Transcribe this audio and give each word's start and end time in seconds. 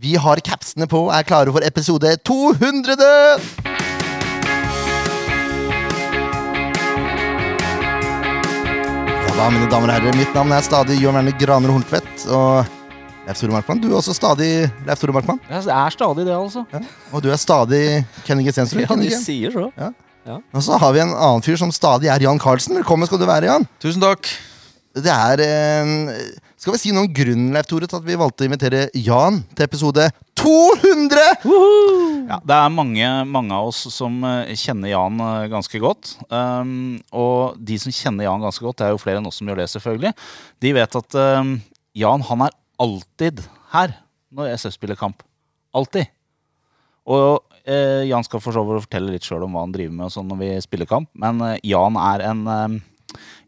Vi 0.00 0.14
har 0.16 0.40
capsene 0.40 0.86
på 0.88 0.96
og 0.96 1.10
er 1.12 1.26
klare 1.28 1.52
for 1.52 1.60
episode 1.60 2.08
200! 2.24 2.94
Ja 9.26 9.34
da, 9.36 9.50
mine 9.52 9.68
damer 9.68 9.90
og 9.90 9.92
herrer, 9.92 10.16
mitt 10.16 10.32
navn 10.32 10.56
er 10.56 10.64
stadig 10.64 10.96
Jørn 11.02 11.20
Werner 11.20 11.36
Graner 11.36 11.74
Horntvedt. 11.74 12.24
Og 12.32 12.64
Leif 13.26 13.42
Tore 13.42 13.52
Markmann, 13.58 13.84
du 13.84 13.90
er 13.90 13.98
også 14.00 14.16
stadig 14.16 14.50
Leif 14.88 15.04
Tore 15.04 15.18
Markmann. 15.18 15.44
Jeg 15.50 15.68
er 15.68 15.92
stadig 15.98 16.24
det, 16.24 16.32
altså. 16.38 16.64
Ja. 16.72 16.80
Og 17.12 17.20
du 17.20 17.28
er 17.28 17.44
stadig 17.44 17.84
Kenny 18.24 18.48
G. 18.48 18.56
Stensrud. 18.56 18.86
Ja, 18.86 18.96
de 19.04 19.14
sier 19.20 19.52
så. 19.52 19.68
Og 20.32 20.62
så 20.64 20.80
har 20.80 20.96
vi 20.96 21.04
en 21.04 21.12
annen 21.12 21.44
fyr 21.44 21.60
som 21.60 21.76
stadig 21.76 22.08
er 22.08 22.24
Jan 22.24 22.40
Carlsen. 22.40 22.80
Velkommen 22.80 23.04
skal 23.10 23.20
du 23.20 23.28
være, 23.28 23.52
Jan. 23.52 23.68
Tusen 23.84 24.00
takk. 24.00 24.32
Det 24.96 25.12
er 25.12 25.44
eh, 25.44 25.90
Skal 26.60 26.74
vi 26.74 26.78
si 26.82 26.90
noen 26.92 27.08
grunnen 27.16 27.54
Leif 27.56 27.70
Tore, 27.70 27.86
til 27.88 27.96
at 27.96 28.04
vi 28.04 28.18
valgte 28.20 28.44
å 28.44 28.48
invitere 28.50 28.82
Jan 28.92 29.38
til 29.56 29.64
episode 29.64 30.10
200? 30.36 31.22
Ja, 32.28 32.36
det 32.36 32.58
er 32.58 32.74
mange, 32.74 33.06
mange 33.32 33.56
av 33.56 33.70
oss 33.70 33.78
som 33.94 34.18
eh, 34.28 34.52
kjenner 34.60 34.92
Jan 34.92 35.22
eh, 35.24 35.46
ganske 35.48 35.80
godt. 35.80 36.10
Um, 36.28 36.98
og 37.16 37.56
de 37.56 37.78
som 37.80 37.94
kjenner 37.96 38.26
Jan 38.26 38.44
ganske 38.44 38.66
godt, 38.66 38.76
det 38.76 38.90
er 38.90 38.92
jo 38.92 39.00
flere 39.00 39.22
enn 39.22 39.30
oss 39.30 39.40
som 39.40 39.48
gjør 39.48 39.62
det, 39.62 39.70
selvfølgelig. 39.72 40.12
De 40.60 40.74
vet 40.76 40.98
at 41.00 41.18
um, 41.40 41.54
Jan 41.96 42.28
han 42.28 42.44
er 42.44 42.58
alltid 42.84 43.40
her 43.72 43.96
når 44.28 44.52
SF 44.60 44.76
spiller 44.76 45.00
kamp. 45.00 45.24
Alltid. 45.72 46.12
Og 47.08 47.40
eh, 47.64 48.04
Jan 48.10 48.28
skal 48.28 48.44
for 48.44 48.52
så 48.52 48.68
vidt 48.68 48.84
fortelle 48.84 49.16
litt 49.16 49.24
sjøl 49.24 49.48
om 49.48 49.56
hva 49.56 49.64
han 49.64 49.72
driver 49.72 49.96
med 49.96 50.10
og 50.10 50.12
sånn 50.12 50.28
når 50.28 50.44
vi 50.44 50.52
spiller 50.68 50.92
kamp, 50.92 51.08
men 51.16 51.40
eh, 51.46 51.58
Jan 51.72 51.96
er 52.04 52.28
en 52.28 52.44
eh, 52.52 52.80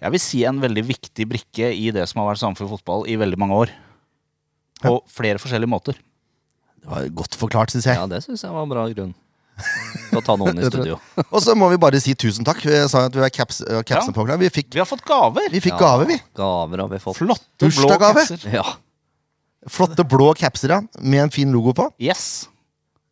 jeg 0.03 0.15
vil 0.15 0.23
si 0.23 0.43
en 0.49 0.61
veldig 0.63 0.85
viktig 0.89 1.27
brikke 1.31 1.71
i 1.75 1.91
det 1.95 2.05
som 2.11 2.23
har 2.23 2.31
vært 2.33 2.43
Sandefjord 2.43 2.75
fotball 2.77 3.07
i 3.11 3.17
veldig 3.21 3.39
mange 3.41 3.59
år. 3.65 3.73
På 4.83 4.97
flere 5.11 5.39
forskjellige 5.43 5.71
måter. 5.71 5.99
Det 6.83 6.91
var 6.91 7.05
godt 7.15 7.37
forklart, 7.39 7.71
syns 7.71 7.87
jeg. 7.87 7.95
Ja, 7.99 8.07
det 8.11 8.23
syns 8.25 8.43
jeg 8.43 8.51
var 8.55 8.65
en 8.67 8.73
bra 8.73 8.87
grunn. 8.91 9.13
Til 10.09 10.19
å 10.19 10.23
ta 10.27 10.35
noen 10.41 10.59
i 10.59 10.67
studio. 10.73 10.97
Og 11.29 11.39
så 11.45 11.55
må 11.55 11.69
vi 11.71 11.79
bare 11.79 12.01
si 12.03 12.15
tusen 12.19 12.43
takk. 12.47 12.65
Vi 12.67 12.81
sa 12.91 13.05
at 13.07 13.15
vi 13.15 13.23
har 13.23 13.31
caps, 13.31 13.61
uh, 13.63 13.83
capsen 13.87 14.11
Ja. 14.11 14.17
på. 14.17 14.25
Vi 14.41 14.49
fikk, 14.51 14.73
Vi 14.75 14.81
har 14.83 14.89
fått 14.89 15.05
gaver! 15.07 15.47
vi 15.53 15.61
fikk 15.63 15.77
Ja, 15.77 15.83
gaver, 15.85 16.09
vi. 16.11 16.19
Gaver 16.35 16.83
har 16.83 16.91
vi 16.91 16.99
fått. 17.05 17.21
Flotte 17.21 17.71
blå 17.71 17.93
capser. 18.03 18.49
Ja. 18.51 18.65
Flotte 19.71 20.03
blå 20.09 20.33
capser 20.35 20.75
ja, 20.75 20.81
med 20.99 21.29
en 21.29 21.31
fin 21.31 21.53
logo 21.55 21.71
på. 21.79 21.87
Yes. 22.03 22.49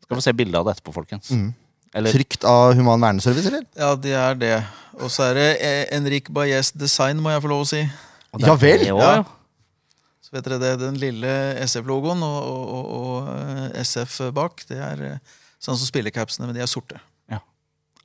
Skal 0.03 0.19
få 0.19 0.25
se 0.25 0.35
bilde 0.35 0.59
av 0.59 0.67
det 0.67 0.75
etterpå, 0.75 0.97
folkens. 0.97 1.31
Mm. 1.31 1.53
Eller 1.95 2.14
Trygt 2.14 2.42
av 2.47 2.73
Human 2.75 3.03
Verneservice, 3.03 3.47
eller? 3.51 3.62
Ja, 3.79 3.92
det 3.95 4.17
er 4.19 4.35
det. 4.39 4.57
Og 5.01 5.11
så 5.12 5.31
er 5.31 5.37
det 5.39 5.48
eh, 5.65 5.84
Enrik 5.97 6.31
Baez 6.34 6.73
Design, 6.77 7.20
må 7.23 7.33
jeg 7.33 7.43
få 7.45 7.51
lov 7.53 7.65
å 7.65 7.69
si. 7.70 7.83
Ja 8.45 8.55
vel. 8.61 8.84
Ja. 8.87 9.25
Så 10.23 10.34
vet 10.37 10.47
dere 10.47 10.61
det, 10.62 10.73
Den 10.83 10.98
lille 11.01 11.31
SF-logoen 11.65 12.20
og, 12.23 12.39
og, 12.47 12.65
og, 12.77 12.84
og 13.01 13.31
eh, 13.34 13.81
SF 13.83 14.20
bak, 14.37 14.62
det 14.69 14.79
er 14.79 15.05
eh, 15.09 15.39
sånn 15.62 15.79
som 15.79 15.89
spillercapsene, 15.89 16.47
men 16.48 16.57
de 16.59 16.62
er 16.65 16.70
sorte. 16.70 17.01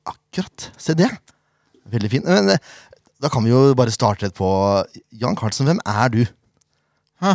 Akkurat. 0.06 0.68
Se 0.78 0.94
det. 0.94 1.08
Veldig 1.90 2.10
fin. 2.12 2.22
Men 2.22 2.52
da 3.18 3.26
kan 3.32 3.42
vi 3.42 3.50
jo 3.50 3.74
bare 3.74 3.90
starte 3.90 4.22
rett 4.22 4.36
på 4.38 4.46
Jan 5.18 5.34
Carlsen, 5.34 5.66
hvem 5.66 5.80
er 5.82 6.12
du? 6.14 6.20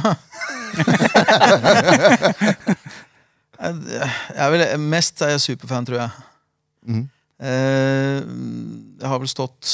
Jeg, 3.61 4.09
er 4.33 4.49
vel, 4.53 4.63
mest 4.81 5.21
er 5.21 5.35
jeg 5.35 5.41
superfan, 5.43 5.85
tror 5.85 5.99
jeg. 5.99 6.09
Mhm. 6.87 7.03
Eh, 7.41 8.21
jeg 9.01 9.09
har 9.09 9.21
vel 9.21 9.31
stått 9.31 9.71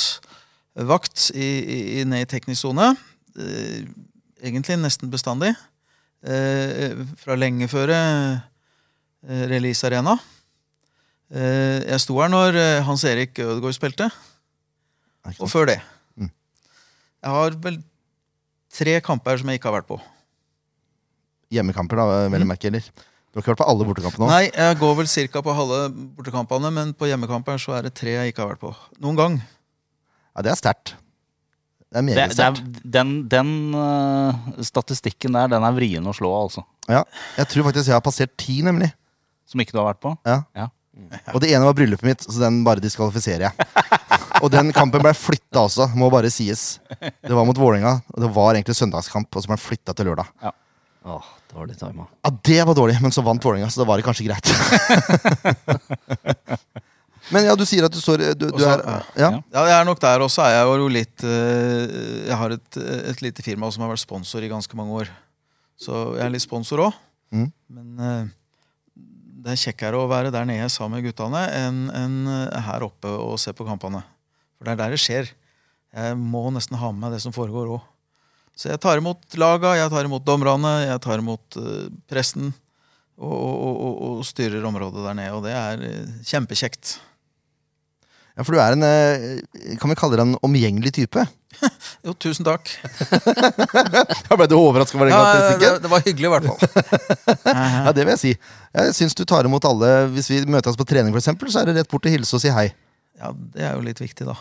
vakt 0.87 1.29
i, 1.35 1.47
i, 1.47 1.79
i 1.99 2.05
ned 2.07 2.23
i 2.23 2.29
teknisk 2.29 2.63
sone. 2.63 2.93
Eh, 3.35 3.83
egentlig 4.39 4.77
nesten 4.79 5.11
bestandig. 5.11 5.51
Eh, 6.23 6.95
fra 7.19 7.37
lenge 7.37 7.67
før 7.71 7.93
Release 9.27 9.83
Arena. 9.87 10.15
Jeg 11.27 11.99
sto 11.99 12.15
her 12.21 12.29
når 12.31 12.55
Hans 12.87 13.01
Erik 13.03 13.35
Ødegaard 13.43 13.75
spilte, 13.75 14.05
og 15.33 15.49
før 15.51 15.67
det. 15.67 15.81
Mm. 16.15 16.29
Jeg 17.25 17.33
har 17.33 17.57
vel 17.65 17.79
tre 18.71 18.93
kamper 19.03 19.41
som 19.41 19.51
jeg 19.51 19.59
ikke 19.59 19.67
har 19.67 19.75
vært 19.81 19.89
på. 19.89 19.97
Hjemmekamper, 21.51 21.99
da, 21.99 22.29
vel 22.31 22.45
å 22.45 22.47
merke, 22.47 22.71
eller? 22.71 22.87
Du 23.37 23.41
har 23.43 23.45
ikke 23.45 23.53
vært 23.53 23.59
på 23.61 23.65
alle 23.69 23.85
bortekampene? 23.85 24.27
Nei, 24.31 24.45
jeg 24.49 24.77
går 24.79 24.93
vel 24.97 25.07
cirka 25.11 25.41
på 25.45 25.53
halve 25.53 25.75
bortekampene, 26.17 26.71
men 26.73 26.93
på 26.97 27.05
hjemmekamper 27.05 27.59
så 27.61 27.75
er 27.77 27.85
det 27.85 27.91
tre 27.93 28.15
jeg 28.15 28.31
ikke 28.31 28.41
har 28.41 28.55
vært 28.55 28.63
på. 28.63 28.71
Noen 29.05 29.19
gang. 29.19 29.35
Ja, 30.33 30.41
det 30.47 30.55
er 30.55 30.57
sterkt. 30.57 30.95
Det 31.85 31.99
er 31.99 32.01
det, 32.01 32.05
meget 32.07 32.23
er, 32.23 32.33
sterkt. 32.33 32.81
den, 32.97 33.13
den 33.29 33.51
uh, 33.77 34.57
statistikken 34.65 35.37
der, 35.37 35.53
den 35.53 35.69
er 35.69 35.77
vrien 35.77 36.09
å 36.09 36.15
slå, 36.17 36.33
altså. 36.33 36.65
Ja. 36.89 37.03
Jeg 37.37 37.53
tror 37.53 37.69
faktisk 37.69 37.93
jeg 37.93 37.99
har 37.99 38.03
passert 38.09 38.33
ti, 38.41 38.57
nemlig. 38.65 38.89
Som 39.45 39.61
ikke 39.61 39.77
du 39.77 39.83
har 39.83 39.91
vært 39.91 40.01
på. 40.01 40.17
Ja. 40.25 40.41
Ja. 40.57 40.71
Og 41.35 41.37
det 41.45 41.53
ene 41.53 41.69
var 41.69 41.77
bryllupet 41.77 42.09
mitt, 42.09 42.25
så 42.25 42.41
den 42.41 42.63
bare 42.65 42.81
diskvalifiserer 42.81 43.51
jeg. 43.51 43.71
Og 44.41 44.49
den 44.53 44.73
kampen 44.73 45.05
ble 45.05 45.13
flytta 45.13 45.67
også, 45.69 45.91
må 45.97 46.09
bare 46.09 46.33
sies. 46.33 46.79
Det 46.97 47.37
var 47.37 47.45
mot 47.45 47.57
Vålerenga, 47.57 47.99
og 48.13 48.21
det 48.21 48.27
var 48.33 48.57
egentlig 48.57 48.75
søndagskamp, 48.77 49.29
og 49.29 49.41
så 49.41 49.49
ble 49.49 49.57
den 49.57 49.63
flytta 49.63 49.93
til 49.97 50.09
lørdag. 50.09 50.29
Åh, 51.07 51.27
dårlig 51.53 51.77
time. 51.79 52.03
Ja, 52.25 52.31
det 52.49 52.59
var 52.67 52.75
dårlig, 52.75 52.97
men 53.01 53.13
så 53.15 53.23
vant 53.23 53.43
Vålerenga, 53.45 53.69
så 53.71 53.79
da 53.81 53.87
var 53.87 53.97
det 54.01 54.05
kanskje 54.07 54.25
greit. 54.27 54.47
Men 57.33 57.43
ja, 57.43 57.55
du 57.59 57.65
sier 57.67 57.83
at 57.83 57.91
du 57.91 57.99
står 57.99 58.21
Du, 58.39 58.45
du 58.47 58.53
Også- 58.55 58.69
er 58.71 59.03
Ja. 59.19 59.29
Ja. 59.51 59.63
Jeg 59.67 59.73
er 59.81 59.85
nok 59.85 59.99
der 59.99 60.19
også. 60.23 60.41
er 60.45 60.53
Jeg 60.55 60.79
jo 60.79 60.87
litt 60.87 61.23
eh, 61.23 62.27
Jeg 62.29 62.37
har 62.39 62.51
et, 62.55 62.77
et 63.11 63.21
lite 63.21 63.43
firma 63.43 63.69
som 63.71 63.83
har 63.83 63.89
vært 63.91 63.99
sponsor 64.05 64.41
i 64.43 64.47
ganske 64.51 64.75
mange 64.79 64.91
år. 65.01 65.09
Så 65.77 66.15
jeg 66.15 66.25
er 66.25 66.29
litt 66.31 66.41
sponsor 66.45 66.77
òg. 66.87 66.93
Mm. 67.35 67.51
Men 67.69 67.99
eh, 67.99 68.23
det 69.43 69.51
er 69.51 69.59
kjekkere 69.65 69.99
å 69.99 70.07
være 70.07 70.31
der 70.31 70.45
nede 70.47 70.69
sammen 70.71 71.01
med 71.01 71.07
guttene 71.09 71.43
enn 71.51 71.89
enn, 71.91 72.15
eh, 72.27 72.61
her 72.63 72.81
oppe 72.87 73.11
og 73.11 73.35
se 73.39 73.51
på 73.51 73.67
kampene. 73.67 74.03
For 74.57 74.65
det 74.65 74.71
er 74.77 74.81
der 74.85 74.95
det 74.95 74.99
skjer. 75.03 75.27
Jeg 75.93 76.15
må 76.17 76.47
nesten 76.51 76.77
ha 76.79 76.91
med 76.91 77.01
meg 77.01 77.11
det 77.17 77.21
som 77.23 77.35
foregår 77.35 77.67
òg. 77.75 77.81
Så 78.57 78.71
jeg 78.71 78.79
tar 78.81 78.97
imot 78.97 79.35
laga, 79.37 79.75
jeg 79.77 79.91
tar 79.93 80.07
imot 80.09 80.23
dommerne, 80.25 80.71
jeg 80.87 81.01
tar 81.03 81.21
imot 81.21 81.57
eh, 81.61 81.89
presten. 82.09 82.49
Og, 83.17 83.33
og, 83.33 83.75
og, 83.81 83.93
og 84.19 84.25
styrer 84.25 84.65
området 84.65 85.03
der 85.05 85.15
nede. 85.17 85.33
Og 85.37 85.45
det 85.45 85.53
er 85.57 85.83
eh, 85.85 86.09
kjempekjekt. 86.25 86.95
ja, 88.37 88.43
for 88.45 88.53
du 88.53 88.59
er 88.61 88.75
en 88.75 88.85
eh, 88.85 89.77
Kan 89.81 89.89
vi 89.89 89.97
kalle 89.97 90.17
deg 90.17 90.25
en 90.27 90.39
omgjengelig 90.45 90.93
type? 90.99 91.25
Jo, 92.05 92.13
tusen 92.21 92.45
takk. 92.45 92.69
Da 94.27 94.37
ble 94.37 94.45
du 94.51 94.53
overraska 94.57 94.97
over 94.99 95.09
den 95.09 95.15
Ja, 95.15 95.21
det, 95.21 95.31
karakteristikken? 95.31 95.81
det 95.85 95.91
var 95.93 96.03
hyggelig, 96.05 96.27
i 96.27 96.33
hvert 96.33 96.49
fall. 96.49 96.59
Ja, 97.87 97.93
det 97.97 98.03
vil 98.05 98.13
jeg 98.13 98.21
si. 98.21 98.33
Jeg 98.77 98.93
syns 98.97 99.17
du 99.17 99.23
tar 99.29 99.47
imot 99.49 99.65
alle 99.65 99.89
Hvis 100.13 100.29
vi 100.33 100.41
møtes 100.49 100.77
på 100.77 100.85
trening, 100.89 101.13
for 101.15 101.21
eksempel, 101.23 101.49
så 101.53 101.61
er 101.63 101.69
det 101.71 101.77
rett 101.79 101.89
bort 101.93 102.05
til 102.05 102.13
hilse 102.17 102.37
og 102.37 102.43
si 102.43 102.53
hei. 102.53 102.67
Ja, 103.21 103.31
Det 103.33 103.65
er 103.69 103.73
jo 103.77 103.85
litt 103.85 104.01
viktig, 104.03 104.27
da. 104.29 104.35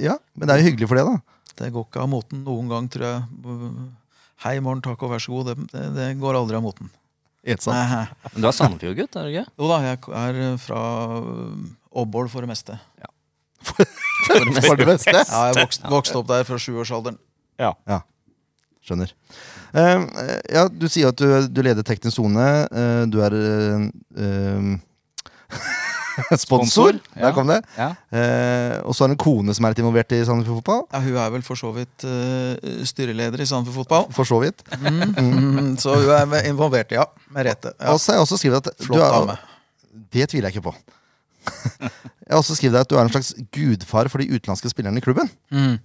Ja, 0.00 0.16
Men 0.36 0.48
det 0.48 0.54
er 0.56 0.62
jo 0.64 0.68
hyggelig 0.70 0.88
for 0.88 0.96
det, 1.00 1.04
da. 1.08 1.35
Det 1.56 1.72
går 1.72 1.86
ikke 1.88 2.02
av 2.04 2.10
moten 2.12 2.42
noen 2.44 2.68
gang, 2.70 2.88
tror 2.92 3.06
jeg. 3.08 3.58
Hei, 4.44 4.58
morgen, 4.60 4.82
takk 4.84 5.02
og 5.06 5.14
vær 5.14 5.22
så 5.22 5.32
god. 5.32 5.50
Det, 5.50 5.68
det, 5.72 5.84
det 5.96 6.08
går 6.20 6.38
aldri 6.38 6.58
av 6.58 6.64
moten. 6.66 6.90
Men 7.46 8.42
du 8.42 8.48
er 8.48 8.56
Sandefjord-gutt, 8.56 9.16
er 9.16 9.28
du 9.28 9.32
ikke? 9.32 9.46
Jo 9.62 9.70
da, 9.70 9.78
jeg 9.86 10.00
er 10.18 10.58
fra 10.58 10.80
Åbål 11.96 12.28
for 12.32 12.44
det 12.44 12.50
meste. 12.50 12.78
For 14.26 14.38
det 14.40 14.46
meste. 14.50 14.66
For 14.66 14.78
det 14.78 14.86
meste? 14.88 15.12
Ja, 15.12 15.40
Jeg 15.50 15.56
vokste, 15.58 15.88
vokste 15.90 16.18
opp 16.20 16.28
der 16.30 16.44
fra 16.46 16.58
sjuårsalderen. 16.60 17.18
Skjønner. 18.86 19.12
Uh, 19.74 20.06
eh, 20.22 20.40
ja, 20.54 20.66
du 20.70 20.86
sier 20.90 21.10
at 21.10 21.18
du, 21.18 21.26
du 21.50 21.60
leder 21.66 21.86
Teknisk 21.86 22.16
sone. 22.16 22.46
Uh, 22.70 23.02
du 23.10 23.18
er 23.26 23.34
eh, 23.36 23.86
eh, 24.22 24.70
sponsor. 26.44 26.98
Der 27.14 27.34
kom 27.36 27.50
det. 27.50 27.60
Ja. 27.76 27.88
Eh, 28.10 28.76
og 28.82 28.94
så 28.94 29.04
har 29.04 29.10
hun 29.10 29.16
en 29.16 29.20
kone 29.20 29.56
som 29.56 29.66
er 29.66 29.74
litt 29.74 29.82
involvert 29.82 30.14
i 30.16 30.22
Sandefjord 30.26 30.60
Fotball. 30.62 30.82
Ja, 30.92 31.02
hun 31.04 31.18
er 31.22 31.32
vel 31.36 31.44
for 31.46 31.60
så 31.60 31.72
vidt 31.76 32.06
eh, 32.08 32.84
styreleder 32.88 33.42
i 33.42 33.48
Sandefjord 33.48 33.84
Fotball. 33.84 34.08
For 34.16 34.28
så 34.28 34.40
vidt. 34.42 34.64
Mm, 34.80 35.74
så 35.82 35.96
hun 35.98 36.36
er 36.38 36.48
involvert, 36.50 36.94
ja. 36.96 37.06
Med 37.34 37.50
rette. 37.50 37.74
Ja. 37.78 37.94
Og 37.94 38.00
så 38.00 38.12
har 38.12 38.20
jeg 38.20 38.28
også 38.28 38.40
skrevet 38.40 38.70
at 38.72 38.86
Flott 38.86 39.00
du 39.00 39.04
er, 39.04 39.18
dame. 39.18 39.38
Det 40.16 40.28
tviler 40.30 40.50
jeg 40.50 40.58
ikke 40.58 40.70
på. 40.70 40.76
jeg 41.86 42.32
har 42.32 42.40
også 42.40 42.56
skrevet 42.58 42.80
at 42.80 42.90
du 42.90 42.96
er 42.96 43.04
en 43.04 43.12
slags 43.12 43.34
gudfar 43.54 44.10
for 44.12 44.22
de 44.22 44.30
utenlandske 44.32 44.72
spillerne 44.72 45.02
i 45.02 45.04
klubben. 45.04 45.30
Mm. 45.50 45.76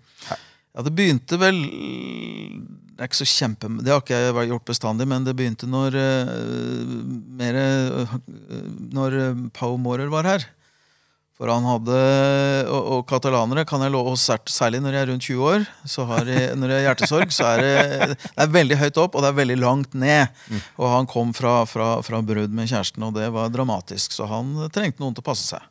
Ja, 0.71 0.85
det 0.85 0.93
begynte 0.95 1.35
vel 1.39 1.59
Det 1.59 3.03
er 3.03 3.09
ikke 3.09 3.19
så 3.19 3.27
kjempe 3.27 3.67
Det 3.81 3.91
har 3.91 3.99
ikke 4.03 4.21
jeg 4.21 4.51
gjort 4.53 4.69
bestandig, 4.69 5.07
men 5.09 5.27
det 5.27 5.35
begynte 5.35 5.67
når 5.67 5.97
uh, 5.99 6.95
mer 7.41 7.59
uh, 7.59 8.17
Når 8.95 9.17
eh, 9.19 9.45
Pau 9.57 9.75
Mårer 9.81 10.11
var 10.11 10.29
her. 10.29 10.45
For 11.41 11.49
han 11.49 11.65
hadde 11.65 11.97
Og, 12.69 12.87
og 12.95 13.03
katalanere 13.09 13.65
kan 13.67 13.83
jeg 13.83 13.91
love, 13.95 14.13
særlig 14.15 14.79
når 14.83 14.95
jeg 14.95 15.01
er 15.01 15.11
rundt 15.11 15.27
20 15.27 15.49
år, 15.49 15.67
så 15.89 16.05
har 16.11 16.29
jeg, 16.29 16.53
når 16.55 16.71
jeg 16.71 16.79
har 16.79 16.87
hjertesorg, 16.91 17.33
så 17.33 17.49
er 17.49 17.65
det, 17.65 18.17
det 18.21 18.45
er 18.45 18.53
veldig 18.53 18.77
høyt 18.83 19.01
opp, 19.01 19.17
og 19.17 19.25
det 19.25 19.31
er 19.31 19.39
veldig 19.41 19.57
langt 19.57 19.97
ned. 19.97 20.43
Og 20.77 20.85
han 20.93 21.09
kom 21.09 21.33
fra, 21.33 21.63
fra, 21.65 21.95
fra 22.05 22.21
brudd 22.21 22.53
med 22.53 22.69
kjæresten, 22.69 23.07
og 23.09 23.17
det 23.17 23.31
var 23.33 23.49
dramatisk. 23.49 24.13
Så 24.13 24.29
han 24.29 24.53
trengte 24.69 25.01
noen 25.01 25.17
til 25.17 25.25
å 25.25 25.29
passe 25.31 25.49
seg. 25.55 25.70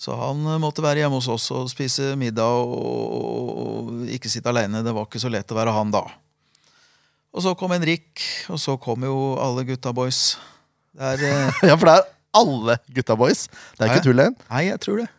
Så 0.00 0.16
han 0.16 0.40
eh, 0.48 0.60
måtte 0.62 0.84
være 0.84 1.02
hjemme 1.02 1.18
hos 1.20 1.28
oss 1.28 1.50
og 1.52 1.68
spise 1.68 2.14
middag 2.18 2.48
og, 2.48 3.50
og, 3.60 3.90
ikke 4.08 4.30
sitte 4.32 4.48
alene. 4.48 4.80
Det 4.86 4.94
var 4.96 5.08
ikke 5.08 5.20
så 5.20 5.32
lett 5.32 5.52
å 5.52 5.58
være 5.58 5.74
han 5.76 5.92
da. 5.92 6.06
Og 7.30 7.44
så 7.44 7.52
kom 7.54 7.74
Henrik, 7.76 8.22
og 8.50 8.58
så 8.58 8.74
kom 8.80 9.04
jo 9.06 9.16
alle 9.38 9.66
gutta 9.68 9.92
boys. 9.94 10.38
Det 10.96 11.12
er 11.14 11.26
eh, 11.28 11.60
Ja, 11.70 11.76
for 11.76 11.90
det 11.90 11.98
er 11.98 12.08
alle 12.40 12.78
gutta 12.96 13.16
boys. 13.20 13.44
Det 13.76 13.84
er 13.84 13.90
Nei. 13.90 13.96
ikke 13.98 14.06
tull, 14.08 14.24
igjen? 14.24 14.38
Nei, 14.48 14.66
jeg 14.70 14.82
tror 14.86 15.02
det. 15.02 15.10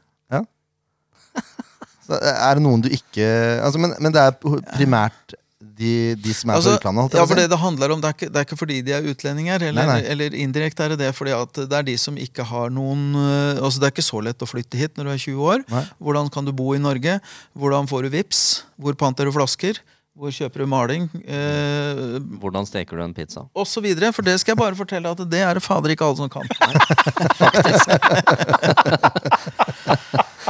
Så 2.07 2.17
Er 2.17 2.57
det 2.57 2.63
noen 2.65 2.81
du 2.83 2.89
ikke 2.91 3.25
altså, 3.63 3.79
men, 3.79 3.93
men 4.03 4.11
det 4.11 4.19
er 4.19 4.33
primært 4.73 5.35
de, 5.77 5.91
de 6.19 6.33
som 6.35 6.49
er 6.51 6.55
Altså, 6.59 6.73
fra 6.75 6.79
utlandet? 6.81 7.01
holdt 7.01 7.13
jeg 7.15 7.21
ja, 7.21 7.25
for 7.31 7.37
det 7.41 7.45
det 7.51 7.59
handler 7.61 7.87
om, 7.95 7.99
det 8.03 8.09
er, 8.09 8.15
ikke, 8.17 8.29
det 8.33 8.39
er 8.41 8.45
ikke 8.47 8.59
fordi 8.59 8.77
de 8.87 8.91
er 8.97 9.07
utlendinger, 9.11 9.57
eller, 9.69 9.83
Nei, 9.87 9.99
nei. 10.01 10.09
eller 10.13 10.29
indirekte 10.43 10.81
er 10.85 10.89
det 10.95 10.99
det 11.05 11.11
fordi 11.17 11.33
at 11.37 11.53
det 11.63 11.75
er 11.79 11.85
de 11.87 11.95
som 12.01 12.13
ikke 12.19 12.43
har 12.51 12.67
noen 12.73 13.01
øh, 13.15 13.61
Altså 13.63 13.77
Det 13.81 13.87
er 13.89 13.93
ikke 13.95 14.05
så 14.09 14.19
lett 14.25 14.43
å 14.43 14.49
flytte 14.49 14.77
hit 14.79 14.93
når 14.99 15.03
du 15.07 15.11
er 15.15 15.21
20 15.25 15.41
år. 15.53 15.59
Nei. 15.71 15.85
Hvordan 16.01 16.25
kan 16.33 16.43
du 16.45 16.51
bo 16.55 16.67
i 16.75 16.81
Norge? 16.83 17.13
Hvordan 17.57 17.83
får 17.89 17.99
du 18.05 18.09
vips? 18.17 18.39
Hvor 18.81 18.93
panter 18.99 19.23
du 19.29 19.33
flasker? 19.35 19.75
Hvor 20.21 20.27
kjøper 20.35 20.59
du 20.59 20.65
maling? 20.67 21.05
Eh, 21.23 22.19
Hvordan 22.41 22.65
steker 22.67 22.95
du 22.99 23.03
en 23.05 23.13
pizza? 23.15 23.41
og 23.55 23.63
så 23.65 23.79
videre, 23.81 24.11
for 24.11 24.21
det 24.27 24.35
skal 24.41 24.51
jeg 24.51 24.59
bare 24.59 24.75
fortelle 24.75 25.07
at 25.15 25.21
det 25.31 25.39
er 25.39 25.53
det 25.55 25.63
fader 25.63 25.89
ikke 25.95 26.03
alle 26.03 26.19
som 26.19 26.27
kan. 26.29 26.43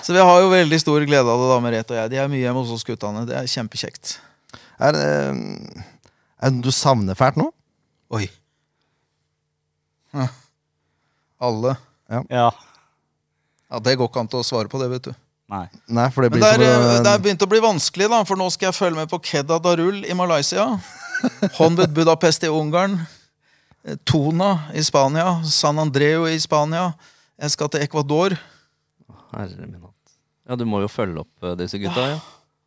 så 0.04 0.14
vi 0.14 0.20
har 0.20 0.42
jo 0.42 0.50
veldig 0.52 0.80
stor 0.82 1.06
glede 1.06 1.30
av 1.30 1.42
det, 1.44 1.50
da, 1.54 1.60
Merete 1.64 1.94
og 1.94 2.00
jeg. 2.02 2.12
De 2.14 2.20
er 2.24 2.32
mye 2.32 2.42
hjemme 2.42 2.64
hos 2.64 2.74
oss 2.74 2.86
guttene. 2.88 3.22
Det 3.30 3.36
er 3.38 3.50
kjempekjekt. 3.54 4.16
Er, 4.82 4.98
eh, 4.98 5.82
er 6.42 6.50
det 6.50 6.56
noe 6.58 6.66
du 6.66 6.72
savner 6.74 7.18
fælt 7.20 7.38
nå? 7.42 7.50
Oi. 8.18 8.26
Ja. 10.12 10.26
Alle. 11.40 11.78
Ja. 12.12 12.50
Ja, 13.72 13.80
Det 13.80 13.94
går 13.98 14.10
ikke 14.10 14.20
an 14.20 14.28
til 14.28 14.42
å 14.42 14.44
svare 14.46 14.68
på 14.68 14.82
det, 14.82 14.90
vet 14.92 15.06
du. 15.08 15.14
Nei. 15.52 15.64
Nei, 15.88 16.10
for 16.12 16.24
det 16.26 16.34
Men 16.34 16.44
det 16.44 16.50
er, 16.52 16.60
som 16.60 16.84
eh, 16.90 16.98
det 17.06 17.14
er 17.14 17.22
begynt 17.24 17.46
å 17.46 17.48
bli 17.52 17.62
vanskelig, 17.64 18.10
da, 18.12 18.20
for 18.28 18.40
nå 18.40 18.50
skal 18.52 18.70
jeg 18.70 18.76
følge 18.78 19.00
med 19.00 19.10
på 19.12 19.20
Kedda 19.24 19.58
Darul 19.64 20.02
i 20.04 20.16
Malaysia. 20.18 20.66
Honved 21.60 21.96
Budapest 21.96 22.44
i 22.44 22.52
Ungarn. 22.52 22.98
eh, 23.88 23.96
Tona 24.04 24.52
i 24.76 24.84
Spania. 24.84 25.38
San 25.48 25.80
Andreo 25.80 26.28
i 26.28 26.36
Spania. 26.44 26.90
Jeg 27.40 27.56
skal 27.56 27.72
til 27.72 27.88
Ecuador. 27.88 28.36
Herre 29.32 29.64
min 29.66 29.80
hatt. 29.80 30.16
Ja, 30.52 30.60
du 30.60 30.68
må 30.68 30.84
jo 30.84 30.92
følge 30.92 31.24
opp 31.24 31.52
disse 31.60 31.80
gutta, 31.80 32.10
ja. 32.16 32.20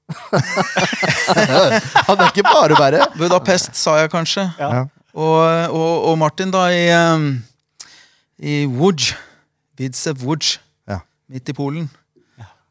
Det 1.35 2.21
er 2.21 2.29
ikke 2.29 2.45
bare 2.47 2.77
bare. 2.77 3.07
Budapest, 3.19 3.77
sa 3.79 3.97
jeg 4.03 4.13
kanskje. 4.13 4.47
Ja. 4.59 4.85
Og, 5.15 5.39
og, 5.71 5.93
og 6.11 6.19
Martin, 6.19 6.53
da, 6.55 6.67
i, 6.75 6.87
um, 6.93 7.29
i 8.39 8.65
Łódź. 8.67 9.15
Widzew 9.81 10.25
Łódź. 10.27 10.59
Ja. 10.89 11.01
Midt 11.29 11.49
i 11.49 11.57
Polen. 11.57 11.91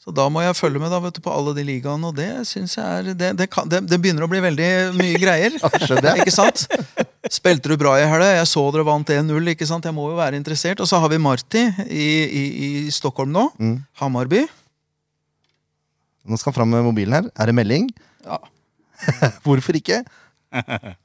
Så 0.04 0.12
da 0.12 0.26
må 0.28 0.42
jeg 0.44 0.56
følge 0.58 0.82
med 0.84 0.92
da, 0.92 0.98
vet 1.00 1.16
du, 1.16 1.22
på 1.24 1.32
alle 1.32 1.54
de 1.56 1.64
ligaene, 1.64 2.10
og 2.10 2.18
det 2.18 2.28
synes 2.50 2.74
jeg 2.76 2.84
er 2.84 3.14
det, 3.16 3.30
det, 3.40 3.46
kan, 3.48 3.70
det, 3.72 3.86
det 3.88 4.02
begynner 4.04 4.26
å 4.26 4.28
bli 4.28 4.42
veldig 4.44 4.72
mye 4.98 5.20
greier. 5.22 5.56
ikke 6.20 6.34
sant? 6.34 6.66
Spilte 7.32 7.72
du 7.72 7.78
bra 7.80 7.94
i 8.02 8.04
helga? 8.12 8.34
Jeg 8.36 8.50
så 8.52 8.66
dere 8.76 8.84
vant 8.84 9.14
1-0. 9.16 9.48
ikke 9.54 9.68
sant? 9.70 9.88
Jeg 9.88 9.96
må 9.96 10.10
jo 10.12 10.18
være 10.20 10.36
interessert. 10.36 10.84
Og 10.84 10.92
så 10.92 11.00
har 11.00 11.08
vi 11.14 11.22
Marti 11.24 11.64
i, 11.88 12.10
i, 12.28 12.44
i 12.68 12.72
Stockholm 12.92 13.32
nå. 13.32 13.46
Mm. 13.56 13.78
Hammarby. 14.02 14.44
Nå 16.26 16.38
skal 16.40 16.52
han 16.54 16.58
fram 16.62 16.70
med 16.72 16.84
mobilen 16.86 17.14
her. 17.18 17.30
Er 17.36 17.50
det 17.52 17.56
melding? 17.56 17.90
Ja. 18.26 18.38
Hvorfor 19.44 19.76
ikke? 19.76 20.04
Skal 20.54 20.96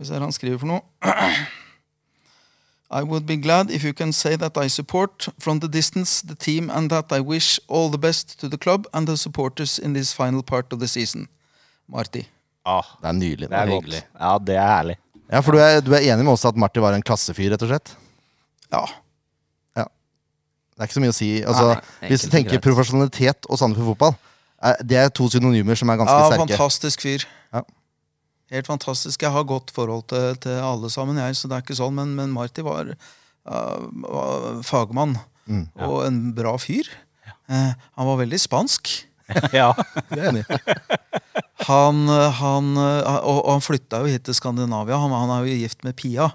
vi 0.00 0.04
se 0.08 0.12
hva 0.18 0.24
han 0.26 0.34
skriver 0.34 0.58
for 0.60 0.68
noe. 0.68 0.82
I 2.90 3.02
would 3.02 3.24
be 3.26 3.36
glad 3.36 3.70
if 3.70 3.82
you 3.84 3.92
can 3.96 4.12
say 4.12 4.36
that 4.36 4.56
I 4.56 4.68
support 4.68 5.28
from 5.38 5.60
the 5.60 5.68
distance 5.68 6.20
the 6.26 6.34
team 6.36 6.70
and 6.70 6.90
that 6.90 7.10
I 7.12 7.20
wish 7.20 7.58
all 7.68 7.88
the 7.90 7.98
best 7.98 8.38
to 8.40 8.48
the 8.48 8.58
club 8.58 8.86
and 8.92 9.08
the 9.08 9.16
supporters 9.16 9.78
in 9.78 9.94
this 9.94 10.12
final 10.12 10.42
part 10.42 10.72
of 10.72 10.78
the 10.80 10.86
season. 10.88 11.28
Marty. 11.88 12.24
Ah, 12.64 12.84
Det 13.02 13.08
er 13.08 13.12
nydelig. 13.12 13.48
det 13.50 13.58
er 13.58 13.66
hyggelig. 13.66 14.02
Ja, 14.20 14.38
det 14.38 14.56
er 14.56 14.68
herlig. 14.68 14.96
Ja, 15.32 15.40
For 15.40 15.52
du 15.52 15.58
er, 15.58 15.80
du 15.80 15.92
er 15.94 16.04
enig 16.04 16.24
med 16.24 16.32
oss 16.32 16.44
at 16.44 16.56
Marty 16.56 16.80
var 16.80 16.92
en 16.94 17.02
klassefyr, 17.02 17.50
rett 17.52 17.62
og 17.64 17.68
slett? 17.72 17.94
Ja. 18.72 18.84
ja. 19.76 19.84
Det 19.84 20.78
er 20.80 20.86
ikke 20.88 20.94
så 21.00 21.02
mye 21.04 21.12
å 21.12 21.16
si. 21.16 21.28
Altså, 21.42 21.66
Nei, 21.74 22.08
hvis 22.12 22.24
du 22.24 22.30
tenker 22.32 22.54
greit. 22.56 22.62
profesjonalitet 22.64 23.48
og 23.50 23.58
Sandefjord 23.60 23.94
fotball, 23.94 24.14
det 24.84 24.96
er 25.00 25.10
to 25.14 25.26
synonymer 25.32 25.76
som 25.76 25.90
er 25.92 25.98
ganske 26.00 26.14
ja 26.16 26.28
sterke. 26.30 26.46
fantastisk 26.56 27.04
fyr. 27.04 27.24
Ja. 27.52 27.62
Helt 28.54 28.68
fantastisk. 28.70 29.22
Jeg 29.24 29.32
har 29.34 29.44
godt 29.48 29.72
forhold 29.74 30.06
til, 30.12 30.36
til 30.44 30.58
alle 30.62 30.90
sammen, 30.92 31.16
jeg, 31.20 31.36
så 31.36 31.48
det 31.50 31.56
er 31.58 31.64
ikke 31.64 31.76
sånn. 31.78 31.94
Men, 31.96 32.12
men 32.16 32.32
Marti 32.34 32.62
var, 32.64 32.92
uh, 33.48 33.78
var 34.08 34.62
fagmann 34.66 35.16
Mm. 35.44 35.66
og 35.84 36.06
en 36.06 36.18
bra 36.32 36.54
fyr. 36.56 36.86
Uh, 37.52 37.74
han 37.76 38.06
var 38.08 38.16
veldig 38.22 38.38
spansk. 38.40 38.88
Ja. 39.52 39.70
Det 40.08 40.16
er 40.20 40.30
enig. 40.30 40.44
Han, 41.68 42.00
han, 42.38 42.70
og, 42.78 43.38
og 43.44 43.50
han 43.54 43.62
flytta 43.64 44.00
jo 44.04 44.10
hit 44.12 44.24
til 44.28 44.36
Skandinavia. 44.36 44.98
Han, 45.00 45.12
han 45.16 45.32
er 45.36 45.46
jo 45.48 45.58
gift 45.62 45.84
med 45.86 45.96
Pia 45.96 46.26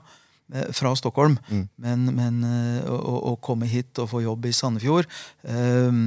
eh, 0.53 0.69
fra 0.73 0.93
Stockholm. 0.97 1.35
Mm. 1.49 1.65
Men, 1.85 2.05
men 2.17 2.39
eh, 2.49 2.89
å, 2.89 3.17
å- 3.33 3.35
komme 3.45 3.69
hit 3.69 3.97
og 4.01 4.09
få 4.13 4.23
jobb 4.25 4.45
i 4.49 4.53
Sandefjord 4.55 5.05
eh, 5.45 5.99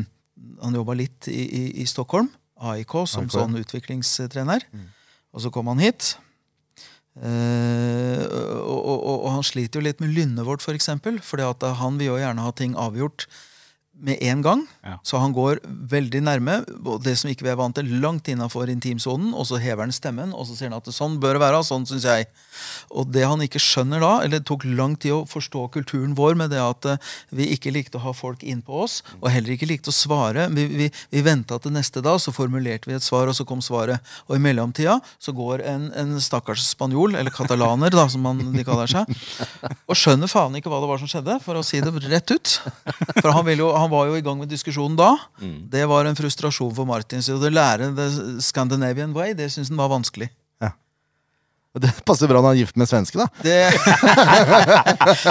Han 0.63 0.77
jobba 0.79 0.97
litt 0.99 1.29
i, 1.31 1.43
i, 1.43 1.63
i 1.83 1.87
Stockholm, 1.89 2.31
AIK, 2.63 2.97
som 3.11 3.27
AIK, 3.27 3.35
sånn 3.35 3.59
utviklingstrener. 3.61 4.67
Mm. 4.73 4.91
Og 5.33 5.45
så 5.45 5.53
kom 5.55 5.71
han 5.73 5.83
hit. 5.83 6.15
Eh, 7.21 8.23
og, 8.65 8.81
og, 8.81 9.01
og, 9.05 9.27
han 9.35 9.45
sliter 9.45 9.81
jo 9.81 9.87
litt 9.87 10.01
med 10.01 10.15
lynnet 10.17 10.47
vårt, 10.49 10.65
f.eks. 10.65 10.89
For 11.27 11.43
han 11.83 11.99
vil 12.01 12.15
jo 12.15 12.21
gjerne 12.21 12.45
ha 12.45 12.53
ting 12.57 12.77
avgjort 12.79 13.27
med 14.03 14.19
en 14.21 14.43
gang. 14.43 14.63
Ja. 14.83 14.97
Så 15.07 15.21
han 15.23 15.35
går 15.35 15.61
veldig 15.65 16.23
nærme, 16.27 16.59
det 17.05 17.15
som 17.21 17.31
ikke 17.31 17.47
vi 17.47 17.53
er 17.53 17.59
vant 17.61 17.77
til, 17.79 17.89
langt 18.03 18.29
innafor 18.31 18.71
intimsonen, 18.73 19.31
og 19.31 19.47
så 19.49 19.61
hever 19.63 19.87
han 19.87 19.95
stemmen, 19.95 20.35
og 20.35 20.49
så 20.49 20.57
sier 20.59 20.73
han 20.73 20.79
at 20.81 20.91
sånn 20.93 21.21
bør 21.23 21.39
det 21.39 21.45
være, 21.45 21.63
sånn 21.67 21.87
syns 21.89 22.07
jeg. 22.09 22.27
Og 22.91 23.13
det 23.15 23.25
han 23.29 23.43
ikke 23.45 23.63
skjønner 23.63 24.03
da, 24.03 24.13
eller 24.25 24.41
det 24.41 24.49
tok 24.51 24.67
lang 24.67 24.97
tid 25.01 25.15
å 25.15 25.23
forstå 25.29 25.69
kulturen 25.77 26.17
vår 26.19 26.37
med 26.41 26.53
det 26.53 26.61
at 26.63 26.89
eh, 26.91 27.13
vi 27.31 27.49
ikke 27.55 27.73
likte 27.75 28.01
å 28.01 28.05
ha 28.09 28.15
folk 28.17 28.43
innpå 28.43 28.83
oss, 28.85 29.01
og 29.21 29.31
heller 29.33 29.55
ikke 29.55 29.71
likte 29.71 29.93
å 29.93 29.97
svare. 29.97 30.49
Vi, 30.53 30.67
vi, 30.71 30.91
vi 31.15 31.25
venta 31.25 31.61
til 31.63 31.75
neste 31.77 32.03
dag, 32.05 32.19
så 32.23 32.35
formulerte 32.35 32.91
vi 32.91 32.99
et 32.99 33.07
svar, 33.07 33.31
og 33.31 33.39
så 33.39 33.47
kom 33.49 33.63
svaret. 33.65 34.03
Og 34.29 34.37
i 34.37 34.43
mellomtida 34.43 34.99
så 35.23 35.35
går 35.37 35.65
en, 35.71 35.89
en 35.99 36.19
stakkars 36.23 36.67
spanjol, 36.73 37.17
eller 37.21 37.35
katalaner, 37.35 37.95
da, 37.95 38.09
som 38.11 38.27
man, 38.27 38.43
de 38.53 38.67
kaller 38.67 38.91
seg, 38.91 39.09
og 39.87 39.99
skjønner 39.99 40.31
faen 40.31 40.59
ikke 40.59 40.73
hva 40.73 40.83
det 40.83 40.91
var 40.91 41.03
som 41.03 41.11
skjedde, 41.11 41.39
for 41.45 41.59
å 41.59 41.65
si 41.67 41.81
det 41.83 41.95
rett 42.11 42.35
ut. 42.35 42.59
For 43.21 43.31
han, 43.31 43.45
vil 43.47 43.63
jo, 43.65 43.71
han 43.77 43.92
var 43.93 44.09
jo 44.11 44.17
i 44.19 44.25
gang 44.25 44.41
med 44.41 44.51
diskusjonen 44.51 44.97
da. 44.99 45.13
Det 45.73 45.85
var 45.91 46.09
en 46.09 46.17
frustrasjon 46.19 46.73
for 46.77 46.89
Martin. 46.89 47.23
Så 47.25 47.37
å 47.39 47.53
lære 47.53 47.93
the 47.97 48.09
Scandinavian 48.43 49.13
way, 49.17 49.37
det 49.39 49.53
syns 49.55 49.71
han 49.73 49.81
var 49.81 49.93
vanskelig. 49.93 50.31
Og 51.73 51.81
Det 51.81 51.89
passer 52.05 52.29
bra 52.29 52.43
når 52.43 52.51
han 52.51 52.57
er 52.59 52.61
gift 52.61 52.77
med 52.77 52.85
en 52.85 52.91
svenske, 52.91 53.17
da. 53.17 53.27
Det... 53.41 53.73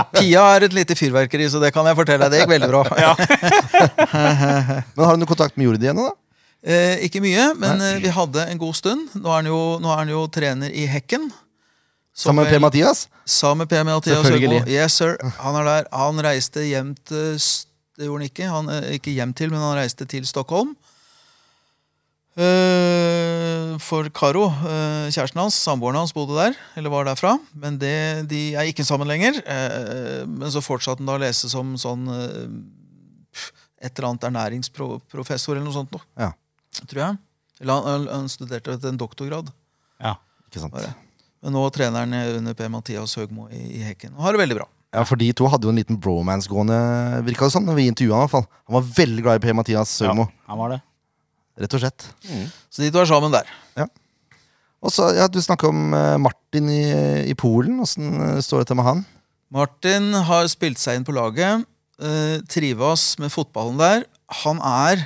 Pia 0.18 0.46
er 0.56 0.66
et 0.66 0.74
lite 0.74 0.96
fyrverkeri, 0.98 1.46
så 1.54 1.62
det 1.62 1.70
kan 1.76 1.86
jeg 1.86 1.98
fortelle 2.00 2.26
deg. 2.26 2.34
Det 2.34 2.40
gikk 2.42 2.54
veldig 2.56 2.70
bra. 2.72 2.82
Men 4.96 5.06
har 5.06 5.14
du 5.14 5.22
noe 5.22 5.30
kontakt 5.30 5.54
med 5.60 5.70
Jordi 5.70 5.92
ennå, 5.92 6.08
da? 6.10 6.18
Eh, 6.62 7.06
ikke 7.08 7.22
mye, 7.24 7.56
men 7.58 7.80
eh, 7.82 7.96
vi 8.04 8.10
hadde 8.14 8.44
en 8.52 8.60
god 8.62 8.76
stund. 8.78 9.08
Nå 9.18 9.32
er 9.32 9.40
han 9.40 9.48
jo, 9.50 9.62
nå 9.82 9.90
er 9.90 10.04
han 10.04 10.12
jo 10.14 10.20
trener 10.30 10.70
i 10.78 10.84
Hekken. 10.90 11.24
Som 12.14 12.36
Sammen 12.36 12.46
med 12.46 12.54
Per 12.54 12.62
Mathias? 12.62 13.00
Sammen 13.26 13.64
med 13.64 13.72
Per 13.72 13.86
Mathias 13.88 14.20
Selvfølgelig. 14.22 14.60
Yes, 14.70 14.98
sir. 15.00 15.16
Han 15.42 15.58
er 15.58 15.66
der. 15.66 15.88
Han 15.96 16.22
reiste 16.22 16.62
hjem 16.68 16.92
til 17.10 17.40
S- 17.42 17.66
Det 17.98 18.08
gjorde 18.08 18.22
han 18.24 18.30
ikke. 18.30 18.48
Han, 18.50 18.70
eh, 18.70 18.94
ikke 18.98 19.14
hjem 19.14 19.34
til, 19.36 19.50
men 19.52 19.60
han 19.60 19.76
reiste 19.78 20.06
til 20.10 20.26
Stockholm. 20.30 20.76
Eh, 22.40 23.76
for 23.84 24.08
Karo, 24.16 24.46
eh, 24.48 25.10
kjæresten 25.12 25.42
hans, 25.42 25.58
samboeren 25.60 25.98
hans, 26.00 26.14
bodde 26.16 26.38
der. 26.38 26.56
Eller 26.80 26.90
var 26.94 27.06
derfra. 27.06 27.34
Men 27.54 27.78
det, 27.82 28.28
de 28.32 28.54
er 28.56 28.70
ikke 28.72 28.86
sammen 28.88 29.08
lenger. 29.10 29.42
Eh, 29.44 30.24
men 30.30 30.48
så 30.54 30.64
fortsatte 30.64 31.04
han 31.04 31.10
da 31.12 31.18
å 31.20 31.24
lese 31.26 31.50
som 31.52 31.76
sånn 31.80 32.08
Et 33.82 33.98
eller 33.98 34.12
annet 34.12 34.26
ernæringsprofessor 34.30 35.56
eller 35.56 35.66
noe 35.66 35.74
sånt. 35.74 35.92
Noe, 35.92 36.04
Ja. 36.16 36.32
tror 36.86 37.00
jeg. 37.02 37.18
Eller 37.62 37.74
han, 37.82 38.08
han- 38.08 38.28
studerte 38.30 38.76
til 38.80 38.90
en 38.90 38.98
doktorgrad. 39.00 39.50
Ja. 40.00 40.16
Ikke 40.52 40.60
sant? 40.62 40.76
Men 41.42 41.54
nå 41.54 41.64
trener 41.74 42.06
han 42.06 42.14
under 42.38 42.54
Per 42.54 42.70
Mathias 42.70 43.16
Høgmo 43.18 43.48
i, 43.50 43.80
i 43.80 43.82
Hekken. 43.82 44.14
Og 44.14 44.22
har 44.22 44.34
det 44.34 44.42
veldig 44.44 44.58
bra. 44.60 44.68
Ja, 44.92 45.06
for 45.08 45.20
de 45.20 45.30
to 45.32 45.48
hadde 45.48 45.68
jo 45.68 45.72
en 45.72 45.80
liten 45.80 46.00
bromance 46.04 46.52
gående, 46.52 46.78
virka 47.24 47.48
det 47.48 47.54
som, 47.54 47.64
når 47.64 47.78
vi 47.78 47.88
intervjua 47.88 48.18
han. 48.18 48.26
i 48.26 48.28
hvert 48.28 48.36
fall. 48.36 48.48
Han 48.68 48.76
var 48.76 48.90
veldig 48.98 49.24
glad 49.24 49.40
i 49.40 49.44
Per 49.46 49.56
Mathias 49.56 49.94
Søgmo. 49.96 50.28
han 50.48 50.60
var 50.60 50.76
det. 50.76 50.82
Rett 51.62 51.76
og 51.78 51.84
slett. 51.84 52.08
Så 52.72 52.84
de 52.84 52.92
to 52.92 53.00
er 53.00 53.08
sammen 53.08 53.32
der. 53.32 53.48
Ja. 53.80 53.88
Og 54.82 54.92
så, 54.92 55.12
ja, 55.16 55.28
Du 55.32 55.40
snakka 55.42 55.70
om 55.70 55.94
eh, 55.94 56.18
Martin 56.18 56.70
i, 56.74 56.84
i 57.30 57.36
Polen. 57.38 57.80
Åssen 57.84 58.16
eh, 58.18 58.40
står 58.44 58.64
det 58.64 58.72
til 58.72 58.80
med 58.80 58.88
han? 58.88 59.04
Martin 59.52 60.14
har 60.28 60.48
spilt 60.52 60.80
seg 60.82 60.98
inn 60.98 61.08
på 61.08 61.16
laget. 61.16 61.68
Uh, 62.02 62.42
trives 62.50 63.20
med 63.22 63.30
fotballen 63.30 63.78
der. 63.78 64.08
Han 64.42 64.58
er 64.66 65.04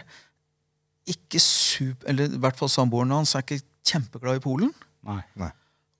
ikke 1.11 1.41
super 1.43 2.07
Eller 2.07 2.29
i 2.31 2.39
hvert 2.39 2.55
fall 2.55 2.69
samboeren 2.71 3.11
hans 3.11 3.33
er 3.35 3.43
ikke 3.43 3.59
kjempeglad 3.85 4.39
i 4.39 4.43
Polen. 4.45 4.71
Nei. 5.05 5.19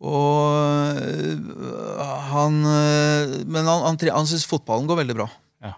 Og 0.04 0.98
øh, 1.00 1.40
han 2.32 2.58
øh, 2.68 3.46
Men 3.48 3.64
han, 3.66 3.82
han, 3.88 3.98
han 4.12 4.28
syns 4.28 4.44
fotballen 4.50 4.88
går 4.90 5.00
veldig 5.04 5.16
bra. 5.16 5.28
Ja. 5.64 5.72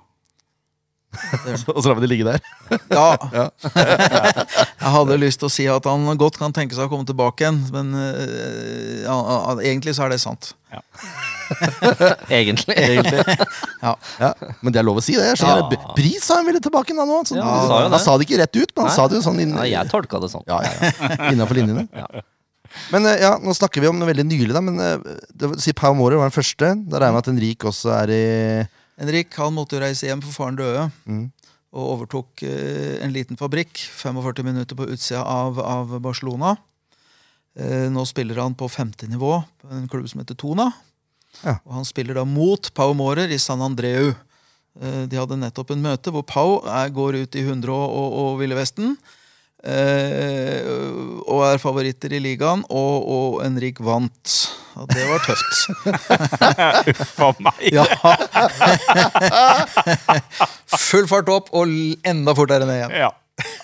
Og 1.75 1.81
så 1.83 1.87
lar 1.91 1.95
vi 1.99 2.05
det 2.07 2.09
ligge 2.15 2.25
der. 2.25 2.41
Ja. 2.97 3.47
jeg 4.81 4.91
hadde 4.95 5.17
lyst 5.21 5.39
til 5.41 5.47
å 5.47 5.51
si 5.53 5.65
at 5.71 5.85
han 5.87 6.03
godt 6.19 6.37
kan 6.41 6.53
tenke 6.55 6.75
seg 6.75 6.87
å 6.87 6.91
komme 6.91 7.05
tilbake 7.07 7.43
igjen, 7.45 7.61
men 7.73 7.93
eh, 7.95 9.03
ja, 9.05 9.15
ja, 9.15 9.53
egentlig 9.69 9.93
så 9.97 10.05
er 10.07 10.13
det 10.15 10.19
sant. 10.23 10.51
Ja. 10.73 10.81
Egentlig. 12.29 12.75
Ja. 13.81 13.93
Ja, 14.19 14.31
Men 14.61 14.73
det 14.75 14.81
er 14.81 14.87
lov 14.87 14.99
å 14.99 15.03
si 15.05 15.15
det. 15.15 15.29
Jeg. 15.29 15.39
Ja. 15.45 15.67
B- 15.71 15.79
Bris 15.95 16.25
sa 16.27 16.39
han 16.41 16.47
ville 16.49 16.59
tilbake 16.63 16.91
igjen 16.91 17.07
nå 17.07 17.21
sånn, 17.27 17.39
Ja, 17.39 17.45
han 17.53 17.67
sa 17.69 17.77
han 17.85 17.93
det. 17.95 18.01
sa 18.03 18.17
det 18.19 18.27
ikke 18.27 18.39
rett 18.41 18.57
ut, 18.59 18.71
men 18.75 18.83
han 18.83 18.89
Nei. 18.91 18.95
sa 18.97 19.07
det 19.07 19.19
jo 19.19 19.23
sånn 19.29 19.39
inn, 19.45 19.53
Ja, 19.61 19.67
jeg 19.77 19.91
tolka 19.93 20.19
det 20.23 20.31
sånn. 20.33 20.43
ja, 20.49 20.59
ja, 20.65 20.91
ja. 20.91 21.31
innenfor 21.31 21.55
linjene. 21.61 21.87
Men 22.93 23.07
eh, 23.09 23.21
ja, 23.23 23.35
nå 23.41 23.55
snakker 23.57 23.83
vi 23.83 23.89
om 23.89 23.97
noe 23.99 24.09
veldig 24.09 24.27
nylig, 24.27 24.51
da. 24.55 24.63
Men 24.63 24.81
eh, 24.83 25.15
det 25.33 25.53
si 25.63 25.75
Pau 25.77 25.93
Mårer 25.97 26.19
var 26.19 26.31
den 26.31 26.37
første. 26.37 26.73
Da 26.87 27.01
regner 27.01 27.11
jeg 27.11 27.17
med 27.17 27.23
at 27.23 27.31
Henrik 27.31 27.67
også 27.71 27.93
er 27.99 28.13
i 28.13 28.25
Henrik 28.97 29.35
han 29.37 29.53
måtte 29.53 29.77
jo 29.77 29.83
reise 29.83 30.07
hjem, 30.09 30.23
for 30.25 30.33
faren 30.33 30.57
døde. 30.57 30.87
Mm. 31.05 31.27
Og 31.77 31.91
overtok 31.93 32.41
eh, 32.47 32.97
en 33.05 33.13
liten 33.13 33.37
fabrikk 33.37 33.77
45 33.77 34.47
minutter 34.47 34.77
på 34.79 34.87
utsida 34.89 35.21
av, 35.21 35.59
av 35.61 35.97
Barcelona. 36.01 36.55
Eh, 37.57 37.87
nå 37.93 38.05
spiller 38.09 38.41
han 38.41 38.57
på 38.57 38.69
femte 38.69 39.09
nivå 39.09 39.35
på 39.61 39.69
en 39.73 39.87
klubb 39.91 40.09
som 40.09 40.23
heter 40.23 40.37
Tona. 40.37 40.71
Ja. 41.43 41.59
Og 41.67 41.75
han 41.79 41.85
spiller 41.85 42.17
da 42.17 42.25
mot 42.25 42.71
Pau 42.73 42.95
Mårer 42.97 43.29
i 43.29 43.39
San 43.41 43.61
Andreu. 43.61 44.15
Eh, 44.81 45.03
de 45.09 45.19
hadde 45.19 45.39
nettopp 45.41 45.75
en 45.75 45.85
møte 45.85 46.13
hvor 46.13 46.25
Pau 46.25 46.59
er, 46.65 46.89
går 46.93 47.21
ut 47.21 47.37
i 47.37 47.45
100 47.45 47.69
og, 47.73 47.87
og, 48.01 48.17
og 48.23 48.41
Ville 48.41 48.57
Vesten. 48.57 48.95
Eh, 49.67 50.63
og 51.27 51.41
er 51.49 51.57
favoritter 51.59 52.13
i 52.15 52.21
ligaen, 52.23 52.61
og, 52.71 53.03
og 53.03 53.43
Henrik 53.43 53.81
vant. 53.83 54.35
Og 54.77 54.85
det 54.93 55.03
var 55.09 55.19
tøft. 55.25 55.67
For 57.17 57.33
meg. 57.43 57.59
Ja. 57.73 57.83
Full 60.87 61.07
fart 61.09 61.29
opp 61.33 61.49
og 61.55 61.67
enda 62.07 62.35
fortere 62.37 62.65
ned 62.69 62.77
igjen. 62.79 62.93
Ja. 63.01 63.09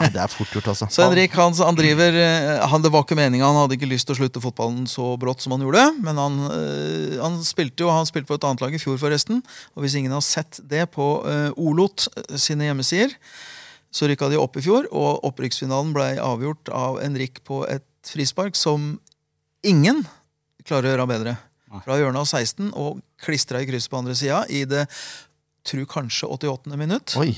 ja, 0.02 0.10
Det 0.10 0.22
er 0.26 0.34
fort 0.34 0.52
gjort, 0.58 0.68
altså. 0.74 0.86
Så 0.92 1.06
Henrik 1.06 1.32
han, 1.40 1.54
han 1.56 1.78
driver 1.78 2.12
eh, 2.20 2.66
han, 2.74 2.84
Det 2.84 2.92
var 2.94 3.02
ikke 3.06 3.20
meninga, 3.20 3.48
han 3.48 3.62
hadde 3.62 3.76
ikke 3.78 3.94
lyst 3.94 4.06
til 4.10 4.16
å 4.18 4.20
slutte 4.24 4.44
fotballen 4.44 4.84
så 4.90 5.06
brått 5.22 5.42
som 5.46 5.52
han 5.56 5.64
gjorde. 5.64 5.84
Men 6.04 6.16
han, 6.20 6.34
eh, 6.50 7.16
han 7.22 7.34
spilte 7.46 7.86
jo 7.86 7.94
han 7.94 8.10
spilte 8.10 8.30
på 8.34 8.38
et 8.42 8.48
annet 8.50 8.62
lag 8.66 8.74
i 8.76 8.82
fjor, 8.82 8.98
forresten. 9.02 9.38
Og 9.78 9.82
hvis 9.86 9.96
ingen 10.02 10.16
har 10.18 10.26
sett 10.26 10.54
det 10.68 10.86
på 10.98 11.08
eh, 11.30 11.50
Olot 11.62 12.00
sine 12.36 12.64
hjemmesider, 12.72 13.14
så 13.94 14.10
rykka 14.10 14.32
de 14.32 14.42
opp 14.42 14.58
i 14.58 14.64
fjor, 14.66 14.88
og 14.92 15.24
opprykksfinalen 15.30 15.94
ble 15.96 16.10
avgjort 16.22 16.72
av 16.74 17.00
Henrik 17.04 17.44
på 17.46 17.62
et 17.70 17.86
frispark 18.10 18.58
som 18.58 18.96
ingen 19.64 20.02
klarer 20.66 20.90
å 20.90 20.96
gjøre 20.96 21.10
bedre. 21.12 21.38
Fra 21.84 21.98
hjørnet 21.98 22.22
av 22.22 22.28
16 22.30 22.74
og 22.78 23.00
klistra 23.24 23.62
i 23.64 23.70
krysset 23.70 23.90
på 23.90 24.02
andre 24.02 24.14
sida 24.18 24.44
i 24.54 24.62
det 24.70 24.86
tror 25.66 25.88
kanskje 25.90 26.30
88. 26.30 26.78
minutt. 26.78 27.16
Oi. 27.18 27.32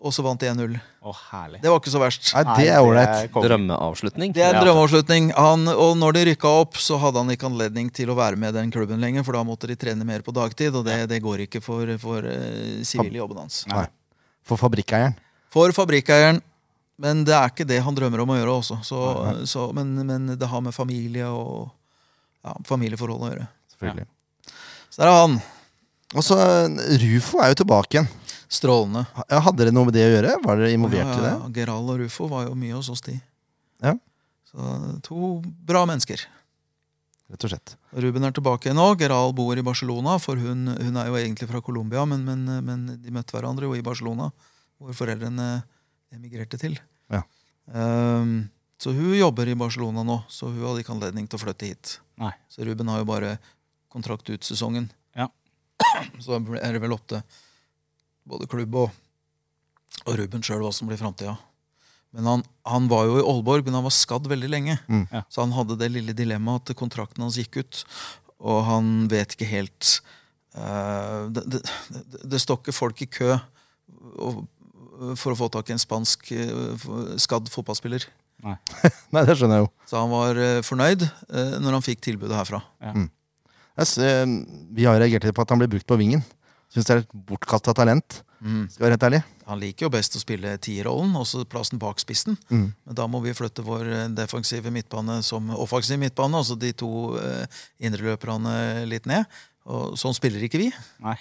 Og 0.00 0.14
så 0.16 0.22
vant 0.24 0.40
de 0.40 0.48
1-0. 0.48 0.76
Å, 0.80 1.12
herlig. 1.28 1.58
Det 1.60 1.68
var 1.68 1.80
ikke 1.82 1.92
så 1.92 2.00
verst. 2.00 2.30
Nei, 2.32 2.54
det 2.56 2.68
er 2.72 2.80
ålreit. 2.80 3.34
Drømmeavslutning. 3.34 4.32
Det 4.36 4.44
er 4.46 4.56
en 4.56 4.64
drømmeavslutning. 4.64 5.28
Han, 5.36 5.68
og 5.68 5.98
når 6.00 6.16
de 6.16 6.22
rykka 6.30 6.52
opp, 6.62 6.78
så 6.80 6.96
hadde 7.02 7.20
han 7.20 7.32
ikke 7.34 7.50
anledning 7.50 7.90
til 7.92 8.12
å 8.12 8.16
være 8.16 8.40
med 8.40 8.56
den 8.56 8.72
klubben 8.72 9.02
lenger, 9.02 9.26
for 9.26 9.36
da 9.36 9.42
måtte 9.44 9.68
de 9.68 9.76
trene 9.80 10.06
mer 10.08 10.24
på 10.24 10.32
dagtid, 10.36 10.72
og 10.72 10.86
det, 10.88 11.02
det 11.10 11.20
går 11.24 11.44
ikke 11.44 11.60
for, 11.64 11.92
for 12.00 12.24
uh, 12.24 12.80
sivile 12.86 13.20
jobben 13.20 13.42
hans. 13.42 13.66
Nei. 13.68 13.84
For 14.48 14.60
fabrikkeieren. 14.60 15.18
For 15.50 15.74
fabrikkeieren. 15.76 16.40
Men 17.00 17.22
det 17.24 17.32
er 17.32 17.48
ikke 17.48 17.64
det 17.64 17.78
han 17.80 17.96
drømmer 17.96 18.20
om 18.22 18.32
å 18.34 18.36
gjøre 18.36 18.54
også. 18.60 18.76
Så, 18.84 18.98
så, 19.48 19.70
men, 19.76 19.94
men 20.04 20.34
det 20.36 20.48
har 20.50 20.60
med 20.60 20.76
familie 20.76 21.30
og 21.32 21.70
ja, 22.44 22.52
familieforhold 22.68 23.24
å 23.24 23.30
gjøre. 23.30 23.46
Selvfølgelig. 23.72 24.04
Så 24.90 25.00
der 25.00 25.08
er 25.08 25.16
han. 25.16 25.38
Og 26.10 26.26
så 26.26 26.36
Rufo 27.00 27.40
er 27.40 27.52
jo 27.52 27.60
tilbake 27.62 27.96
igjen. 27.96 28.10
Strålende. 28.50 29.04
Hadde 29.30 29.62
dere 29.62 29.72
noe 29.72 29.86
med 29.86 29.94
det 29.94 30.04
å 30.08 30.10
gjøre? 30.10 30.34
Var 30.42 30.60
dere 30.60 30.74
involvert 30.74 31.14
i 31.14 31.22
det? 31.22 31.32
Ja, 31.32 31.50
Geral 31.60 31.88
og 31.92 32.00
Rufo 32.02 32.28
var 32.28 32.48
jo 32.48 32.56
mye 32.58 32.74
hos 32.74 32.90
oss, 32.92 33.02
de. 33.06 33.14
Ja. 33.80 33.94
Så 34.50 34.70
to 35.06 35.36
bra 35.66 35.86
mennesker. 35.88 36.24
Rett 37.30 37.46
og 37.46 37.52
slett. 37.52 37.76
Ruben 37.94 38.26
er 38.26 38.34
tilbake 38.34 38.74
nå. 38.74 38.88
Geral 38.98 39.32
bor 39.38 39.54
i 39.54 39.64
Barcelona, 39.64 40.16
for 40.18 40.40
hun, 40.40 40.66
hun 40.74 40.98
er 40.98 41.12
jo 41.12 41.18
egentlig 41.20 41.46
fra 41.48 41.62
Colombia, 41.62 42.02
men, 42.10 42.26
men, 42.26 42.42
men 42.66 42.88
de 42.98 43.14
møtte 43.14 43.36
hverandre 43.36 43.70
jo 43.70 43.78
i 43.78 43.86
Barcelona, 43.86 44.32
hvor 44.80 44.96
foreldrene 44.96 45.48
emigrerte 46.14 46.58
til. 46.60 46.78
Ja. 47.12 47.22
Um, 47.66 48.48
så 48.80 48.94
hun 48.96 49.12
jobber 49.12 49.48
i 49.50 49.58
Barcelona 49.58 50.02
nå, 50.06 50.22
så 50.32 50.48
hun 50.48 50.62
hadde 50.64 50.82
ikke 50.82 50.94
anledning 50.94 51.28
til 51.28 51.36
å 51.36 51.42
flytte 51.42 51.68
hit. 51.68 51.98
Nei. 52.20 52.32
Så 52.48 52.64
Ruben 52.64 52.88
har 52.88 53.02
jo 53.02 53.08
bare 53.10 53.34
kontrakt 53.92 54.30
ut 54.32 54.46
sesongen. 54.46 54.88
Ja. 55.18 55.28
Så 56.24 56.38
er 56.38 56.72
det 56.72 56.80
vel 56.82 56.94
opp 56.94 57.06
til 57.10 57.20
både 58.30 58.46
klubb 58.48 58.76
og, 58.84 58.98
og 60.06 60.18
Ruben 60.20 60.44
sjøl 60.46 60.62
hva 60.64 60.70
som 60.72 60.88
blir 60.88 61.00
framtida. 61.00 61.34
Men 62.14 62.26
han, 62.26 62.44
han 62.66 62.88
var 62.90 63.06
jo 63.06 63.18
i 63.20 63.24
Aalborg, 63.24 63.66
men 63.66 63.76
han 63.78 63.86
var 63.86 63.94
skadd 63.94 64.26
veldig 64.30 64.50
lenge. 64.50 64.78
Mm. 64.90 65.04
Ja. 65.12 65.22
Så 65.30 65.44
han 65.44 65.54
hadde 65.54 65.78
det 65.78 65.90
lille 65.92 66.14
dilemmaet 66.16 66.72
at 66.72 66.78
kontrakten 66.78 67.22
hans 67.26 67.38
gikk 67.38 67.60
ut, 67.60 67.82
og 68.40 68.64
han 68.66 68.94
vet 69.12 69.36
ikke 69.36 69.50
helt 69.50 69.90
uh, 70.56 71.28
det, 71.28 71.44
det, 71.52 71.60
det, 71.92 72.22
det 72.32 72.40
står 72.40 72.62
ikke 72.62 72.74
folk 72.74 73.02
i 73.04 73.10
kø 73.12 73.34
og, 73.36 74.40
for 75.16 75.32
å 75.32 75.38
få 75.38 75.48
tak 75.52 75.70
i 75.70 75.76
en 75.76 75.82
spansk 75.82 76.32
eh, 76.36 76.88
skadd 77.20 77.48
fotballspiller. 77.52 78.06
Nei, 79.14 79.24
det 79.28 79.36
skjønner 79.36 79.60
jeg 79.60 79.66
jo. 79.66 79.70
Så 79.88 80.00
han 80.00 80.12
var 80.12 80.40
eh, 80.40 80.60
fornøyd 80.64 81.04
uh, 81.04 81.56
når 81.60 81.78
han 81.78 81.84
fikk 81.84 82.04
tilbudet 82.06 82.36
herfra. 82.38 82.62
Ja. 82.82 82.94
Mm. 82.96 83.08
eh, 83.80 84.24
vi 84.76 84.88
har 84.88 85.00
reagert 85.00 85.28
på 85.36 85.44
at 85.44 85.52
han 85.52 85.60
blir 85.62 85.70
brukt 85.72 85.88
på 85.88 85.98
vingen. 86.00 86.24
Syns 86.70 86.86
det 86.86 86.94
er 86.94 87.04
et 87.04 87.14
bortkasta 87.28 87.74
talent. 87.76 88.20
Skal 88.40 88.86
være 88.86 88.96
helt 88.96 89.04
ærlig. 89.04 89.20
Han 89.50 89.58
liker 89.60 89.84
jo 89.84 89.92
best 89.92 90.14
å 90.16 90.20
spille 90.22 90.54
tierrollen, 90.64 91.12
også 91.18 91.42
plassen 91.50 91.80
bak 91.82 92.00
spissen. 92.00 92.38
Mm. 92.48 92.70
Men 92.72 92.96
da 92.96 93.04
må 93.10 93.20
vi 93.24 93.34
flytte 93.36 93.64
vår 93.66 93.90
eh, 93.90 94.06
defensive 94.16 94.72
midtbane 94.72 95.18
som 95.26 95.50
offensiv 95.52 96.00
midtbane, 96.00 96.38
altså 96.38 96.56
de 96.56 96.70
to 96.72 96.90
uh, 97.18 97.60
indreløperne 97.82 98.86
litt 98.88 99.08
ned. 99.10 99.28
Og 99.70 99.98
sånn 100.00 100.14
spiller 100.16 100.40
ikke 100.46 100.58
vi. 100.58 100.70
Nei. 101.04 101.16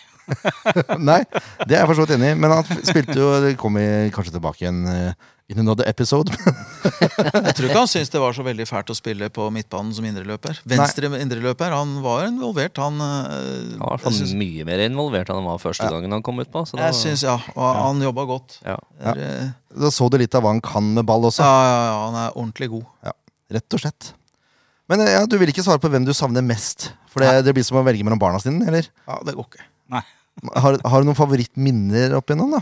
Nei, 1.10 1.19
det 1.67 1.75
er 1.75 1.81
jeg 1.81 1.89
for 1.89 1.98
så 2.00 2.05
vidt 2.05 2.15
enig 2.15 2.31
i. 2.31 2.38
Men 2.39 2.53
han 2.55 2.63
spilte 2.88 3.17
jo 3.17 3.27
Det 3.43 3.55
kommer 3.60 4.08
kanskje 4.15 4.31
tilbake 4.38 4.63
igjen 4.63 4.79
uh, 4.88 5.12
in 5.50 5.60
another 5.63 5.86
episode. 5.89 6.29
Jeg 6.39 7.53
tror 7.58 7.65
ikke 7.67 7.79
han 7.81 7.89
syntes 7.89 8.12
det 8.13 8.22
var 8.22 8.36
så 8.38 8.43
veldig 8.46 8.65
fælt 8.69 8.91
å 8.93 8.96
spille 8.98 9.29
på 9.34 9.48
midtbanen 9.53 9.89
som 9.98 10.05
indreløper. 10.05 10.60
Venstre 10.69 11.10
indreløper. 11.19 11.74
Han 11.74 11.96
var 12.05 12.27
involvert, 12.27 12.77
han. 12.81 13.01
uh, 13.01 13.74
Han 13.81 13.81
var 13.81 14.03
syns- 14.13 14.36
mye 14.38 14.65
mer 14.67 14.84
involvert 14.86 15.29
enn 15.34 15.41
han 15.41 15.50
var 15.50 15.62
første 15.63 15.89
gangen 15.89 16.13
han 16.15 16.24
kom 16.25 16.39
ut 16.41 16.51
på. 16.53 16.63
Da, 16.69 16.84
Jeg 16.89 17.00
synes, 17.01 17.25
ja. 17.25 17.36
Og 17.55 17.81
han 17.81 18.05
jobba 18.05 18.27
godt. 18.29 18.60
ja. 18.65 18.77
Der, 19.01 19.17
er, 19.25 19.41
eh, 19.50 19.50
Da 19.84 19.89
så 19.93 20.10
du 20.10 20.17
litt 20.22 20.34
av 20.38 20.46
hva 20.46 20.53
han 20.53 20.62
kan 20.63 20.93
med 20.96 21.05
ball 21.10 21.25
også. 21.29 21.41
Ja, 21.46 21.60
ja, 21.65 21.81
ja, 21.89 21.98
han 22.08 22.19
er 22.27 22.38
ordentlig 22.38 22.69
god. 22.77 22.86
Ja, 23.10 23.13
rett 23.58 23.77
og 23.77 23.84
slett. 23.84 24.13
Men 24.89 25.03
eh, 25.05 25.12
ja, 25.17 25.25
du 25.29 25.36
vil 25.38 25.51
ikke 25.53 25.63
svare 25.65 25.81
på 25.84 25.89
hvem 25.93 26.05
du 26.08 26.13
savner 26.17 26.41
mest? 26.46 26.89
For 27.10 27.22
det, 27.24 27.43
det 27.48 27.53
blir 27.58 27.65
som 27.65 27.77
å 27.81 27.86
velge 27.86 28.05
mellom 28.05 28.19
barna 28.22 28.39
sine, 28.41 28.65
eller? 28.69 28.88
Ja, 29.10 29.19
det 29.25 29.36
går 29.38 29.48
ikke. 29.51 29.65
Nei. 29.93 30.03
Har, 30.63 30.77
har 30.88 31.01
du 31.03 31.10
noen 31.10 31.17
favorittminner 31.19 32.13
opp 32.15 32.29
igjennom, 32.31 32.53
da? 32.58 32.62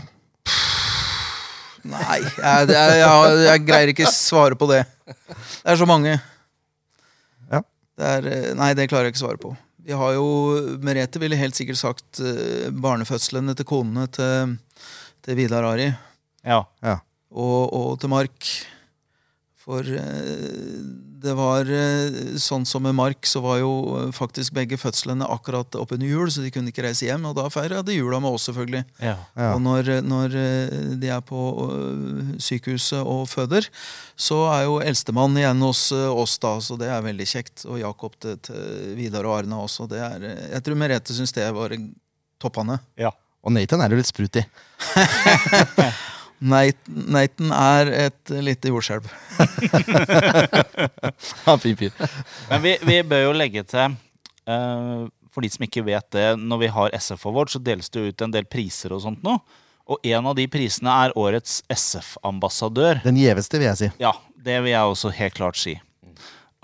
Nei, 1.88 2.16
jeg, 2.18 2.32
er- 2.42 2.72
jeg, 2.98 3.36
jeg 3.46 3.62
greier 3.68 3.92
ikke 3.92 4.08
svare 4.12 4.56
på 4.58 4.66
det. 4.72 4.80
Det 5.06 5.70
er 5.72 5.78
så 5.78 5.86
mange. 5.88 6.16
Ja. 7.52 7.60
Det 7.96 8.08
er, 8.16 8.26
eh, 8.34 8.48
nei, 8.58 8.72
det 8.76 8.88
klarer 8.90 9.08
jeg 9.08 9.14
ikke 9.14 9.22
svare 9.22 9.40
på. 9.40 9.52
Vi 9.88 9.94
har 9.96 10.16
jo, 10.18 10.24
Merete 10.84 11.20
ville 11.22 11.38
helt 11.38 11.56
sikkert 11.56 11.78
sagt 11.80 12.18
eh, 12.20 12.66
barnefødslene 12.74 13.54
til 13.56 13.68
konene 13.70 14.04
til, 14.12 14.56
til 15.24 15.38
Vidar 15.38 15.64
Ari 15.70 15.86
Ja. 16.44 16.64
Ja. 16.84 16.98
og, 17.32 17.72
og 17.78 17.94
til 18.02 18.10
Mark. 18.12 18.50
For 19.62 19.86
det 21.22 21.34
var 21.38 21.68
eh, 21.72 22.36
sånn 22.40 22.64
som 22.68 22.84
med 22.86 22.94
Mark, 22.96 23.26
så 23.26 23.40
var 23.44 23.58
jo 23.60 23.72
eh, 23.98 24.08
faktisk 24.14 24.54
begge 24.56 24.78
fødslene 24.80 25.26
akkurat 25.26 25.74
oppunder 25.78 26.08
jul, 26.08 26.30
så 26.30 26.44
de 26.44 26.52
kunne 26.54 26.72
ikke 26.72 26.84
reise 26.86 27.08
hjem. 27.08 27.26
Og 27.30 27.36
da 27.38 27.48
feira 27.52 27.82
de 27.86 27.96
jula 27.96 28.20
med 28.22 28.36
oss, 28.36 28.46
selvfølgelig. 28.48 28.84
ja. 29.02 29.16
Ja. 29.38 29.50
Og 29.54 29.62
når, 29.64 29.90
når 30.06 30.36
eh, 30.38 30.74
de 31.02 31.12
er 31.14 31.22
på 31.26 31.42
sykehuset 32.42 33.00
og 33.02 33.26
føder, 33.30 33.68
så 34.18 34.40
er 34.52 34.66
jo 34.68 34.80
eldstemann 34.82 35.36
igjen 35.38 35.62
hos 35.66 35.88
oss 35.92 36.38
da, 36.42 36.56
så 36.64 36.78
det 36.80 36.90
er 36.92 37.04
veldig 37.06 37.28
kjekt. 37.28 37.64
Og 37.68 37.80
Jakob 37.82 38.18
til, 38.22 38.38
til 38.48 38.92
Vidar 38.98 39.28
og 39.28 39.38
Arne 39.40 39.62
også. 39.64 39.88
Det 39.90 40.02
er, 40.02 40.28
jeg 40.54 40.64
tror 40.66 40.78
Merete 40.80 41.16
syns 41.16 41.34
det 41.36 41.48
var 41.56 41.74
toppene. 42.42 42.80
ja. 42.98 43.14
Og 43.46 43.52
Nathan 43.54 43.80
er 43.80 43.92
jo 43.94 44.00
litt 44.00 44.08
sprut 44.10 44.34
i. 44.36 44.42
Nathan, 46.38 46.98
Nathan 47.10 47.52
er 47.54 47.90
et 48.06 48.34
lite 48.44 48.70
jordskjelv. 48.72 49.08
Ja, 51.46 51.56
fin 51.58 51.76
fyr. 51.78 51.94
Men 52.50 52.62
vi, 52.62 52.74
vi 52.86 52.98
bør 53.06 53.24
jo 53.24 53.30
legge 53.36 53.62
til 53.66 53.94
uh, 54.46 55.08
For 55.32 55.44
de 55.44 55.50
som 55.50 55.64
ikke 55.66 55.82
vet 55.86 56.06
det, 56.14 56.26
når 56.38 56.60
vi 56.62 56.68
har 56.74 56.94
SF 56.94 57.26
Award, 57.30 57.50
så 57.52 57.60
deles 57.62 57.90
det 57.94 58.04
ut 58.04 58.24
en 58.24 58.34
del 58.34 58.46
priser 58.50 58.94
og 58.94 59.02
sånt 59.04 59.24
nå. 59.26 59.38
Og 59.88 60.04
en 60.04 60.28
av 60.28 60.36
de 60.36 60.44
prisene 60.52 60.92
er 61.06 61.14
årets 61.18 61.62
SF-ambassadør. 61.72 63.00
Den 63.06 63.18
gjeveste, 63.18 63.60
vil 63.60 63.70
jeg 63.70 63.80
si. 63.80 63.90
Ja, 64.02 64.12
det 64.36 64.58
vil 64.64 64.74
jeg 64.74 64.92
også 64.92 65.12
helt 65.16 65.36
klart 65.38 65.58
si. 65.60 65.78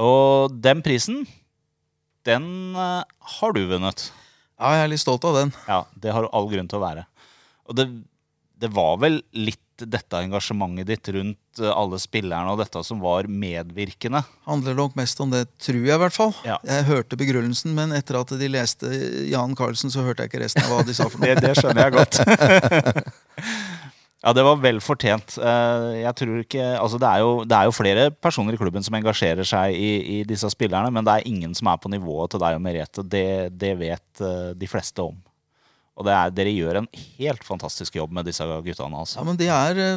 Og 0.02 0.52
den 0.64 0.82
prisen, 0.84 1.24
den 2.28 2.46
uh, 2.76 3.00
har 3.38 3.56
du 3.56 3.64
vunnet. 3.70 4.10
Ja, 4.60 4.76
jeg 4.76 4.84
er 4.84 4.92
litt 4.92 5.02
stolt 5.02 5.24
av 5.26 5.38
den. 5.40 5.54
Ja, 5.66 5.82
det 5.98 6.12
har 6.14 6.26
du 6.26 6.30
all 6.36 6.50
grunn 6.52 6.68
til 6.70 6.78
å 6.78 6.84
være. 6.84 7.06
Og 7.64 7.78
det, 7.78 7.88
det 8.60 8.70
var 8.74 8.98
vel 9.02 9.20
litt 9.34 9.60
dette 9.74 10.14
engasjementet 10.22 10.86
ditt 10.86 11.08
rundt 11.16 11.58
eh, 11.58 11.66
alle 11.74 11.98
spillerne 11.98 12.52
og 12.52 12.60
dette 12.60 12.78
som 12.86 13.00
var 13.02 13.26
medvirkende. 13.26 14.20
Handler 14.46 14.76
nok 14.78 14.94
mest 14.94 15.18
om 15.24 15.32
det, 15.34 15.48
tror 15.58 15.80
jeg 15.82 15.96
i 15.96 16.02
hvert 16.04 16.14
fall. 16.14 16.30
Ja. 16.46 16.60
Jeg 16.62 16.86
hørte 16.86 17.18
begrunnelsen, 17.18 17.74
men 17.74 17.90
etter 17.96 18.20
at 18.20 18.30
de 18.38 18.50
leste 18.54 18.86
Jan 19.32 19.56
Carlsen, 19.58 19.90
så 19.90 20.04
hørte 20.06 20.22
jeg 20.22 20.30
ikke 20.30 20.44
resten 20.44 20.62
av 20.62 20.70
hva 20.76 20.84
de 20.86 20.94
sa 20.94 21.08
for 21.10 21.18
noe. 21.24 21.34
det 21.42 21.56
skjønner 21.58 21.88
jeg 21.88 21.96
godt. 21.98 22.20
ja, 24.24 24.32
det 24.38 24.44
var 24.46 24.62
vel 24.62 24.78
fortjent. 24.84 25.34
Eh, 25.42 25.90
Jeg 26.04 26.14
tror 26.22 26.38
ikke, 26.44 26.68
altså 26.78 27.00
det, 27.02 27.10
er 27.10 27.24
jo, 27.26 27.34
det 27.44 27.58
er 27.58 27.66
jo 27.68 27.74
flere 27.76 28.06
personer 28.14 28.54
i 28.56 28.60
klubben 28.62 28.86
som 28.86 28.94
engasjerer 29.00 29.44
seg 29.48 29.74
i, 29.74 29.90
i 30.20 30.22
disse 30.28 30.48
spillerne, 30.54 30.94
men 30.94 31.02
det 31.04 31.18
er 31.18 31.26
ingen 31.34 31.52
som 31.58 31.72
er 31.74 31.82
på 31.82 31.90
nivået 31.92 32.30
til 32.36 32.44
deg 32.46 32.60
og 32.60 32.64
Merete. 32.64 33.02
Det, 33.10 33.26
det 33.58 33.74
vet 33.82 34.22
eh, 34.22 34.52
de 34.54 34.70
fleste 34.70 35.02
om. 35.10 35.18
Og 35.94 36.02
det 36.08 36.10
er, 36.10 36.30
dere 36.34 36.50
gjør 36.50 36.78
en 36.80 36.86
helt 37.20 37.44
fantastisk 37.46 37.94
jobb 37.94 38.10
med 38.16 38.26
disse 38.26 38.42
guttene. 38.42 38.96
Ja, 38.96 39.02
altså. 39.04 39.22
men 39.28 39.36
de 39.38 39.46
er, 39.46 39.74
de 39.78 39.90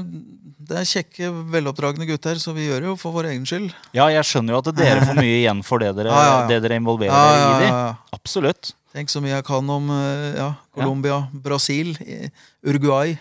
det 0.67 0.75
er 0.81 0.85
kjekke, 0.85 1.29
veloppdragne 1.53 2.05
gutter, 2.05 2.37
så 2.37 2.53
vi 2.53 2.67
gjør 2.67 2.83
det 2.83 2.89
jo 2.91 2.95
for 3.01 3.15
vår 3.15 3.31
egen 3.31 3.45
skyld. 3.49 3.71
Ja, 3.97 4.05
jeg 4.13 4.25
skjønner 4.29 4.53
jo 4.53 4.59
at 4.61 4.69
dere 4.77 5.05
får 5.07 5.17
mye 5.17 5.37
igjen 5.39 5.63
for 5.65 5.81
det 5.81 5.93
dere, 5.97 6.11
Ja, 6.13 6.19
ja, 6.21 6.35
ja. 6.41 6.47
Det 6.51 6.59
dere 6.67 6.77
involverer 6.77 7.13
Ja, 7.15 7.23
dere 7.31 7.39
ja, 7.39 7.47
i. 7.47 7.61
de. 7.63 7.69
ja, 7.71 7.79
ja. 7.87 7.95
Absolutt. 8.19 8.73
Tenk 8.93 9.09
så 9.13 9.21
mye 9.25 9.33
jeg 9.39 9.45
kan 9.47 9.69
om 9.73 9.89
eh, 9.95 10.27
ja, 10.37 10.51
Colombia, 10.77 11.17
Brasil, 11.33 11.95
eh, 12.05 12.29
Uruguay. 12.65 13.15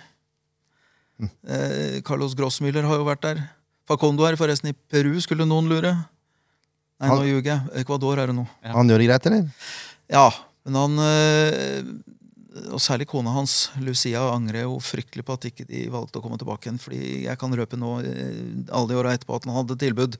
Eh, 1.20 2.02
Carlos 2.04 2.34
Grossmüller 2.36 2.84
har 2.84 2.98
jo 3.00 3.06
vært 3.08 3.24
der. 3.24 3.40
Facondo 3.88 4.26
er 4.28 4.36
forresten 4.36 4.72
i 4.72 4.76
Peru, 4.90 5.14
skulle 5.24 5.46
noen 5.48 5.68
lure. 5.70 5.94
Nei, 7.00 7.08
Han- 7.08 7.18
nå 7.20 7.24
ljuger 7.28 7.52
jeg. 7.54 7.80
Ecuador 7.84 8.18
er 8.18 8.26
det 8.32 8.36
nå. 8.36 8.46
Ja. 8.64 8.72
Han 8.76 8.88
gjør 8.88 8.98
det 8.98 9.08
greit, 9.08 9.26
eller? 9.26 9.48
Ja, 10.12 10.26
men 10.66 10.74
han 10.80 10.98
eh, 10.98 11.82
Og 12.72 12.80
særlig 12.82 13.08
kona 13.10 13.32
hans, 13.34 13.70
Lucia, 13.82 14.22
angrer 14.32 14.64
jo 14.64 14.78
fryktelig 14.82 15.24
på 15.26 15.34
at 15.36 15.48
ikke 15.50 15.66
de 15.68 15.86
valgte 15.92 16.20
å 16.20 16.24
komme 16.24 16.38
tilbake 16.40 16.68
igjen. 16.68 16.80
Fordi 16.82 17.00
jeg 17.26 17.40
kan 17.40 17.56
røpe 17.58 17.78
nå 17.80 17.96
eh, 18.02 18.38
alle 18.70 18.90
de 18.90 19.00
åra 19.00 19.12
etterpå 19.16 19.36
at 19.36 19.48
han 19.48 19.58
hadde 19.58 19.78
tilbud. 19.82 20.18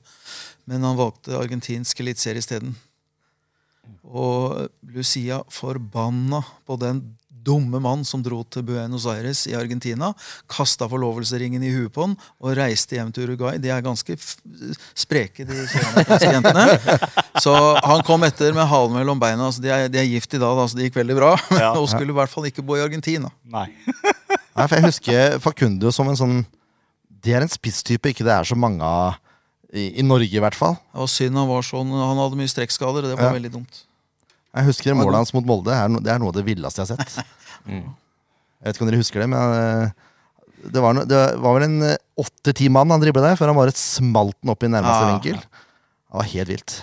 Men 0.68 0.84
han 0.86 0.98
valgte 0.98 1.38
argentinsk 1.38 2.02
eliteserie 2.04 2.44
isteden. 2.44 2.76
Og 4.06 4.68
Lucia 4.94 5.40
forbanna 5.52 6.42
på 6.66 6.78
den 6.82 7.02
dumme 7.46 7.78
mann 7.82 8.02
som 8.06 8.22
dro 8.26 8.40
til 8.50 8.64
Buenos 8.66 9.04
Aires 9.10 9.44
i 9.46 9.54
Argentina, 9.54 10.08
kasta 10.50 10.88
forlovelsesringen 10.90 11.62
i 11.62 11.70
huet 11.70 11.92
på 11.94 12.02
han 12.08 12.16
og 12.42 12.56
reiste 12.58 12.98
hjem 12.98 13.12
til 13.14 13.28
Uruguay. 13.28 13.60
De 13.62 13.70
er 13.70 13.84
ganske 13.86 14.16
f 14.18 14.32
spreke, 14.98 15.46
de 15.46 15.60
jentene. 16.26 16.66
Så 17.42 17.54
han 17.86 18.02
kom 18.06 18.26
etter 18.26 18.54
med 18.56 18.66
halen 18.70 18.96
mellom 18.98 19.20
beina. 19.22 19.46
Altså, 19.48 19.62
de, 19.64 19.70
er, 19.72 19.86
de 19.92 20.00
er 20.02 20.08
gift 20.10 20.34
i 20.34 20.40
dag, 20.42 20.56
da, 20.58 20.66
så 20.68 20.78
det 20.78 20.88
gikk 20.90 20.98
veldig 21.00 21.16
bra. 21.18 21.32
Ja. 21.56 21.70
hun 21.76 21.86
skulle 21.90 22.12
i 22.12 22.18
hvert 22.18 22.32
fall 22.32 22.48
ikke 22.50 22.64
bo 22.66 22.76
i 22.78 22.82
Argentina. 22.84 23.30
Nei. 23.46 23.68
Nei, 23.94 24.64
for 24.66 24.74
Jeg 24.78 24.86
husker 24.88 25.38
Facundo 25.44 25.90
som 25.92 26.08
en 26.10 26.16
sånn 26.18 26.36
Det 27.22 27.34
er 27.36 27.44
en 27.44 27.50
spisstype 27.52 28.08
ikke 28.12 28.24
det 28.24 28.32
er 28.32 28.46
så 28.48 28.56
mange 28.58 28.80
av 28.86 29.18
i, 29.76 29.98
i 30.00 30.04
Norge, 30.06 30.30
i 30.30 30.40
hvert 30.40 30.56
fall. 30.56 30.76
Det 30.94 31.02
var 31.02 31.10
synd 31.10 31.36
han 31.36 31.48
var 31.50 31.64
sånn, 31.66 31.90
han 31.92 32.20
hadde 32.22 32.38
mye 32.38 32.48
strekkskader, 32.48 33.04
og 33.04 33.10
det 33.12 33.16
var 33.18 33.28
Ja. 33.32 33.34
veldig 33.36 33.50
dumt. 33.58 33.80
Jeg 34.56 34.68
husker 34.70 34.96
målet 34.96 35.18
hans 35.20 35.32
mot 35.36 35.44
Molde. 35.46 35.68
Det 35.70 35.76
er, 35.76 35.92
no, 35.92 36.00
det 36.00 36.12
er 36.14 36.20
noe 36.22 36.32
av 36.32 36.36
det 36.38 36.46
villeste 36.48 36.82
jeg 36.84 36.92
har 36.92 37.06
sett. 37.06 37.22
Mm. 37.66 37.80
Jeg 38.62 38.68
vet 38.68 38.76
ikke 38.76 38.84
om 38.84 38.88
dere 38.92 38.98
husker 39.00 39.22
det, 39.24 39.26
men 39.32 39.54
eh, 39.56 39.88
det 40.70 40.82
var, 40.84 40.92
no, 40.94 41.00
det 41.10 41.18
var 41.42 41.56
vel 41.56 41.64
en 41.66 41.80
eh, 41.82 41.96
åtte-ti 42.22 42.68
mann 42.70 42.92
han 42.94 43.02
dribla 43.02 43.24
der, 43.24 43.38
før 43.40 43.50
han 43.50 43.58
bare 43.58 43.72
smalt 43.74 44.36
den 44.38 44.52
opp 44.52 44.62
i 44.62 44.70
nærmeste 44.70 45.00
Ja. 45.02 45.08
vinkel. 45.16 45.40
Det 45.42 46.14
var 46.20 46.28
helt 46.30 46.52
vilt. 46.52 46.76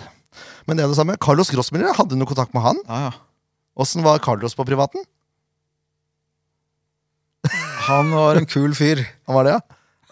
Men 0.68 0.76
det 0.76 0.84
er 0.84 0.92
det 0.92 0.98
samme. 0.98 1.16
Carlos 1.24 1.48
Grossmiller 1.54 1.96
hadde 1.96 2.18
noe 2.20 2.28
kontakt 2.28 2.52
med 2.52 2.66
han. 2.66 2.82
Ja, 2.84 2.98
ja. 3.06 3.14
Åssen 3.80 4.04
var 4.04 4.20
Carlos 4.20 4.52
på 4.58 4.66
privaten? 4.68 5.00
Han 7.88 8.12
var 8.12 8.36
en 8.40 8.46
kul 8.48 8.74
fyr. 8.76 9.02
Han 9.28 9.36
var 9.40 9.48
det, 9.48 9.56
ja? 9.56 9.60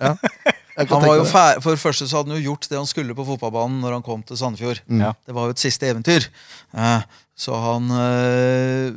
ja. 0.09 0.15
Han 0.89 1.05
var 1.05 1.19
jo 1.21 1.25
fær 1.29 1.61
For 1.61 1.77
det 1.77 1.83
første 1.83 2.07
så 2.09 2.23
hadde 2.23 2.33
han 2.33 2.41
jo 2.41 2.47
gjort 2.55 2.65
det 2.71 2.79
han 2.81 2.89
skulle 2.89 3.13
på 3.13 3.27
fotballbanen 3.29 3.83
når 3.85 3.99
han 3.99 4.05
kom 4.07 4.23
til 4.25 4.39
Sandefjord. 4.41 4.81
Mm. 4.89 5.03
Det 5.29 5.35
var 5.37 5.51
jo 5.51 5.53
et 5.53 5.61
siste 5.61 5.85
eventyr. 5.93 6.25
Eh, 6.73 7.03
så 7.43 7.57
han 7.59 7.89
eh, 7.91 8.93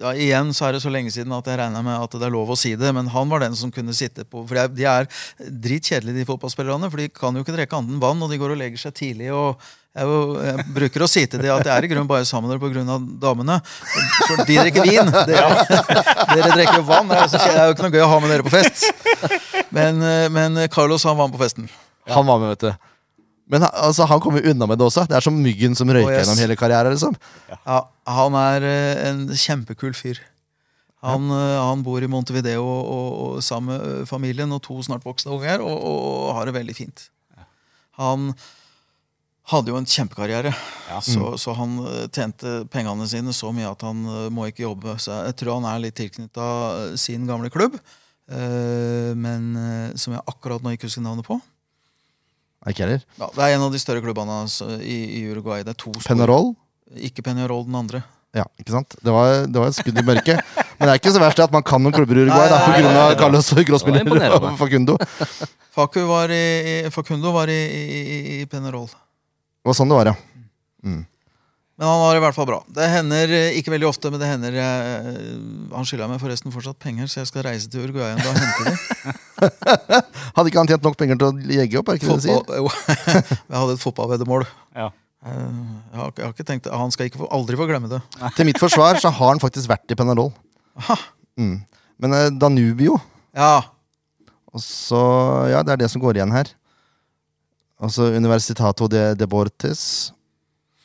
ja, 0.00 0.14
Igjen 0.14 0.54
så 0.56 0.66
er 0.66 0.76
det 0.76 0.82
så 0.84 0.92
lenge 0.92 1.12
siden 1.12 1.34
at 1.36 1.48
jeg 1.50 1.58
regner 1.60 1.84
med 1.84 1.98
at 2.00 2.14
det 2.16 2.24
er 2.24 2.32
lov 2.32 2.54
å 2.54 2.56
si 2.56 2.72
det, 2.78 2.92
men 2.96 3.10
han 3.12 3.28
var 3.28 3.44
den 3.44 3.56
som 3.58 3.72
kunne 3.74 3.92
sitte 3.96 4.24
på 4.24 4.46
For 4.48 4.72
de 4.72 4.86
er 4.88 5.10
dritkjedelige, 5.36 6.22
de 6.22 6.28
fotballspillerne, 6.28 6.88
for 6.88 7.02
de 7.02 7.10
kan 7.12 7.36
jo 7.36 7.44
ikke 7.44 7.56
drikke 7.58 7.76
annet 7.76 7.96
enn 7.96 8.02
vann, 8.02 8.24
og 8.24 8.32
de 8.32 8.40
går 8.40 8.54
og 8.54 8.60
legger 8.62 8.80
seg 8.80 8.96
tidlig. 8.96 9.28
og 9.36 9.60
jeg, 9.90 10.06
jeg 10.46 10.64
bruker 10.70 11.02
å 11.02 11.08
si 11.10 11.24
til 11.26 11.40
dem 11.42 11.50
at 11.50 11.66
jeg 11.66 11.74
er 11.74 11.84
i 11.84 11.90
grunnen 11.90 12.08
bare 12.08 12.26
sammen 12.28 12.46
med 12.46 12.60
dere 12.62 12.84
pga. 12.86 12.98
damene. 13.24 13.56
For 14.28 14.44
de 14.46 14.58
drikker 14.60 14.86
vin. 14.86 15.10
Dere, 15.30 15.64
dere 16.30 16.52
drikker 16.54 16.78
jo 16.78 16.84
vann. 16.86 17.10
Er, 17.10 17.26
jo 17.26 17.40
det 17.40 17.56
er 17.56 17.64
jo 17.66 17.74
ikke 17.74 17.88
noe 17.88 17.96
gøy 17.96 18.04
å 18.04 18.10
ha 18.12 18.20
med 18.22 18.30
dere 18.30 18.46
på 18.46 18.54
fest. 18.54 18.86
Men, 19.74 19.98
eh, 19.98 20.28
men 20.30 20.62
Carlos 20.70 21.04
han 21.08 21.18
var 21.18 21.26
med 21.28 21.34
på 21.34 21.42
festen. 21.42 21.66
Han 22.14 22.28
var 22.30 22.38
med, 22.38 22.54
vet 22.54 22.70
du. 22.70 22.86
Men 23.50 23.66
altså, 23.66 24.06
han 24.06 24.20
kommer 24.22 24.46
unna 24.46 24.66
med 24.70 24.78
det 24.78 24.86
også. 24.86 25.06
Det 25.10 25.16
er 25.18 25.24
som 25.26 25.38
myggen 25.42 25.74
som 25.78 25.90
røyker 25.90 26.06
Oh, 26.06 26.12
yes. 26.14 26.22
gjennom 26.22 26.38
hele 26.44 26.56
karrieren. 26.58 26.94
Liksom. 26.94 27.16
Ja, 27.50 27.80
han 28.06 28.36
er 28.38 28.66
eh, 28.66 29.00
en 29.08 29.24
kjempekul 29.34 29.96
fyr. 29.98 30.20
Han, 31.02 31.26
eh, 31.34 31.56
han 31.58 31.82
bor 31.82 32.04
i 32.04 32.10
Montevideo 32.10 32.62
og, 32.62 32.92
og, 32.94 33.10
og 33.24 33.42
sammen 33.44 33.74
med 33.74 33.88
eh, 33.88 34.06
familien 34.08 34.54
og 34.54 34.62
to 34.62 34.78
snart 34.86 35.06
voksne 35.06 35.34
unger, 35.34 35.64
og, 35.66 35.76
og, 35.82 36.30
har 36.38 36.46
det 36.46 36.56
veldig 36.60 36.76
fint. 36.78 37.08
Han 37.98 38.30
hadde 39.50 39.72
jo 39.72 39.80
en 39.80 39.88
kjempekarriere, 39.88 40.52
så, 41.02 41.32
så 41.40 41.52
han 41.58 41.72
tjente 42.14 42.60
pengene 42.70 43.08
sine 43.10 43.34
så 43.34 43.50
mye 43.52 43.72
at 43.72 43.82
han 43.82 44.04
må 44.30 44.46
ikke 44.46 44.62
jobbe. 44.62 44.94
Så 45.02 45.16
jeg 45.26 45.34
tror 45.40 45.58
han 45.58 45.66
er 45.72 45.82
litt 45.82 45.96
tilknytta 45.98 46.46
sin 47.00 47.26
gamle 47.26 47.50
klubb, 47.50 47.74
men 48.30 49.50
som 49.98 50.14
jeg 50.14 50.22
akkurat 50.30 50.62
nå 50.62 50.76
ikke 50.76 50.86
husker 50.86 51.02
navnet 51.02 51.26
på. 51.26 51.40
Ikke 52.68 52.84
heller. 52.84 53.04
Ja, 53.16 53.30
det 53.32 53.44
er 53.46 53.54
en 53.56 53.62
av 53.64 53.72
de 53.72 53.80
større 53.80 54.02
klubbene 54.04 54.42
altså, 54.44 54.66
i, 54.84 54.98
i 55.16 55.20
Uruguay. 55.32 55.62
Det 55.64 55.72
er 55.72 55.78
to 55.80 55.94
store. 55.96 56.04
Penarol. 56.10 56.50
Ikke 57.00 57.24
Penarol, 57.24 57.64
den 57.64 57.78
andre. 57.78 58.02
Ja, 58.36 58.44
ikke 58.60 58.74
sant? 58.74 58.94
Det 59.02 59.10
var, 59.14 59.46
det 59.50 59.58
var 59.58 59.70
et 59.72 59.78
skudd 59.78 59.96
i 59.98 60.04
mørket. 60.06 60.42
Men 60.78 60.86
det 60.86 60.92
er 60.92 61.00
ikke 61.00 61.12
så 61.14 61.22
verst 61.22 61.40
at 61.42 61.54
man 61.54 61.64
kan 61.66 61.82
noen 61.82 61.94
klubber 61.96 62.20
i 62.20 62.26
Uruguay 62.26 62.50
da, 62.52 62.60
Nei, 62.62 62.66
nei, 62.66 62.82
pga. 62.82 62.92
nei, 62.92 63.06
nei. 63.08 63.16
Carlos 63.18 63.48
Grossmiller 63.70 64.04
Det 64.06 64.18
var 64.20 64.36
og 64.38 64.58
Facundo. 64.60 64.98
Facu 65.74 66.00
var 66.06 66.32
i, 66.34 66.42
i, 66.60 66.90
Facundo 66.94 67.32
var 67.34 67.50
i, 67.50 67.56
i, 67.56 68.18
i, 68.36 68.46
Penarol. 68.50 68.86
Det 68.90 69.70
var 69.70 69.76
sånn 69.78 69.90
det 69.90 69.98
var, 69.98 70.12
ja. 70.12 70.46
Mm. 70.86 71.02
Men 71.80 71.88
han 71.88 72.00
var 72.02 72.18
i 72.18 72.20
hvert 72.20 72.36
fall 72.36 72.44
bra. 72.44 72.58
Det 72.76 72.86
hender, 72.92 73.30
eh, 73.32 73.54
ikke 73.56 73.72
veldig 73.72 73.86
ofte, 73.88 74.10
men 74.12 74.20
det 74.20 74.28
hender 74.28 74.52
jeg, 74.52 75.14
Han 75.72 75.86
skylder 75.88 76.10
meg 76.10 76.20
forresten 76.20 76.52
fortsatt 76.52 76.76
penger, 76.82 77.08
så 77.08 77.22
jeg 77.22 77.30
skal 77.30 77.46
reise 77.46 77.70
til 77.72 77.86
Uruguay 77.86 78.12
en 78.12 78.20
dag 78.20 78.34
og 78.34 78.36
hente 78.36 78.66
dem. 78.68 78.76
Hadde 80.36 80.50
ikke 80.50 80.60
han 80.60 80.68
tjent 80.68 80.84
nok 80.84 80.98
penger 81.00 81.16
til 81.22 81.30
å 81.30 81.54
jegge 81.56 81.80
opp? 81.80 81.88
er 81.88 81.96
ikke 81.96 82.04
ikke 82.04 82.18
det 82.18 82.20
du 82.20 82.26
sier? 82.28 82.60
Jo. 82.60 82.68
jeg 83.48 83.56
hadde 83.56 83.78
et 83.78 83.84
fotballveddemål. 83.86 84.44
Ja. 84.76 84.90
Eh, 85.24 85.32
Jeg 85.32 86.02
har, 86.02 86.12
jeg 86.20 86.26
har 86.26 86.36
ikke 86.36 86.48
tenkt 86.52 86.68
Han 86.72 86.92
skal 86.92 87.08
ikke 87.08 87.22
få, 87.22 87.30
aldri 87.32 87.56
få 87.56 87.66
glemme 87.70 87.88
det. 87.92 88.02
Til 88.36 88.48
mitt 88.50 88.60
forsvar 88.60 89.00
så 89.00 89.08
har 89.16 89.32
han 89.32 89.40
faktisk 89.40 89.72
vært 89.72 89.88
i 89.92 89.96
Penarol. 89.96 90.30
Aha. 90.84 90.98
Mm. 91.40 91.56
Men 92.00 92.16
eh, 92.20 92.28
Danubio 92.36 93.00
Ja, 93.36 93.54
og 94.52 94.60
så, 94.64 95.00
Ja, 95.48 95.64
det 95.64 95.72
er 95.78 95.84
det 95.86 95.90
som 95.92 96.02
går 96.04 96.20
igjen 96.20 96.32
her. 96.36 96.52
Altså 97.80 98.10
Universitato 98.12 98.88
de 98.92 99.14
Deportes. 99.16 100.10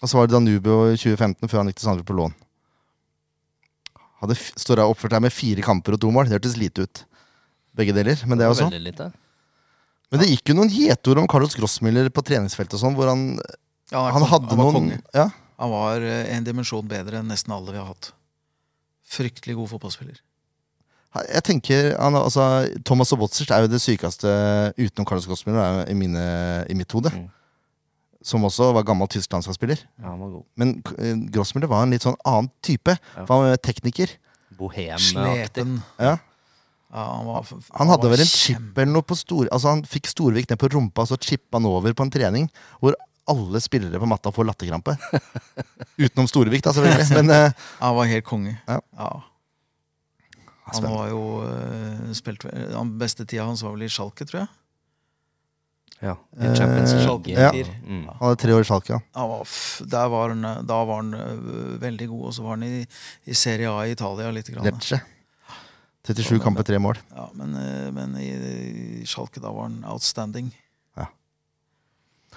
Og 0.05 0.09
så 0.11 0.19
var 0.19 0.27
det 0.29 0.35
Danubio 0.35 0.83
i 0.91 0.97
2015, 0.99 1.49
før 1.49 1.63
han 1.63 1.71
gikk 1.71 1.79
til 1.79 1.87
Sandefjord 1.87 2.09
på 2.11 2.17
lån. 2.19 2.33
Hadde 4.21 4.35
jeg 4.37 4.85
oppført 4.85 5.15
her 5.17 5.23
med 5.25 5.33
fire 5.33 5.63
kamper 5.65 5.97
og 5.97 6.01
to 6.03 6.11
mål. 6.13 6.29
Det 6.29 6.37
hørtes 6.37 6.57
lite 6.61 6.85
ut. 6.85 7.01
Begge 7.75 7.95
deler. 7.95 8.21
Men 8.29 8.37
det 8.37 8.45
er 8.45 8.53
også. 8.53 8.67
sånn. 8.69 8.85
Lite. 8.85 9.09
Men 10.13 10.21
det 10.21 10.29
gikk 10.29 10.51
jo 10.51 10.57
noen 10.59 10.69
gjetord 10.69 11.23
om 11.23 11.29
Carlos 11.29 11.57
Grossmiller 11.57 12.11
på 12.13 12.23
treningsfeltet 12.25 12.77
og 12.77 12.83
sånn, 12.83 12.93
hvor 12.97 13.09
han, 13.09 13.25
ja 13.91 14.03
han 14.13 14.27
hadde 14.29 14.53
han 14.53 14.61
var 14.61 14.77
noen 14.77 14.93
ja, 15.13 15.25
Han 15.61 15.73
var 15.73 16.05
eh, 16.05 16.29
en 16.35 16.45
dimensjon 16.45 16.85
bedre 16.87 17.19
enn 17.19 17.29
nesten 17.31 17.53
alle 17.55 17.73
vi 17.73 17.81
har 17.81 17.89
hatt. 17.89 18.11
Fryktelig 19.09 19.57
god 19.57 19.73
fotballspiller. 19.73 20.21
Jeg 21.31 21.43
tenker, 21.47 21.93
han, 21.95 22.17
altså, 22.19 22.45
Thomas 22.85 23.09
Sobotsic 23.09 23.49
er 23.49 23.63
jo 23.63 23.71
det 23.71 23.79
sykeste 23.81 24.29
utenom 24.75 25.07
Carlos 25.07 25.27
Grossmiller 25.29 25.63
er 25.63 25.91
i, 25.91 25.95
mine, 25.97 26.25
i 26.69 26.75
mitt 26.77 26.91
hode. 26.93 27.11
Mm. 27.15 27.29
Som 28.25 28.45
også 28.47 28.71
var 28.73 28.85
gammel 28.87 29.09
tysk 29.13 29.33
landslagsspiller. 29.35 29.83
Ja, 30.01 30.07
han 30.09 30.21
var 30.23 30.31
god. 30.39 30.45
Men 30.57 30.71
eh, 30.97 31.17
Grossmiller 31.33 31.69
var 31.69 31.83
en 31.85 31.93
litt 31.93 32.05
sånn 32.05 32.17
annen 32.25 32.49
type. 32.65 32.95
Ja. 32.97 33.25
For 33.25 33.35
han 33.35 33.51
var 33.51 33.59
tekniker. 33.61 34.15
Bohemaktig. 34.57 35.11
Sleten. 35.11 35.75
Ja. 36.01 36.15
Ja, 36.95 37.03
han, 37.17 37.25
var, 37.27 37.47
Han 37.75 37.89
hadde 37.91 38.07
var 38.07 38.13
vel 38.13 38.23
en 38.23 38.29
chip 38.29 38.77
eller 38.77 38.93
noe 38.93 39.03
på 39.03 39.17
stor... 39.19 39.49
Altså 39.51 39.73
Han 39.73 39.81
fikk 39.89 40.07
Storvik 40.07 40.47
ned 40.47 40.59
på 40.61 40.69
rumpa, 40.71 41.03
så 41.09 41.17
chippa 41.19 41.59
han 41.59 41.67
over 41.67 41.95
på 41.97 42.05
en 42.05 42.13
trening 42.13 42.45
hvor 42.79 42.95
alle 43.27 43.59
spillere 43.61 43.99
på 43.99 44.07
matta 44.07 44.31
får 44.31 44.45
latterkrampe. 44.45 44.93
Utenom 46.03 46.27
Storvik, 46.29 46.61
da, 46.63 46.73
selvfølgelig. 46.77 47.07
Men 47.17 47.33
eh, 47.33 47.63
Han 47.81 47.95
var 47.97 48.11
helt 48.11 48.27
konge. 48.27 48.53
Ja. 48.69 48.79
Han 50.65 50.77
spennende. 50.77 50.97
var 50.97 51.09
jo 51.09 51.23
uh, 51.45 52.13
spilt 52.17 52.45
Den 52.45 52.93
beste 53.01 53.25
tida 53.25 53.45
hans 53.45 53.61
var 53.65 53.75
vel 53.75 53.85
i 53.85 53.89
Schalke, 53.91 54.25
tror 54.29 54.43
jeg. 54.43 54.51
Ja, 56.05 56.15
i 56.37 56.51
Champions 56.53 56.93
Eh, 56.93 57.33
ja. 57.33 57.49
Mm. 57.85 58.03
han 58.11 58.19
hadde 58.19 58.41
tre 58.43 58.53
år 58.53 58.61
i 58.61 58.67
Schalke, 58.67 58.93
ja. 58.93 58.99
ja 59.15 59.25
var, 59.31 59.55
der 59.95 60.11
var 60.13 60.33
han, 60.33 60.45
eh, 60.45 60.61
da 60.69 60.77
var 60.85 61.01
han 61.01 61.13
uh, 61.17 61.77
veldig 61.81 62.07
god, 62.11 62.25
og 62.29 62.35
så 62.37 62.45
var 62.45 62.59
han 62.59 62.65
i, 62.67 62.83
i 63.25 63.37
Serie 63.37 63.71
A 63.71 63.87
i 63.87 63.95
Italia 63.95 64.29
litt. 64.35 64.51
Grann. 64.53 64.67
Lecce. 64.67 65.01
37 66.05 66.37
kamper, 66.43 66.67
tre 66.67 66.77
mål. 66.77 66.99
Ja, 67.15 67.25
men, 67.33 67.57
uh, 67.57 67.89
men 67.95 68.13
i, 68.21 68.29
i 69.01 69.09
Schalke 69.09 69.41
da 69.41 69.49
var 69.49 69.71
han 69.71 69.81
outstanding. 69.89 70.53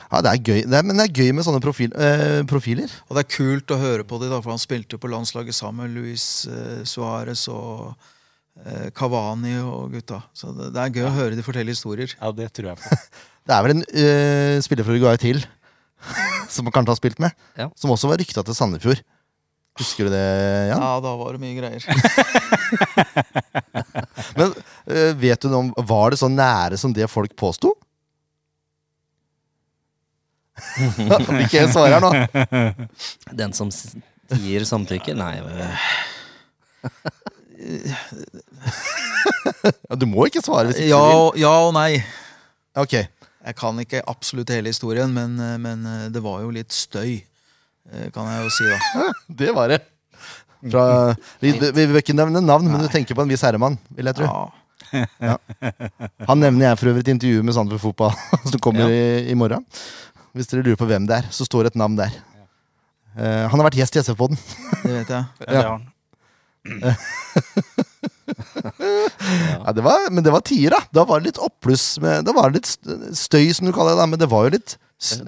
Ja, 0.08 0.20
det 0.24 0.30
er 0.30 0.40
gøy. 0.40 0.60
Det 0.64 0.76
er, 0.78 0.84
men 0.86 0.98
det 0.98 1.08
er 1.08 1.16
gøy 1.20 1.32
med 1.36 1.44
sånne 1.46 1.60
profil, 1.62 1.92
eh, 1.98 2.40
profiler. 2.48 2.92
Og 3.08 3.16
det 3.16 3.24
er 3.24 3.34
kult 3.34 3.74
å 3.74 3.80
høre 3.80 4.06
på 4.08 4.20
de 4.22 4.30
da, 4.30 4.40
for 4.40 4.54
han 4.54 4.62
spilte 4.62 4.96
jo 4.96 5.02
på 5.02 5.10
landslaget 5.12 5.56
sammen 5.56 5.84
med 5.84 5.98
Luis 5.98 6.46
eh, 6.48 6.84
Suárez 6.88 7.44
og 7.52 7.90
eh, 8.64 8.88
Cavani 8.96 9.58
og 9.60 9.92
gutta. 9.96 10.22
Så 10.32 10.54
det, 10.56 10.70
det 10.76 10.84
er 10.84 10.94
gøy 10.94 11.08
å 11.10 11.16
høre 11.18 11.38
de 11.38 11.44
fortelle 11.44 11.74
historier. 11.74 12.14
Ja, 12.14 12.32
det 12.32 12.50
tror 12.56 12.72
jeg 12.72 12.80
på. 12.84 13.00
Det 13.48 13.54
er 13.56 13.62
vel 13.64 13.72
en 13.78 13.84
uh, 13.88 14.56
spiller 14.64 14.84
fra 14.84 14.92
Uruguay 14.96 15.16
til 15.22 15.38
som 16.52 16.62
man 16.68 16.72
kanskje 16.74 16.92
har 16.92 16.98
spilt 17.00 17.20
med, 17.22 17.30
Ja. 17.58 17.66
som 17.76 17.90
også 17.94 18.08
var 18.10 18.18
rykta 18.20 18.40
til 18.44 18.54
Sandefjord. 18.56 19.00
Husker 19.78 20.04
du 20.08 20.10
det, 20.10 20.22
Jan? 20.72 20.82
Ja, 20.82 20.92
da 21.00 21.10
var 21.16 21.32
det 21.36 21.40
mye 21.42 21.54
greier. 21.54 21.82
Men 24.38 24.48
eh, 24.90 25.12
vet 25.20 25.42
du 25.44 25.48
noe 25.52 25.60
om 25.68 25.72
Var 25.86 26.10
det 26.10 26.18
så 26.18 26.28
nære 26.32 26.76
som 26.80 26.90
det 26.96 27.06
folk 27.12 27.36
påsto? 27.38 27.68
Ikke 31.44 31.60
jeg 31.60 31.70
svare 31.70 31.94
her 31.94 32.02
nå? 32.02 32.10
Den 33.38 33.52
som 33.54 33.70
s- 33.70 33.94
gir 34.42 34.64
samtykke? 34.66 35.14
Nei. 35.14 35.38
men- 35.46 35.78
Ja, 39.88 39.94
du 39.98 40.06
må 40.10 40.26
ikke 40.28 40.42
svare 40.44 40.66
hvis 40.70 40.78
ikke 40.82 40.90
Ja, 40.90 40.98
du 40.98 41.06
vil. 41.06 41.14
og- 41.22 41.36
ja 41.38 41.52
og 41.68 41.72
nei. 41.74 42.02
Ok. 42.78 42.94
Jeg 43.48 43.56
kan 43.56 43.78
ikke 43.80 44.02
absolutt 44.12 44.50
hele 44.52 44.68
historien, 44.72 45.12
men, 45.14 45.38
eh, 45.40 45.54
men 45.62 45.84
eh, 45.88 46.06
det 46.12 46.20
var 46.24 46.42
jo 46.44 46.50
litt 46.52 46.74
støy. 46.74 47.14
eh, 47.92 48.08
Kan 48.12 48.28
jeg 48.28 48.44
jo 48.44 48.50
si, 48.52 48.66
da. 48.68 49.06
Det 49.40 49.54
var 49.56 49.72
det. 49.72 49.80
Fra, 50.68 50.84
vi, 51.40 51.52
vi 51.54 51.84
vil 51.86 52.00
ikke 52.00 52.16
nevne 52.18 52.42
navn, 52.42 52.66
men 52.68 52.82
du 52.82 52.88
tenker 52.92 53.14
på 53.16 53.22
en 53.22 53.30
viss 53.30 53.44
herremann, 53.46 53.78
vil 53.94 54.10
jeg 54.10 54.18
tro. 54.18 54.26
Ja. 55.22 55.36
Han 56.26 56.40
nevner 56.42 56.70
jeg 56.72 56.80
for 56.80 56.90
øvrig 56.90 57.04
i 57.04 57.06
et 57.06 57.12
intervju 57.14 57.44
med 57.46 57.54
Sandefjord 57.54 57.84
Fotball, 57.92 58.16
som 58.50 58.60
kommer 58.64 58.90
i, 58.90 59.28
i 59.30 59.36
morgen. 59.38 59.64
Hvis 60.36 60.50
dere 60.50 60.64
lurer 60.66 60.80
på 60.80 60.88
hvem 60.90 61.06
det 61.08 61.20
er, 61.22 61.28
så 61.34 61.46
står 61.48 61.70
et 61.70 61.78
navn 61.78 61.96
der. 61.98 62.12
Uh, 63.18 63.46
han 63.48 63.56
har 63.56 63.68
vært 63.70 63.78
gjest 63.80 63.96
i 63.96 64.02
SF-poden. 64.02 64.38
Det 64.84 64.92
vet 64.92 65.14
jeg. 65.14 65.24
Ja, 65.46 65.46
det 65.48 65.62
har 65.62 65.70
han. 65.78 65.86
Ja, 68.58 69.72
det 69.74 69.82
var, 69.84 70.08
men 70.10 70.24
det 70.26 70.32
var 70.34 70.42
tier, 70.46 70.70
da. 70.74 70.80
Da 70.94 71.04
var 71.08 71.20
det 71.20 71.30
litt 71.32 71.40
oppbluss. 71.42 71.86
Med, 72.02 72.24
da 72.28 72.34
var 72.36 72.50
det 72.52 72.60
litt 72.60 73.16
støy, 73.18 73.48
som 73.56 73.66
du 73.68 73.72
kaller 73.76 73.94
det. 73.96 74.02
da 74.02 74.06
Men 74.10 74.20
det 74.22 74.28
var 74.30 74.46
jo 74.48 74.54
litt, 74.56 74.76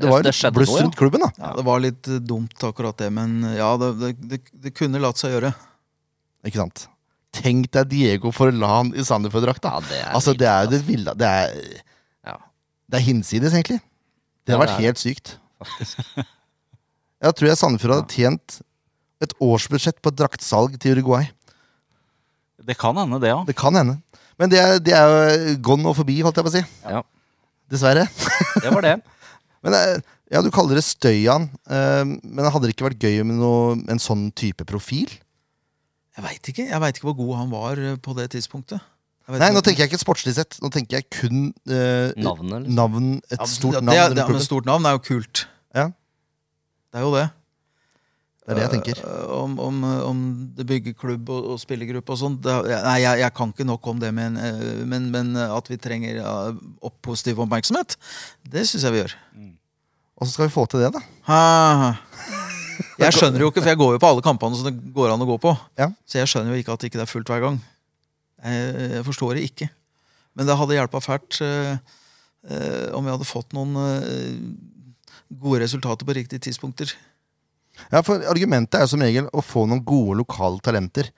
det 0.01 0.09
var 0.11 0.23
jo 0.23 0.29
litt 0.31 0.55
bluss 0.57 0.73
rundt 0.81 0.97
klubben. 0.99 1.25
da 1.27 1.31
Ja, 1.39 1.53
det 1.59 1.65
var 1.67 1.83
litt 1.85 2.09
eh, 2.11 2.21
dumt, 2.23 2.57
akkurat 2.67 2.97
det, 3.01 3.11
men 3.15 3.41
ja, 3.57 3.73
det, 3.81 3.91
det, 4.01 4.13
det, 4.33 4.41
det 4.67 4.73
kunne 4.79 5.03
latt 5.03 5.21
seg 5.21 5.35
gjøre. 5.37 5.53
Ikke 6.47 6.63
sant? 6.63 6.87
Tenk 7.37 7.69
deg 7.77 7.91
Diego 7.93 8.33
Forlan 8.35 8.91
i 8.99 9.05
Sandefjord-drakta. 9.07 9.77
Ja, 9.77 9.85
det 9.87 10.01
Altså, 10.19 10.35
det 10.35 10.49
er 10.51 10.65
jo 10.67 10.73
det 10.73 10.81
ville 10.89 11.13
Det 11.15 11.29
er, 11.29 11.53
Ja. 12.27 12.35
det 12.91 12.99
er 12.99 13.07
hinsides, 13.07 13.55
egentlig. 13.55 13.79
Det 14.43 14.55
Ja, 14.55 14.59
har 14.59 14.67
vært 14.67 14.81
helt 14.83 14.99
sykt. 14.99 15.37
Jeg 17.21 17.37
tror 17.37 17.51
jeg 17.51 17.59
Sandefjord 17.61 17.95
hadde 17.99 18.15
tjent 18.17 18.61
et 19.21 19.35
årsbudsjett 19.45 19.99
på 20.01 20.11
draktsalg 20.17 20.79
til 20.81 20.97
Uruguay. 20.97 21.27
Det 22.71 22.77
kan 22.79 22.97
hende, 23.01 23.19
det 23.23 23.33
òg. 23.35 23.45
Det 23.51 23.57
kan 23.59 23.75
hende. 23.77 23.99
Men 24.41 24.53
det 24.53 24.61
er, 24.63 24.79
det 24.81 24.95
er 24.97 25.11
jo 25.11 25.57
gone 25.67 25.91
og 25.91 25.97
forbi, 25.99 26.21
holdt 26.25 26.39
jeg 26.41 26.47
på 26.47 26.53
å 26.53 26.55
si. 26.55 26.63
Ja. 26.87 27.03
Dessverre. 27.71 28.07
Det 28.63 28.71
var 28.73 28.87
det. 28.87 28.95
Men 29.67 29.77
eh, 29.77 29.99
ja, 30.33 30.41
Du 30.41 30.49
kaller 30.55 30.79
det 30.79 30.85
Støyan, 30.87 31.49
eh, 31.69 32.05
Men 32.07 32.47
hadde 32.47 32.65
det 32.69 32.73
ikke 32.73 32.87
vært 32.89 33.03
gøy 33.05 33.21
med 33.29 33.37
noe, 33.43 33.75
en 33.93 34.01
sånn 34.01 34.31
type 34.39 34.65
profil? 34.69 35.11
Jeg 36.17 36.25
veit 36.25 36.49
ikke 36.53 36.65
Jeg 36.71 36.81
vet 36.83 36.97
ikke 36.99 37.11
hvor 37.11 37.19
god 37.19 37.35
han 37.43 37.53
var 37.53 37.83
eh, 37.83 37.99
på 38.01 38.15
det 38.17 38.31
tidspunktet. 38.37 38.81
Nei, 39.31 39.53
nå 39.55 39.61
tenker 39.63 39.85
jeg 39.85 39.93
ikke 39.93 40.01
sportslig 40.01 40.33
sett. 40.35 40.57
Nå 40.59 40.73
tenker 40.75 40.97
jeg 40.99 41.07
kun 41.15 41.53
uh, 41.71 42.11
Navnet, 42.19 42.65
liksom. 42.65 42.75
navn, 42.75 43.11
et 43.31 43.37
Ja, 43.37 43.47
stort 43.47 43.77
det, 43.77 43.83
navn. 43.87 43.99
det, 44.01 44.17
det, 44.19 44.25
men 44.27 44.43
stort 44.43 44.67
navn 44.67 44.89
er 44.91 44.97
jo 44.97 45.03
kult. 45.07 45.45
Ja. 45.77 45.85
Det 46.91 46.99
er 46.99 47.05
jo 47.07 47.13
det. 47.15 47.29
Det 48.41 48.55
er 48.55 48.57
det 48.57 48.63
jeg 48.65 48.73
tenker. 48.73 49.01
Eh, 49.05 49.31
Om, 49.37 49.59
om, 49.63 49.81
om 50.09 50.21
det 50.57 50.67
bygger 50.67 50.97
klubb 50.99 51.29
og, 51.31 51.53
og 51.55 51.61
spillergruppe 51.63 52.15
og 52.15 52.19
sånn. 52.19 52.39
Nei, 52.43 52.97
jeg, 53.05 53.21
jeg 53.23 53.35
kan 53.37 53.53
ikke 53.53 53.67
nok 53.69 53.87
om 53.93 54.01
det, 54.03 54.11
men, 54.17 54.37
eh, 54.41 54.81
men, 54.89 55.11
men 55.13 55.35
at 55.45 55.69
vi 55.71 55.79
trenger 55.81 56.23
opp 56.25 56.97
positiv 57.05 57.43
oppmerksomhet, 57.45 57.97
det 58.51 58.65
syns 58.69 58.87
jeg 58.89 58.97
vi 58.97 59.03
gjør. 59.05 59.17
Og 60.21 60.27
så 60.27 60.35
skal 60.35 60.49
vi 60.49 60.55
få 60.57 60.67
til 60.69 60.83
det, 60.85 60.91
da. 60.97 61.01
Ha. 61.31 61.93
Jeg 63.01 63.15
skjønner 63.17 63.41
jo 63.45 63.49
ikke, 63.53 63.63
for 63.63 63.71
jeg 63.73 63.79
går 63.81 63.95
jo 63.95 64.01
på 64.03 64.09
alle 64.11 64.25
kampene 64.25 64.57
som 64.57 64.67
det 64.69 64.93
går 64.97 65.13
an 65.13 65.23
å 65.25 65.29
gå 65.29 65.37
på. 65.41 65.53
Ja. 65.81 65.89
Så 66.09 66.19
jeg 66.21 66.29
skjønner 66.33 66.53
jo 66.53 66.61
ikke 66.61 66.75
at 66.75 66.83
det 66.83 66.91
ikke 66.91 67.01
er 67.05 67.09
fullt 67.09 67.31
hver 67.33 67.45
gang. 67.45 67.61
Jeg, 68.45 68.91
jeg 68.97 69.07
forstår 69.07 69.37
det 69.37 69.47
ikke. 69.49 69.69
Men 70.37 70.49
det 70.49 70.57
hadde 70.61 70.77
hjelpa 70.77 71.01
fælt 71.05 71.41
eh, 71.45 71.79
eh, 72.49 72.89
om 72.97 73.05
vi 73.05 73.13
hadde 73.13 73.29
fått 73.29 73.53
noen 73.57 73.73
eh, 73.81 74.37
gode 75.41 75.63
resultater 75.65 76.09
på 76.09 76.17
riktige 76.17 76.45
tidspunkter. 76.49 76.93
Ja, 77.91 78.03
for 78.07 78.23
Argumentet 78.31 78.79
er 78.79 78.87
jo 78.87 78.93
som 78.93 79.03
regel 79.03 79.29
å 79.35 79.43
få 79.45 79.67
noen 79.67 79.83
gode 79.87 80.21
lokale 80.23 80.63
talenter. 80.63 81.11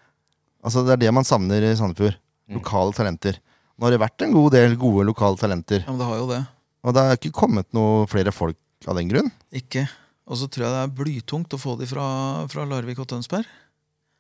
Altså 0.65 0.85
Det 0.87 0.95
er 0.95 1.03
det 1.05 1.15
man 1.15 1.27
savner 1.27 1.65
i 1.67 1.73
Sandefjord. 1.77 2.17
Mm. 2.49 2.59
Lokale 2.59 2.97
talenter. 2.97 3.39
Nå 3.77 3.87
har 3.87 3.95
det 3.95 4.03
vært 4.03 4.25
en 4.25 4.35
god 4.35 4.55
del 4.57 4.77
gode 4.81 5.07
lokale 5.09 5.41
talenter. 5.41 5.83
Ja, 5.85 5.91
men 5.91 6.01
det 6.01 6.09
har 6.09 6.21
jo 6.21 6.29
det. 6.31 6.43
Og 6.83 6.95
det 6.95 7.05
har 7.07 7.19
ikke 7.19 7.35
kommet 7.35 7.69
noe 7.77 8.07
flere 8.11 8.35
folk 8.35 8.59
av 8.89 8.99
den 8.99 9.11
grunn. 9.11 9.31
Ikke. 9.55 9.87
Og 10.27 10.39
så 10.39 10.49
tror 10.51 10.67
jeg 10.67 10.75
det 10.75 10.85
er 10.85 10.95
blytungt 11.03 11.55
å 11.55 11.61
få 11.61 11.77
de 11.81 11.89
fra, 11.91 12.07
fra 12.51 12.65
Larvik 12.69 13.03
og 13.03 13.11
Tønsberg. 13.11 13.49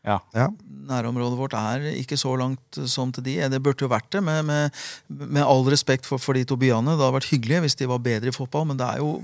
Ja. 0.02 0.18
Ja. 0.34 0.48
Nærområdet 0.88 1.38
vårt 1.38 1.54
er 1.54 1.84
ikke 1.94 2.18
så 2.18 2.34
langt 2.38 2.78
som 2.90 3.12
til 3.14 3.24
de. 3.26 3.36
Det 3.52 3.62
burde 3.62 3.86
jo 3.86 3.90
vært 3.90 4.10
det, 4.14 4.22
med, 4.26 4.42
med, 4.48 4.82
med 5.08 5.44
all 5.46 5.62
respekt 5.70 6.08
for, 6.08 6.22
for 6.22 6.38
de 6.38 6.42
to 6.48 6.58
byene. 6.58 6.96
Det 6.96 7.04
hadde 7.04 7.18
vært 7.20 7.30
hyggelig 7.30 7.62
hvis 7.66 7.78
de 7.78 7.90
var 7.90 8.02
bedre 8.02 8.32
i 8.32 8.34
fotball, 8.34 8.66
men 8.70 8.80
det 8.80 8.88
er 8.88 9.02
jo 9.02 9.14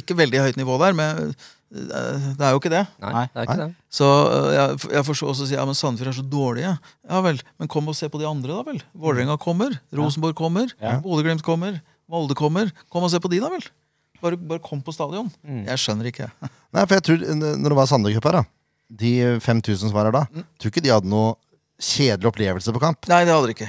ikke 0.00 0.16
veldig 0.16 0.40
høyt 0.46 0.60
nivå 0.60 0.78
der. 0.80 0.96
Men 0.96 1.34
det 1.74 2.44
er 2.46 2.52
jo 2.54 2.60
ikke 2.60 2.70
det. 2.72 2.82
Nei, 3.02 3.12
Nei. 3.16 3.24
det 3.34 3.40
er 3.42 3.46
ikke 3.48 3.56
det. 3.64 3.68
Så 3.90 4.08
eh, 4.30 4.48
jeg, 4.54 4.80
jeg 4.94 5.06
forstår 5.08 5.32
også 5.32 5.48
si 5.50 5.56
ja, 5.56 5.64
men 5.66 5.74
Sandefjord 5.78 6.12
er 6.12 6.16
så 6.20 6.24
dårlige. 6.30 6.72
Ja 7.10 7.20
vel, 7.26 7.40
men 7.58 7.70
kom 7.72 7.88
og 7.90 7.96
se 7.98 8.08
på 8.12 8.20
de 8.22 8.28
andre, 8.30 8.54
da 8.54 8.62
vel. 8.68 8.82
Vålerenga 8.94 9.36
kommer, 9.42 9.74
Rosenborg 9.94 10.36
kommer, 10.38 10.70
Ja. 10.82 10.96
Bodø-Glimt 11.04 11.42
kommer, 11.46 11.80
Molde 12.10 12.36
kommer. 12.38 12.70
Kom 12.92 13.06
og 13.06 13.10
se 13.10 13.18
på 13.24 13.30
de, 13.32 13.40
da 13.42 13.48
vel. 13.52 13.64
Bare, 14.22 14.36
bare 14.38 14.62
kom 14.64 14.80
på 14.84 14.92
stadion. 14.94 15.26
Mm. 15.44 15.64
Jeg 15.66 15.80
skjønner 15.82 16.08
ikke. 16.12 16.30
Nei, 16.74 16.84
for 16.86 16.94
jeg 16.96 17.04
tror 17.08 17.24
Når 17.40 17.64
det 17.72 17.76
var 17.80 17.88
Sandøy 17.90 18.14
Cup 18.16 18.30
her, 18.30 18.40
da 18.42 18.44
de 18.94 19.10
5000 19.42 19.88
som 19.88 19.94
var 19.96 20.06
her 20.06 20.12
da, 20.14 20.20
Mm. 20.30 20.44
tror 20.60 20.70
ikke 20.70 20.82
de 20.84 20.90
hadde 20.92 21.08
noe 21.10 21.32
kjedelig 21.82 22.28
opplevelse 22.30 22.70
på 22.76 22.82
kamp. 22.82 23.08
Nei, 23.10 23.24
det 23.26 23.32
hadde 23.34 23.48
de 23.48 23.54
ikke. 23.56 23.68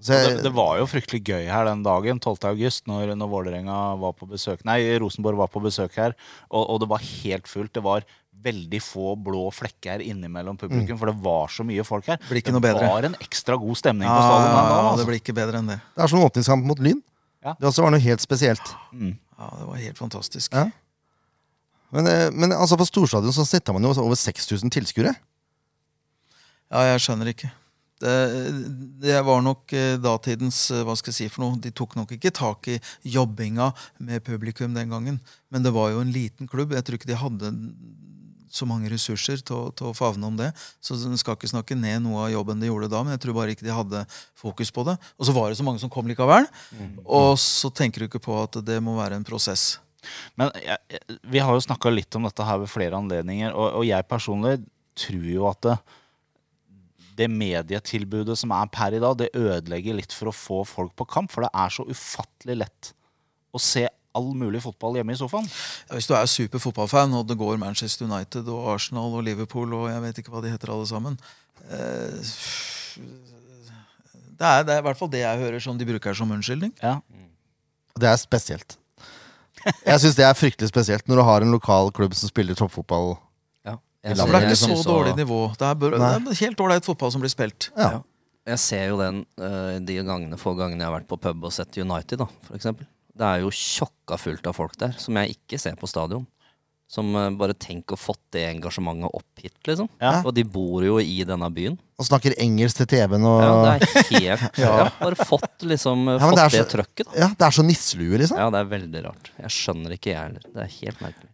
Så 0.00 0.14
Det, 0.14 0.20
jeg, 0.24 0.38
det 0.46 0.52
var 0.56 0.78
jo 0.80 0.86
fryktelig 0.88 1.20
gøy 1.28 1.44
her 1.52 1.66
den 1.68 1.82
dagen, 1.84 2.20
12. 2.22 2.38
august, 2.48 2.86
når, 2.88 3.12
når 3.20 3.28
Vålerenga 3.28 3.78
var 4.00 4.14
på 4.16 4.28
besøk 4.30 4.62
Nei, 4.64 4.78
Rosenborg 5.02 5.36
var 5.36 5.50
på 5.52 5.60
besøk 5.60 5.98
her, 6.00 6.14
og, 6.48 6.62
og 6.72 6.80
det 6.80 6.88
var 6.88 7.04
helt 7.04 7.50
fullt. 7.50 7.74
Det 7.76 7.82
var 7.84 8.06
veldig 8.40 8.80
få 8.80 9.12
blå 9.20 9.42
flekker 9.52 10.00
innimellom 10.00 10.56
publikum, 10.56 10.96
for 10.96 11.10
det 11.12 11.16
var 11.20 11.52
så 11.52 11.66
mye 11.68 11.84
folk 11.84 12.08
her. 12.08 12.16
Blir 12.30 12.40
ikke 12.40 12.48
det 12.48 12.56
noe 12.56 12.64
bedre. 12.64 12.88
var 12.88 13.08
en 13.10 13.16
ekstra 13.20 13.58
god 13.60 13.76
stemning 13.76 14.08
Ja, 14.08 14.14
på 14.16 14.22
stadion 14.24 14.48
den 14.48 14.56
ja, 14.56 14.78
altså. 14.80 14.96
det 15.02 15.08
blir 15.10 15.20
ikke 15.20 15.36
bedre 15.36 15.60
enn 15.60 15.68
det. 15.74 15.76
det 15.96 16.04
er 16.06 16.12
som 16.14 16.24
åpningskamp 16.24 16.64
mot 16.70 16.80
Lyn. 16.80 17.02
Ja. 17.44 17.52
Det 17.60 17.68
også 17.68 17.84
var 17.84 17.92
noe 17.92 18.00
helt 18.04 18.24
spesielt. 18.24 18.72
Mm. 18.96 19.12
Ja, 19.36 19.50
Det 19.60 19.66
var 19.68 19.82
helt 19.84 20.00
fantastisk. 20.00 20.56
Ja. 20.56 20.70
Men, 21.92 22.06
eh, 22.08 22.28
men 22.32 22.52
altså 22.56 22.78
på 22.80 22.86
storstadion 22.88 23.34
så 23.36 23.44
setter 23.44 23.76
man 23.76 23.84
jo 23.84 23.92
over 24.00 24.16
6000 24.16 24.72
tilskuere. 24.72 25.12
Ja, 26.70 26.82
jeg 26.94 27.00
skjønner 27.02 27.32
ikke. 27.32 27.50
Det, 28.00 28.12
det 29.02 29.18
var 29.26 29.42
nok 29.44 29.72
eh, 29.76 29.98
datidens 30.00 30.70
eh, 30.72 30.82
Hva 30.88 30.94
skal 30.96 31.12
jeg 31.12 31.18
si 31.18 31.28
for 31.34 31.44
noe? 31.44 31.58
De 31.60 31.70
tok 31.76 31.98
nok 31.98 32.14
ikke 32.16 32.32
tak 32.32 32.68
i 32.72 32.78
jobbinga 33.12 33.66
med 34.00 34.24
publikum 34.24 34.72
den 34.76 34.88
gangen. 34.94 35.18
Men 35.52 35.62
det 35.66 35.72
var 35.76 35.90
jo 35.92 36.00
en 36.00 36.12
liten 36.14 36.48
klubb. 36.48 36.72
Jeg 36.72 36.86
tror 36.86 36.96
ikke 36.96 37.10
de 37.12 37.18
hadde 37.20 37.50
så 38.50 38.66
mange 38.66 38.88
ressurser 38.90 39.38
til, 39.46 39.54
å- 39.54 39.70
til 39.78 39.86
å 39.86 39.94
favne 39.94 40.26
om 40.26 40.34
det. 40.40 40.48
Så 40.82 40.96
en 41.06 41.14
skal 41.20 41.36
ikke 41.36 41.52
snakke 41.52 41.76
ned 41.78 42.00
noe 42.02 42.24
av 42.24 42.32
jobben 42.32 42.58
de 42.58 42.66
gjorde 42.66 42.88
da, 42.90 43.04
men 43.06 43.14
jeg 43.14 43.20
tror 43.22 43.36
bare 43.36 43.52
ikke 43.54 43.62
de 43.68 43.76
hadde 43.76 44.00
fokus 44.40 44.72
på 44.74 44.82
det. 44.88 44.96
Og 45.20 45.28
så 45.28 45.34
var 45.36 45.50
det 45.52 45.60
så 45.60 45.66
mange 45.68 45.78
som 45.78 45.92
kom 45.92 46.08
likevel. 46.10 46.48
Og 47.06 47.36
så 47.38 47.70
tenker 47.70 48.00
du 48.02 48.08
ikke 48.08 48.24
på 48.24 48.34
at 48.42 48.58
det 48.66 48.80
må 48.82 48.96
være 48.98 49.20
en 49.20 49.28
prosess. 49.28 49.76
Men 50.40 50.50
jeg- 50.64 51.20
vi 51.30 51.38
har 51.38 51.52
jo 51.54 51.60
snakka 51.62 51.92
litt 51.94 52.16
om 52.16 52.24
dette 52.26 52.42
her 52.48 52.58
ved 52.58 52.68
flere 52.72 52.96
anledninger, 52.98 53.52
og, 53.54 53.74
og 53.82 53.84
jeg 53.86 54.08
personlig 54.08 54.56
tror 54.98 55.30
jo 55.30 55.46
at 55.46 55.60
det, 55.68 55.78
det 57.18 57.28
medietilbudet 57.32 58.36
som 58.38 58.52
er 58.56 58.68
per 58.72 58.96
i 58.96 59.00
dag, 59.02 59.16
det 59.18 59.32
ødelegger 59.36 59.98
litt 59.98 60.14
for 60.16 60.30
å 60.30 60.36
få 60.36 60.60
folk 60.68 60.94
på 60.98 61.08
kamp. 61.10 61.32
For 61.32 61.46
det 61.46 61.50
er 61.52 61.74
så 61.74 61.86
ufattelig 61.88 62.60
lett 62.62 62.92
å 63.50 63.60
se 63.62 63.86
all 64.16 64.32
mulig 64.34 64.62
fotball 64.64 64.98
hjemme 64.98 65.14
i 65.14 65.18
sofaen. 65.18 65.46
Ja, 65.88 65.94
hvis 65.96 66.08
du 66.10 66.14
er 66.18 66.26
super 66.30 66.62
fotballfan, 66.62 67.14
og 67.14 67.28
det 67.28 67.38
går 67.38 67.60
Manchester 67.62 68.08
United 68.10 68.48
og 68.50 68.72
Arsenal 68.74 69.14
og 69.14 69.24
Liverpool 69.26 69.74
og 69.76 69.86
jeg 69.90 70.02
vet 70.06 70.20
ikke 70.22 70.34
hva 70.34 70.42
de 70.42 70.50
heter 70.50 70.72
alle 70.74 70.88
sammen 70.90 71.18
eh, 71.70 72.32
det, 74.40 74.48
er, 74.48 74.64
det 74.66 74.74
er 74.74 74.80
i 74.80 74.86
hvert 74.88 74.98
fall 74.98 75.10
det 75.12 75.22
jeg 75.22 75.42
hører 75.44 75.62
som 75.62 75.78
de 75.78 75.86
bruker 75.86 76.16
som 76.16 76.30
unnskyldning. 76.32 76.72
Ja. 76.82 76.98
Det 78.00 78.08
er 78.08 78.16
spesielt. 78.18 78.78
Jeg 79.84 80.00
syns 80.00 80.16
det 80.16 80.24
er 80.24 80.36
fryktelig 80.38 80.70
spesielt 80.70 81.08
når 81.10 81.20
du 81.20 81.24
har 81.28 81.44
en 81.44 81.52
lokal 81.52 81.92
klubb 81.92 82.14
som 82.16 82.30
spiller 82.30 82.56
toppfotball. 82.56 83.18
Ja. 84.02 84.14
For 84.14 84.22
For 84.24 84.32
det 84.32 84.38
er 84.38 84.46
jeg 84.46 84.50
ikke 84.54 84.60
så 84.62 84.70
synes 84.70 84.86
dårlig 84.88 85.16
nivå. 85.18 85.40
Det 85.60 85.66
er, 85.68 85.74
bør, 85.82 85.90
det 85.98 86.00
Nei. 86.00 86.14
er 86.32 86.40
helt 86.40 86.60
ålreit 86.64 86.86
fotball 86.88 87.12
som 87.12 87.20
blir 87.20 87.32
spilt. 87.32 87.70
Ja. 87.76 87.90
Jeg 88.48 88.58
ser 88.62 88.86
jo 88.88 88.96
den 88.96 89.18
eh, 89.36 89.76
de 89.84 89.98
gangene, 90.00 90.38
få 90.40 90.54
gangene 90.56 90.80
jeg 90.80 90.88
har 90.88 90.96
vært 90.98 91.08
på 91.10 91.18
pub 91.20 91.44
og 91.44 91.52
sett 91.52 91.76
United, 91.76 92.22
da, 92.22 92.26
for 92.48 92.56
eksempel. 92.56 92.88
Det 93.20 93.26
er 93.26 93.42
jo 93.42 93.50
tjokka 93.52 94.16
fullt 94.16 94.46
av 94.48 94.54
folk 94.56 94.78
der, 94.80 94.94
som 94.96 95.18
jeg 95.20 95.34
ikke 95.36 95.58
ser 95.60 95.76
på 95.76 95.88
stadion. 95.90 96.24
Som 96.90 97.12
eh, 97.14 97.28
bare 97.38 97.52
tenk 97.54 97.92
å 97.92 97.98
fått 98.00 98.22
det 98.34 98.46
engasjementet 98.48 99.12
opp 99.14 99.42
hit, 99.44 99.54
liksom. 99.68 99.90
Ja. 100.00 100.22
Og 100.24 100.32
de 100.34 100.42
bor 100.48 100.82
jo 100.82 100.96
i 100.98 101.20
denne 101.28 101.50
byen. 101.54 101.76
Og 102.00 102.08
snakker 102.08 102.34
engelsk 102.40 102.80
til 102.80 102.88
TV-en 102.94 103.26
og 103.28 103.42
Ja, 103.44 103.50
ja, 103.52 103.58
det 103.68 103.74
er 104.00 104.08
helt 104.16 104.58
ja. 104.64 104.88
Bare 104.98 105.20
fått 105.28 105.68
liksom 105.68 106.08
eh, 106.08 106.16
Ja, 106.16 106.24
men 106.24 106.32
Fått 106.32 106.40
det 106.40 106.46
det, 106.48 106.48
er 106.48 106.64
så- 106.64 106.72
trøkket, 106.72 107.12
da. 107.12 107.28
det 107.36 107.46
er 107.50 107.58
så 107.60 107.66
nisselue, 107.68 108.22
liksom. 108.24 108.40
Ja, 108.40 108.48
det 108.56 108.64
er 108.64 108.72
veldig 108.72 109.04
rart. 109.10 109.30
Jeg 109.44 109.54
skjønner 109.60 109.94
ikke, 109.98 110.14
jeg 110.16 110.22
heller. 110.24 110.48
Det 110.56 110.64
er 110.64 110.72
helt 110.80 111.04
merkelig. 111.04 111.30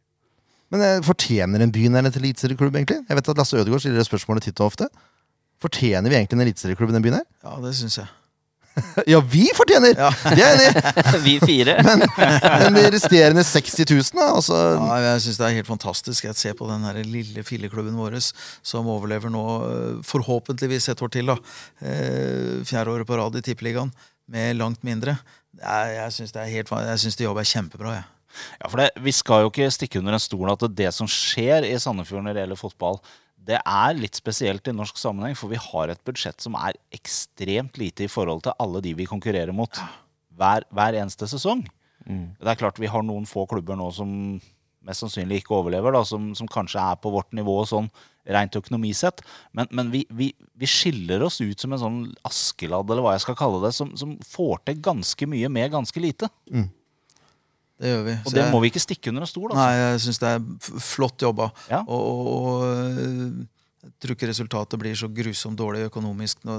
Men 0.74 0.83
eh, 0.83 1.00
fortjener 1.07 1.62
en 1.62 1.70
by 1.74 1.87
en 1.87 2.00
eliteserieklubb, 2.11 2.74
egentlig? 2.74 3.00
Jeg 3.09 3.16
vet 3.20 3.29
at 3.33 3.38
Lasse 3.38 3.57
Ødegaard 3.61 3.81
stiller 3.85 4.00
det 4.02 4.09
spørsmålet 4.09 4.48
titt 4.48 4.61
og 4.61 4.72
ofte. 4.72 4.88
Fortjener 5.62 6.11
vi 6.11 6.16
egentlig 6.18 6.37
en 6.40 6.46
eliteserieklubb 6.46 6.90
i 6.90 6.96
den 6.98 7.05
byen 7.07 7.20
her? 7.20 7.26
Ja, 7.46 7.57
det 7.64 7.74
syns 7.79 7.98
jeg. 8.02 8.09
Ja, 9.09 9.22
vi 9.24 9.46
fortjener! 9.57 9.94
Ja. 9.96 10.11
Det 10.26 10.42
er 10.44 10.59
jeg 10.61 10.66
enig! 10.66 11.22
Vi 11.26 11.35
fire. 11.40 11.76
Men 12.66 12.74
de 12.76 12.83
resterende 12.92 13.40
60 13.48 13.87
000, 13.88 14.11
da? 14.18 14.26
Altså, 14.35 14.59
Ja, 14.76 14.98
jeg 15.14 15.22
syns 15.24 15.38
det 15.40 15.46
er 15.46 15.55
helt 15.57 15.70
fantastisk. 15.70 16.26
Jeg 16.29 16.37
ser 16.37 16.52
på 16.59 16.68
den 16.68 16.85
her 16.85 16.98
lille 17.09 17.40
filleklubben 17.46 17.96
vår 17.96 18.18
som 18.20 18.90
overlever 18.92 19.33
nå 19.33 19.44
øh, 19.70 20.02
forhåpentligvis 20.05 20.90
et 20.92 21.02
år 21.07 21.09
til. 21.16 21.33
da. 21.33 21.38
Eh, 21.81 22.61
Fjerde 22.68 22.92
året 22.92 23.09
på 23.09 23.16
rad 23.16 23.38
i 23.40 23.44
Tippeligaen 23.48 23.94
med 24.29 24.59
langt 24.61 24.85
mindre. 24.85 25.16
Jeg 25.57 26.12
syns 26.12 26.37
det 26.37 26.42
er 26.44 26.52
helt 26.59 26.68
fa- 26.68 26.83
Jeg 26.85 27.00
syns 27.07 27.16
de 27.16 27.24
jobber 27.24 27.48
kjempebra. 27.48 27.94
jeg. 27.96 28.05
Ja, 28.61 28.70
for 28.70 28.83
det, 28.83 28.90
Vi 29.03 29.14
skal 29.14 29.44
jo 29.44 29.53
ikke 29.53 29.70
stikke 29.75 30.01
under 30.03 30.16
en 30.16 30.22
stol 30.22 30.51
at 30.53 30.66
det 30.77 30.90
som 30.94 31.09
skjer 31.11 31.66
i 31.68 31.77
Sandefjord 31.83 32.25
når 32.27 32.37
det 32.37 32.44
gjelder 32.44 32.61
fotball, 32.61 33.01
det 33.46 33.61
er 33.62 33.94
litt 33.94 34.18
spesielt 34.18 34.66
i 34.66 34.75
norsk 34.75 34.99
sammenheng, 34.99 35.37
for 35.38 35.53
vi 35.53 35.61
har 35.61 35.92
et 35.92 36.03
budsjett 36.07 36.42
som 36.42 36.57
er 36.59 36.79
ekstremt 36.94 37.79
lite 37.79 38.07
i 38.07 38.11
forhold 38.11 38.42
til 38.46 38.57
alle 38.62 38.83
de 38.83 38.94
vi 38.99 39.07
konkurrerer 39.07 39.55
mot 39.55 39.70
hver, 40.37 40.66
hver 40.75 40.99
eneste 40.99 41.29
sesong. 41.31 41.62
Det 42.40 42.51
er 42.51 42.59
klart 42.59 42.81
vi 42.83 42.90
har 42.90 43.07
noen 43.07 43.27
få 43.27 43.46
klubber 43.51 43.79
nå 43.79 43.88
som 43.94 44.11
mest 44.87 45.03
sannsynlig 45.03 45.40
ikke 45.42 45.57
overlever, 45.57 45.94
da, 45.94 46.03
som, 46.07 46.31
som 46.38 46.46
kanskje 46.51 46.79
er 46.79 46.99
på 47.03 47.11
vårt 47.11 47.33
nivå 47.35 47.57
sånn 47.66 47.88
rent 48.31 48.55
økonomisett. 48.59 49.22
Men, 49.55 49.66
men 49.75 49.90
vi, 49.90 50.05
vi, 50.14 50.31
vi 50.55 50.68
skiller 50.70 51.22
oss 51.27 51.40
ut 51.42 51.59
som 51.62 51.75
en 51.75 51.83
sånn 51.83 52.01
Askeladd, 52.27 52.90
eller 52.90 53.03
hva 53.03 53.14
jeg 53.16 53.25
skal 53.27 53.38
kalle 53.38 53.62
det, 53.64 53.72
som, 53.75 53.92
som 53.99 54.14
får 54.27 54.62
til 54.66 54.83
ganske 54.87 55.31
mye 55.31 55.51
med 55.51 55.75
ganske 55.75 56.03
lite. 56.03 56.31
Det 57.77 57.91
gjør 57.93 58.05
vi. 58.07 58.12
Og 58.12 58.31
Så 58.31 58.35
det 58.35 58.43
jeg- 58.45 58.53
må 58.55 58.61
vi 58.62 58.71
ikke 58.71 58.81
stikke 58.81 59.09
under 59.12 59.27
en 59.27 59.29
stol. 59.29 59.51
Altså. 59.51 59.61
Nei, 59.61 59.75
jeg 59.77 60.01
syns 60.07 60.19
det 60.23 60.29
er 60.33 60.81
flott 60.81 61.19
jobba. 61.27 61.51
Ja. 61.71 61.83
Og, 61.87 62.07
og, 62.17 62.47
og 62.47 63.43
jeg 63.87 63.93
tror 64.03 64.17
ikke 64.17 64.29
resultatet 64.31 64.81
blir 64.81 64.97
så 64.99 65.09
grusomt 65.15 65.59
dårlig 65.59 65.85
økonomisk. 65.91 66.41
Nå, 66.49 66.57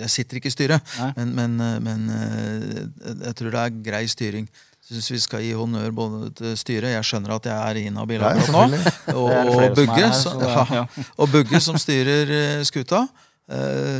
jeg 0.00 0.08
sitter 0.10 0.40
ikke 0.40 0.50
i 0.50 0.54
styret, 0.54 0.96
men, 1.16 1.34
men, 1.36 1.56
men 1.84 2.08
øh, 2.10 3.20
jeg 3.28 3.34
tror 3.38 3.52
det 3.54 3.60
er 3.66 3.76
grei 3.90 4.06
styring. 4.10 4.48
Syns 4.86 5.08
vi 5.10 5.18
skal 5.18 5.42
gi 5.42 5.52
honnør 5.58 5.90
både 5.94 6.30
til 6.38 6.52
styret. 6.58 6.92
Jeg 6.94 7.06
skjønner 7.08 7.36
at 7.36 7.46
jeg 7.50 7.54
er 7.58 7.80
inhabil 7.90 8.22
akkurat 8.22 8.52
nå. 8.54 8.82
Og, 9.18 9.30
og, 9.30 9.74
Bugge, 9.74 10.10
som, 10.14 10.42
ja, 10.42 10.66
ja. 10.80 10.84
og 11.18 11.30
Bugge 11.32 11.60
som 11.62 11.78
styrer 11.78 12.30
eh, 12.30 12.60
skuta. 12.66 13.04
Eh, 13.50 13.98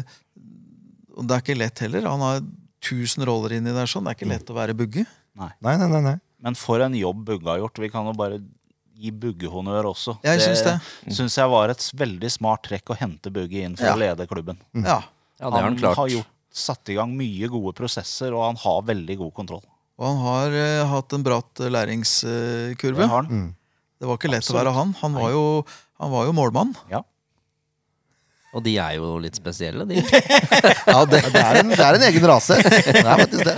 og 1.16 1.26
det 1.26 1.34
er 1.36 1.42
ikke 1.42 1.58
lett 1.58 1.82
heller. 1.82 2.06
Han 2.10 2.22
har 2.22 2.44
tusen 2.86 3.24
roller 3.26 3.56
inni 3.58 3.74
der. 3.74 3.88
sånn. 3.90 4.06
Det 4.06 4.14
er 4.14 4.18
ikke 4.20 4.30
lett 4.30 4.52
å 4.52 4.56
være 4.58 4.76
Bugge. 4.78 5.06
Nei, 5.36 5.50
nei, 5.64 5.74
nei. 5.86 6.00
nei. 6.06 6.16
Men 6.42 6.54
for 6.58 6.82
en 6.84 6.94
jobb 6.94 7.24
Bugge 7.26 7.48
har 7.48 7.58
gjort. 7.62 7.78
Vi 7.80 7.88
kan 7.92 8.06
jo 8.06 8.12
bare 8.16 8.40
gi 8.96 9.10
Bugge 9.12 9.48
honnør 9.52 9.90
også. 9.92 10.16
Jeg 10.24 10.40
synes 10.40 10.62
det. 10.64 10.74
syns 11.12 11.36
jeg 11.36 11.50
var 11.52 11.72
et 11.72 11.84
veldig 11.96 12.30
smart 12.32 12.62
trekk 12.68 12.92
å 12.92 12.96
hente 12.96 13.32
Bugge 13.32 13.64
inn 13.64 13.76
for 13.76 13.86
Ja. 13.88 13.94
å 13.94 14.00
lede 14.00 14.26
klubben. 14.28 14.58
Ja. 14.74 15.02
Ja, 15.40 15.50
det 15.50 15.52
har 15.52 15.62
han 15.68 15.76
klart. 15.76 15.96
har 15.96 16.08
gjort, 16.08 16.30
satt 16.50 16.88
i 16.88 16.94
gang 16.96 17.10
mye 17.16 17.48
gode 17.52 17.74
prosesser, 17.76 18.32
og 18.32 18.46
han 18.46 18.56
har 18.56 18.82
veldig 18.88 19.18
god 19.20 19.34
kontroll. 19.36 19.64
Og 19.98 20.06
han 20.06 20.16
har 20.24 20.54
uh, 20.56 20.86
hatt 20.94 21.12
en 21.12 21.22
bratt 21.24 21.60
eh, 21.60 21.68
læringskurve. 21.72 22.96
Det 23.00 23.08
har 23.08 23.22
han. 23.24 23.28
Mm. 23.28 23.54
Det 24.00 24.08
var 24.08 24.16
ikke 24.18 24.30
lett 24.30 24.44
Absolutt. 24.44 24.56
å 24.56 24.64
være 24.64 24.74
han. 24.76 24.94
Han 25.02 25.12
var 25.16 25.30
jo, 25.32 25.44
han 26.00 26.10
var 26.12 26.26
jo 26.28 26.32
målmann. 26.36 26.74
Ja. 26.92 27.02
Og 28.56 28.62
de 28.64 28.72
er 28.80 28.94
jo 28.96 29.16
litt 29.20 29.36
spesielle, 29.36 29.84
de. 29.88 30.00
Ja, 30.86 31.02
det, 31.04 31.20
Det 31.28 31.40
er, 31.42 31.58
en, 31.60 31.72
det 31.72 31.82
er 31.84 31.98
en 31.98 32.04
egen 32.08 32.26
rase. 32.30 32.56
Det 32.62 33.02
er 33.02 33.20
faktisk 33.20 33.44
det. 33.44 33.56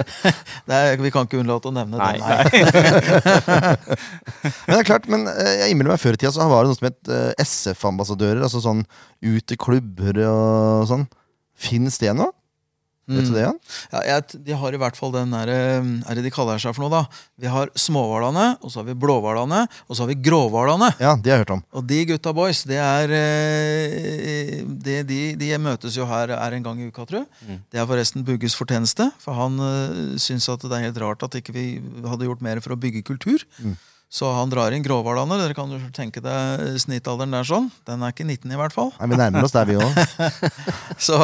det 0.66 0.78
er, 0.78 0.96
vi 1.04 1.12
kan 1.14 1.28
ikke 1.28 1.38
unnlate 1.38 1.70
å 1.70 1.74
nevne 1.76 2.00
Nei. 2.00 2.16
det. 2.18 2.64
Men 4.66 4.72
det 4.74 4.80
er 4.80 4.88
klart, 4.88 5.06
men 5.10 5.28
eh, 5.30 5.52
jeg 5.62 5.72
innbiller 5.74 5.94
meg 5.94 6.02
før 6.02 6.16
i 6.16 6.20
tida 6.20 6.32
så 6.34 6.48
var 6.50 6.66
det 6.66 6.72
noe 6.72 6.78
som 6.80 6.88
het 6.88 7.12
eh, 7.14 7.44
SF-ambassadører. 7.44 8.42
Altså 8.48 8.62
sånn 8.64 8.82
ut 9.24 9.44
til 9.48 9.60
klubber 9.60 10.18
og 10.26 10.88
sånn. 10.90 11.06
Fins 11.58 11.98
det 12.02 12.12
nå? 12.16 12.28
Vet 13.08 13.28
du 13.28 13.32
det, 13.32 13.44
Jan? 13.46 13.58
Ja, 13.92 14.02
jeg, 14.04 14.40
de 14.44 14.56
har 14.60 14.74
i 14.74 14.80
hvert 14.80 14.98
fall 14.98 15.14
den 15.14 15.32
der, 15.32 15.48
eh, 15.48 15.88
er 16.10 16.18
det 16.18 16.24
de 16.26 16.32
kaller 16.34 16.60
seg 16.60 16.74
for 16.76 16.84
noe, 16.84 16.92
da? 16.92 17.22
Vi 17.40 17.48
har 17.48 17.72
småhvalene, 17.72 18.50
og 18.60 18.72
så 18.72 18.82
har 18.82 18.88
vi 18.90 18.96
blåhvalene, 19.00 19.62
og 19.88 19.96
så 19.96 20.04
har 20.04 20.10
vi 20.12 20.18
gråhvalene. 20.28 20.90
Ja, 21.00 21.14
de 21.16 21.32
har 21.32 21.40
jeg 21.40 21.46
hørt 21.46 21.54
om. 21.56 21.64
Og 21.72 21.86
de 21.88 22.02
gutta 22.12 22.34
boys, 22.36 22.62
det 22.68 22.80
er 22.82 23.14
eh, 23.16 24.54
det, 24.68 25.00
de, 25.08 25.20
de 25.40 25.52
møtes 25.62 25.96
jo 25.96 26.06
her 26.08 26.34
er 26.36 26.56
en 26.58 26.68
gang 26.68 26.80
i 26.82 26.90
uka, 26.90 27.06
tror 27.08 27.24
jeg. 27.24 27.60
Det 27.72 27.80
er 27.80 27.88
forresten 27.88 28.26
Bugges 28.28 28.56
fortjeneste, 28.58 29.08
for 29.22 29.36
han 29.38 29.56
uh, 29.62 30.16
syns 30.20 30.48
at 30.52 30.64
det 30.64 30.74
er 30.76 30.88
helt 30.88 31.00
rart 31.02 31.24
at 31.24 31.38
ikke 31.40 31.54
vi 31.56 31.66
hadde 32.04 32.28
gjort 32.28 32.44
mer 32.44 32.60
for 32.64 32.76
å 32.76 32.80
bygge 32.80 33.06
kultur. 33.08 33.44
Så 34.08 34.24
han 34.32 34.48
drar 34.48 34.72
inn 34.72 34.80
gråhvalene. 34.80 35.36
Dere 35.36 35.52
kan 35.52 35.68
jo 35.68 35.78
tenke 35.92 36.22
deg 36.24 36.78
snittalderen 36.80 37.34
der 37.36 37.44
sånn. 37.44 37.66
Den 37.84 38.00
er 38.00 38.14
ikke 38.14 38.24
19 38.24 38.54
i 38.54 38.56
hvert 38.56 38.72
fall. 38.72 38.88
Nei, 38.96 39.08
Vi 39.12 39.18
nærmer 39.20 39.44
oss 39.44 39.52
der, 39.52 39.68
vi 39.68 39.76
òg. 39.76 39.98
Så, 41.08 41.18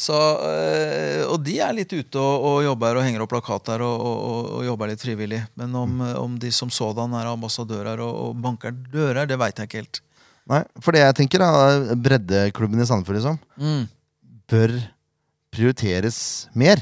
så, 0.00 0.14
øh, 0.46 1.24
og 1.34 1.42
de 1.44 1.56
er 1.60 1.74
litt 1.76 1.90
ute 1.92 2.16
og, 2.22 2.46
og 2.48 2.60
jobber 2.64 2.96
og 2.96 3.04
henger 3.04 3.24
opp 3.26 3.32
plakater 3.34 3.82
og, 3.84 4.04
og, 4.06 4.46
og 4.60 4.62
jobber 4.64 4.88
litt 4.92 5.02
frivillig. 5.02 5.42
Men 5.60 5.74
om, 5.76 5.98
om 6.22 6.38
de 6.40 6.48
som 6.54 6.70
sådan 6.72 7.12
er 7.18 7.28
ambassadører 7.34 8.00
og, 8.06 8.14
og 8.30 8.38
banker 8.46 8.72
dører, 8.94 9.26
det 9.28 9.36
veit 9.42 9.58
jeg 9.60 9.68
ikke 9.68 9.82
helt. 9.82 10.00
Nei, 10.48 10.62
for 10.82 10.94
det 10.96 11.02
jeg 11.04 11.18
tenker, 11.20 11.42
da, 11.44 11.96
breddeklubben 12.06 12.80
i 12.82 12.86
Sandefjord 12.88 13.18
liksom, 13.18 13.42
Mm. 13.58 13.84
bør 14.50 14.78
prioriteres 15.52 16.22
mer. 16.56 16.80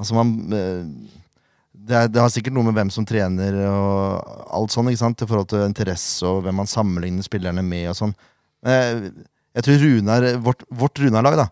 Altså 0.00 0.16
man 0.16 0.34
eh, 0.56 1.19
det, 1.86 1.96
er, 1.96 2.10
det 2.12 2.20
har 2.20 2.32
sikkert 2.32 2.54
noe 2.56 2.66
med 2.68 2.76
hvem 2.76 2.90
som 2.92 3.06
trener 3.08 3.56
og 3.66 4.48
alt 4.56 4.74
sånn, 4.74 4.90
ikke 4.92 5.02
sant? 5.02 5.22
i 5.24 5.28
forhold 5.30 5.48
til 5.52 5.64
interesse 5.64 6.26
og 6.28 6.42
hvem 6.44 6.60
man 6.60 6.70
sammenligner 6.70 7.26
spillerne 7.26 7.64
med 7.66 7.88
og 7.92 7.96
sånn. 7.98 8.16
Jeg, 8.66 9.12
Jeg 9.56 9.66
tror 9.66 9.80
Runar, 9.82 10.26
vårt, 10.44 10.66
vårt 10.82 11.00
Runar-lag, 11.02 11.38
da, 11.40 11.46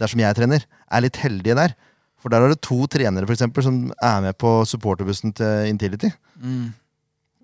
der 0.00 0.10
som 0.10 0.22
jeg 0.22 0.38
trener, 0.38 0.64
er 0.66 1.04
litt 1.04 1.20
heldige 1.22 1.58
der. 1.58 1.76
For 2.22 2.32
der 2.32 2.42
har 2.42 2.50
du 2.50 2.58
to 2.58 2.78
trenere 2.90 3.28
for 3.28 3.36
eksempel, 3.36 3.62
som 3.62 3.76
er 4.02 4.24
med 4.24 4.38
på 4.40 4.58
supporterbussen 4.66 5.34
til 5.36 5.68
Intility. 5.70 6.10
Mm. 6.42 6.72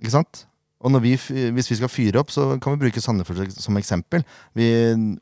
Ikke 0.03 0.15
sant? 0.17 0.47
Og 0.83 0.91
når 0.91 1.05
vi, 1.05 1.13
hvis 1.55 1.71
vi 1.71 1.79
skal 1.79 1.93
fyre 1.93 2.19
opp, 2.19 2.33
så 2.35 2.57
kan 2.59 2.75
vi 2.75 2.81
bruke 2.89 3.01
Sandefjord 3.05 3.53
som 3.55 3.77
eksempel. 3.79 4.25
Vi 4.59 4.67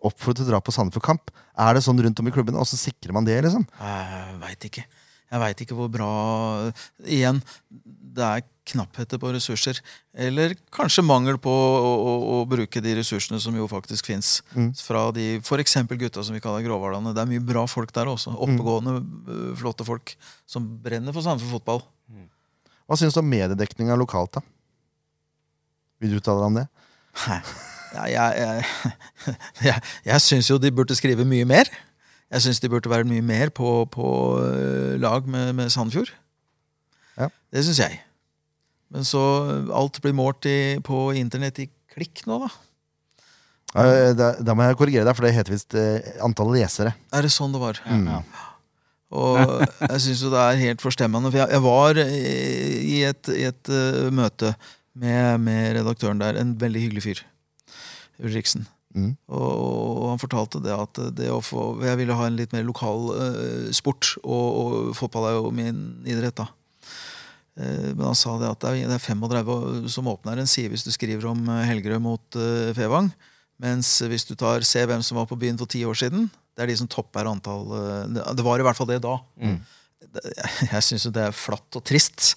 oppfordrer 0.01 0.39
til 0.41 0.47
å 0.47 0.53
dra 0.55 0.61
på 0.65 0.73
Sandefjord-kamp. 0.73 1.29
Er 1.61 1.77
det 1.77 1.83
sånn 1.85 2.01
rundt 2.01 2.23
om 2.23 2.31
i 2.31 2.33
klubbene, 2.33 2.65
så 2.65 2.79
sikrer 2.81 3.13
man 3.13 3.29
det, 3.29 3.37
liksom? 3.45 3.67
Jeg 3.83 4.39
veit 4.41 4.69
ikke. 4.71 4.87
Jeg 5.31 5.43
veit 5.45 5.61
ikke 5.63 5.77
hvor 5.79 5.91
bra 5.93 6.11
Igjen, 7.07 7.39
det 8.11 8.27
er 8.27 8.47
knappheter 8.71 9.19
på 9.23 9.31
ressurser. 9.35 9.79
Eller 10.15 10.55
kanskje 10.75 11.05
mangel 11.07 11.39
på 11.43 11.51
å, 11.51 11.93
å, 12.11 12.13
å 12.35 12.41
bruke 12.51 12.83
de 12.83 12.95
ressursene 12.99 13.41
som 13.43 13.57
jo 13.57 13.67
faktisk 13.71 14.11
fins. 14.11 14.41
Mm. 14.55 14.71
Fra 14.79 15.07
de 15.15 15.27
f.eks. 15.41 15.77
gutta 15.91 16.25
som 16.27 16.37
vi 16.37 16.43
kaller 16.43 16.67
gråhvalene. 16.67 17.15
Det 17.17 17.23
er 17.23 17.31
mye 17.31 17.47
bra 17.53 17.65
folk 17.71 17.95
der 17.97 18.11
også. 18.11 18.35
Oppegående, 18.35 19.01
mm. 19.01 19.57
flotte 19.61 19.87
folk 19.87 20.15
som 20.51 20.67
brenner 20.83 21.15
for 21.17 21.27
Sandefjord 21.27 21.61
fotball. 21.61 21.85
Hva 22.91 22.99
syns 22.99 23.15
du 23.15 23.21
om 23.23 23.29
mediedekninga 23.31 23.95
lokalt, 23.99 24.41
da? 24.41 24.43
Vil 26.03 26.15
du 26.15 26.19
uttale 26.19 26.41
deg 26.41 26.49
om 26.49 26.57
det? 26.59 26.67
Ja, 27.91 28.07
jeg 28.07 28.41
jeg, 28.41 28.65
jeg, 29.69 29.85
jeg 30.07 30.23
syns 30.25 30.51
jo 30.51 30.59
de 30.63 30.73
burde 30.75 30.97
skrive 30.99 31.27
mye 31.29 31.47
mer. 31.47 31.71
Jeg 32.31 32.45
syns 32.45 32.61
de 32.63 32.71
burde 32.71 32.91
være 32.93 33.09
mye 33.11 33.25
mer 33.27 33.51
på, 33.51 33.85
på 33.91 34.07
øh, 34.39 34.95
lag 35.03 35.27
med, 35.27 35.53
med 35.59 35.71
Sandefjord. 35.75 36.13
Ja. 37.19 37.27
Det 37.51 37.65
syns 37.67 37.81
jeg. 37.83 38.01
Men 38.91 39.07
så 39.07 39.21
alt 39.75 39.99
blir 40.03 40.15
målt 40.17 40.47
i, 40.51 40.79
på 40.87 41.09
internett 41.19 41.59
i 41.63 41.69
klikk 41.95 42.23
nå, 42.31 42.41
da. 42.45 42.51
Ja, 43.75 44.13
Da, 44.19 44.29
da 44.43 44.55
må 44.59 44.65
jeg 44.67 44.79
korrigere 44.79 45.07
deg, 45.07 45.15
for 45.15 45.27
det 45.27 45.35
heter 45.37 45.55
visst 45.55 45.75
eh, 45.79 46.15
antall 46.27 46.51
lesere. 46.55 46.95
Er 47.15 47.27
det 47.27 47.31
sånn 47.35 47.53
det 47.55 47.61
var? 47.63 47.79
Mm. 47.87 48.09
Ja. 48.11 48.23
Og 49.11 49.39
jeg 49.91 50.01
syns 50.07 50.23
jo 50.23 50.31
det 50.31 50.43
er 50.43 50.59
helt 50.63 50.83
forstemmende. 50.83 51.31
For 51.31 51.43
jeg, 51.43 51.51
jeg 51.55 51.63
var 51.67 51.99
i 52.03 52.19
i 52.91 52.99
et, 53.07 53.31
i 53.35 53.47
et 53.51 53.71
øh, 53.75 54.11
møte 54.15 54.55
med, 54.99 55.39
med 55.43 55.77
redaktøren 55.81 56.23
der. 56.23 56.39
En 56.39 56.55
veldig 56.59 56.83
hyggelig 56.87 57.05
fyr. 57.07 57.23
Ulriksen. 58.23 58.67
Mm. 58.91 59.13
Og, 59.31 60.09
han 60.11 60.19
fortalte 60.19 60.61
det 60.65 60.73
at 60.75 60.99
det 61.15 61.29
få, 61.47 61.65
jeg 61.87 61.99
ville 62.01 62.17
ha 62.19 62.27
en 62.27 62.39
litt 62.39 62.55
mer 62.55 62.65
lokal 62.67 63.11
uh, 63.15 63.69
sport, 63.75 64.17
og, 64.25 64.47
og 64.63 64.97
fotball 64.99 65.29
er 65.29 65.37
jo 65.39 65.53
min 65.55 65.83
idrett, 66.11 66.41
da. 66.41 66.49
uh, 67.61 67.91
men 67.95 68.03
han 68.09 68.19
sa 68.19 68.35
det 68.41 68.51
at 68.51 68.65
det 68.65 68.73
er, 68.73 68.91
det 68.91 68.99
er 68.99 69.05
35 69.05 69.91
som 69.95 70.11
åpner 70.11 70.43
en 70.43 70.51
side 70.51 70.73
hvis 70.73 70.87
du 70.87 70.91
skriver 70.95 71.29
om 71.31 71.45
eh, 71.47 71.67
Helgerød 71.71 72.03
mot 72.03 72.41
uh, 72.41 72.71
Fevang. 72.77 73.13
Mens 73.61 73.99
hvis 74.09 74.25
du 74.25 74.33
tar 74.41 74.65
Se 74.65 74.83
hvem 74.89 75.03
som 75.05 75.19
var 75.21 75.29
på 75.29 75.37
byen 75.39 75.59
for 75.61 75.69
ti 75.69 75.83
år 75.85 75.99
siden, 76.01 76.31
Det 76.57 76.65
er 76.65 76.71
de 76.73 76.79
som 76.81 76.89
topper 76.89 77.29
antall 77.29 77.69
det- 78.11 78.45
var 78.45 78.59
i 78.59 78.65
hvert 78.65 78.77
fall 78.77 78.89
det 78.89 79.03
da. 79.05 79.19
Mm. 79.37 79.61
Jeg, 80.73 80.83
syns 80.83 81.05
jo 81.05 81.13
det 81.13 81.23
er 81.29 81.37
flatt 81.37 81.77
og 81.77 81.85
trist. 81.85 82.33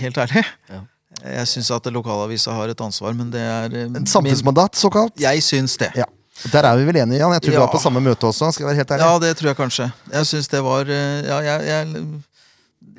Helt 0.00 0.16
ærlig. 0.18 0.42
Ja. 0.72 0.80
Jeg 1.22 1.48
syns 1.48 1.70
at 1.74 1.86
lokalavisa 1.92 2.52
har 2.56 2.72
et 2.72 2.82
ansvar, 2.84 3.14
men 3.16 3.30
det 3.32 3.40
er 3.40 3.74
eh, 3.74 3.88
En 3.88 4.06
samfunnsmandat, 4.06 4.76
såkalt. 4.76 5.16
Jeg 5.20 5.42
syns 5.46 5.76
det. 5.80 5.92
Ja. 5.98 6.08
Der 6.52 6.66
er 6.66 6.76
vi 6.76 6.84
vel 6.88 6.98
enige, 6.98 7.20
Jan. 7.22 7.32
Jeg 7.36 7.44
tror 7.46 7.54
ja. 7.54 7.58
du 7.58 7.64
var 7.64 7.72
på 7.72 7.80
samme 7.82 8.02
møte 8.02 8.26
også. 8.26 8.50
skal 8.52 8.64
jeg 8.64 8.70
være 8.72 8.80
helt 8.82 8.94
ærlig. 8.96 9.06
Ja, 9.06 9.18
det 9.22 9.36
tror 9.38 9.50
jeg 9.52 9.58
kanskje. 9.58 9.90
Jeg 10.12 10.30
syns 10.30 10.50
det 10.52 10.62
var 10.66 10.90
eh, 10.90 11.20
Ja, 11.28 11.38
jeg 11.46 11.68
jeg, 11.70 12.06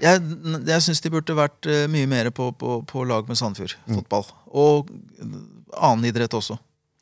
jeg, 0.02 0.22
jeg 0.72 0.86
syns 0.88 1.04
de 1.04 1.12
burde 1.14 1.36
vært 1.38 1.70
eh, 1.70 1.86
mye 1.92 2.08
mer 2.10 2.32
på, 2.36 2.50
på, 2.56 2.80
på 2.88 3.04
lag 3.08 3.28
med 3.28 3.40
Sandefjord 3.40 3.76
Mm. 3.86 4.02
Og 4.56 4.90
annen 5.76 6.08
idrett 6.08 6.34
også. 6.34 6.58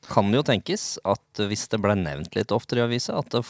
Kan 0.09 0.31
det 0.31 0.41
jo 0.41 0.45
tenkes 0.47 0.83
at 1.07 1.41
hvis 1.47 1.65
det 1.71 1.79
ble 1.83 1.95
nevnt 1.99 2.35
litt 2.35 2.51
oftere 2.55 2.81
i 2.81 2.85
avisa, 2.85 3.15
at 3.21 3.29
det 3.31 3.43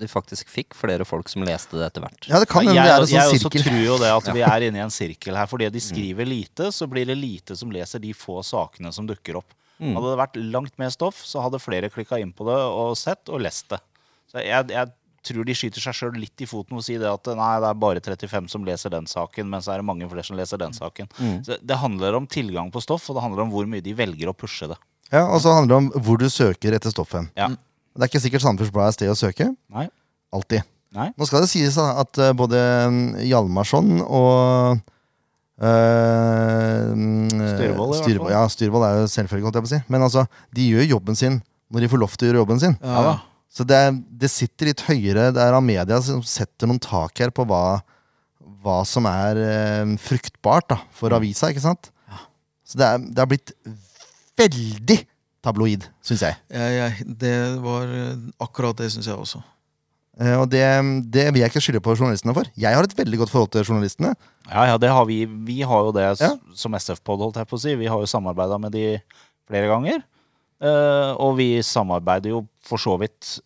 de 0.00 0.08
faktisk 0.10 0.48
fikk 0.52 0.76
flere 0.78 1.06
folk 1.08 1.28
som 1.30 1.44
leste 1.46 1.76
det 1.78 1.88
etter 1.90 2.04
hvert. 2.04 2.28
Ja, 2.30 2.40
det 2.42 2.48
kan 2.50 2.64
hende 2.64 2.76
jeg 2.78 2.88
det 2.88 2.94
er 2.94 3.04
en 3.04 3.12
jeg 3.12 3.28
sånn 3.28 3.50
også 3.50 3.64
tror 3.64 3.80
jo 3.82 3.98
det 4.00 4.10
at 4.14 4.30
vi 4.36 4.44
er 4.46 4.66
inne 4.68 4.80
i 4.80 4.84
en 4.86 4.94
sirkel 4.94 5.38
her. 5.38 5.50
Fordi 5.50 5.68
de 5.74 5.82
skriver 5.82 6.28
lite, 6.28 6.70
så 6.74 6.88
blir 6.90 7.08
det 7.08 7.18
lite 7.18 7.56
som 7.58 7.72
leser 7.74 8.02
de 8.02 8.14
få 8.16 8.40
sakene 8.46 8.92
som 8.94 9.08
dukker 9.08 9.40
opp. 9.42 9.56
Mm. 9.78 9.94
Hadde 9.94 10.10
det 10.10 10.20
vært 10.22 10.38
langt 10.54 10.78
mer 10.80 10.90
stoff, 10.94 11.20
så 11.26 11.42
hadde 11.44 11.60
flere 11.62 11.90
klikka 11.92 12.18
inn 12.18 12.32
på 12.34 12.46
det 12.48 12.56
og 12.56 12.96
sett 12.98 13.30
og 13.30 13.44
lest 13.44 13.68
det. 13.74 13.78
Så 14.28 14.42
jeg, 14.42 14.70
jeg 14.74 14.90
tror 15.28 15.46
de 15.46 15.54
skyter 15.56 15.82
seg 15.82 15.96
sjøl 15.96 16.18
litt 16.18 16.42
i 16.42 16.48
foten 16.48 16.78
og 16.78 16.84
sier 16.84 17.02
det 17.02 17.10
at 17.10 17.30
nei, 17.38 17.52
det 17.62 17.70
er 17.70 17.80
bare 17.80 18.02
35 18.02 18.50
som 18.52 18.66
leser 18.66 18.92
den 18.94 19.08
saken, 19.10 19.48
men 19.50 19.64
så 19.64 19.74
er 19.74 19.82
det 19.82 19.88
mange 19.88 20.08
flere 20.10 20.26
som 20.26 20.38
leser 20.38 20.60
den 20.60 20.76
saken. 20.76 21.10
Mm. 21.18 21.38
Så 21.46 21.58
det 21.60 21.80
handler 21.82 22.18
om 22.18 22.28
tilgang 22.30 22.72
på 22.74 22.82
stoff, 22.84 23.08
og 23.10 23.18
det 23.18 23.24
handler 23.24 23.44
om 23.44 23.52
hvor 23.54 23.68
mye 23.70 23.84
de 23.84 23.94
velger 23.98 24.30
å 24.30 24.36
pushe 24.36 24.70
det. 24.70 24.78
Ja, 25.12 25.24
Og 25.32 25.40
så 25.40 25.54
handler 25.56 25.72
det 25.72 25.78
om 25.82 26.04
hvor 26.04 26.18
du 26.20 26.26
søker 26.32 26.74
etter 26.76 26.92
stoffet. 26.92 27.30
Ja. 27.38 27.48
Det 27.48 28.04
er 28.04 28.10
ikke 28.12 28.20
sikkert 28.22 28.44
Sandefjords 28.44 28.72
Blad 28.74 28.90
er 28.92 28.96
sted 28.96 29.10
å 29.12 29.16
søke. 29.18 29.48
Nei. 29.74 29.86
Alltid. 30.36 30.62
Nei. 30.94 31.08
Nå 31.18 31.26
skal 31.28 31.42
det 31.44 31.50
sies 31.50 31.74
da, 31.76 31.88
at 32.02 32.20
eh, 32.22 32.34
både 32.36 32.60
mm, 32.92 33.00
Hjalmarsson 33.28 33.98
og 34.04 34.78
øh, 35.60 36.92
mm, 36.94 37.32
Styrvold, 37.54 37.94
i 37.96 38.02
hvert 38.02 38.20
fall. 38.22 38.32
Ja, 38.32 38.42
Styrvold 38.52 38.86
er 38.86 39.00
jo 39.02 39.08
selvfølgelig, 39.12 39.46
holdt 39.48 39.58
jeg 39.58 39.66
på 39.66 39.70
å 39.70 39.74
si. 39.74 39.80
Men 39.92 40.06
altså, 40.06 40.24
de 40.56 40.68
gjør 40.72 40.86
jobben 40.94 41.18
sin 41.18 41.40
når 41.68 41.84
de 41.84 41.90
får 41.92 42.00
lov 42.00 42.14
til 42.16 42.24
å 42.24 42.30
gjøre 42.30 42.40
jobben 42.44 42.62
sin. 42.62 42.76
Ja, 42.80 43.02
da. 43.10 43.16
Så 43.52 43.64
det, 43.68 43.76
er- 43.88 43.98
det 44.22 44.30
sitter 44.32 44.70
litt 44.70 44.84
høyere. 44.86 45.28
Det 45.36 45.42
er 45.44 45.56
av 45.56 45.64
media 45.64 45.98
som 46.04 46.22
setter 46.24 46.68
noen 46.70 46.80
tak 46.84 47.20
her 47.20 47.32
på 47.34 47.44
hva, 47.48 47.80
hva 48.64 48.78
som 48.88 49.08
er 49.10 49.40
eh, 49.42 49.92
fruktbart 50.00 50.70
da, 50.72 50.78
for 50.96 51.16
avisa, 51.16 51.50
ikke 51.52 51.64
sant? 51.66 51.90
Så 52.68 52.76
det, 52.76 52.84
er, 52.88 53.04
det 53.16 53.22
har 53.22 53.28
blitt 53.30 53.52
veldig 54.38 54.98
tabloid, 55.44 55.84
syns 56.04 56.24
jeg. 56.26 56.36
Ja, 56.54 56.66
ja, 56.74 56.88
det 57.04 57.36
var 57.62 57.86
eh, 57.94 58.16
akkurat 58.42 58.78
det, 58.80 58.90
syns 58.94 59.06
jeg 59.10 59.16
også. 59.18 59.42
Eh, 60.18 60.34
og 60.40 60.48
det, 60.50 60.64
det 61.14 61.28
vil 61.32 61.44
jeg 61.44 61.52
ikke 61.52 61.62
skylde 61.62 61.82
på 61.84 61.94
journalistene 61.94 62.34
for. 62.34 62.48
Jeg 62.58 62.74
har 62.74 62.82
et 62.88 62.96
veldig 62.98 63.20
godt 63.22 63.30
forhold 63.34 63.52
til 63.54 63.66
journalistene. 63.68 64.14
Ja, 64.50 64.64
ja, 64.72 64.76
det 64.82 64.90
har 64.90 65.04
vi. 65.06 65.20
Vi 65.46 65.60
har 65.62 65.86
jo 65.86 65.92
det 65.94 66.08
Ja. 66.20 66.32
som 66.58 66.74
SF-pod, 66.74 67.22
holdt 67.22 67.36
jeg 67.42 67.46
på 67.50 67.58
å 67.58 67.62
si. 67.62 67.74
Vi 67.78 67.86
har 67.90 67.98
jo 68.02 68.10
samarbeida 68.10 68.58
med 68.58 68.72
de 68.74 68.86
flere 69.48 69.70
ganger. 69.70 70.02
Eh, 70.58 71.12
og 71.22 71.36
vi 71.38 71.60
samarbeider 71.62 72.32
jo 72.34 72.40
for 72.66 72.82
så 72.82 72.96
vidt 72.98 73.36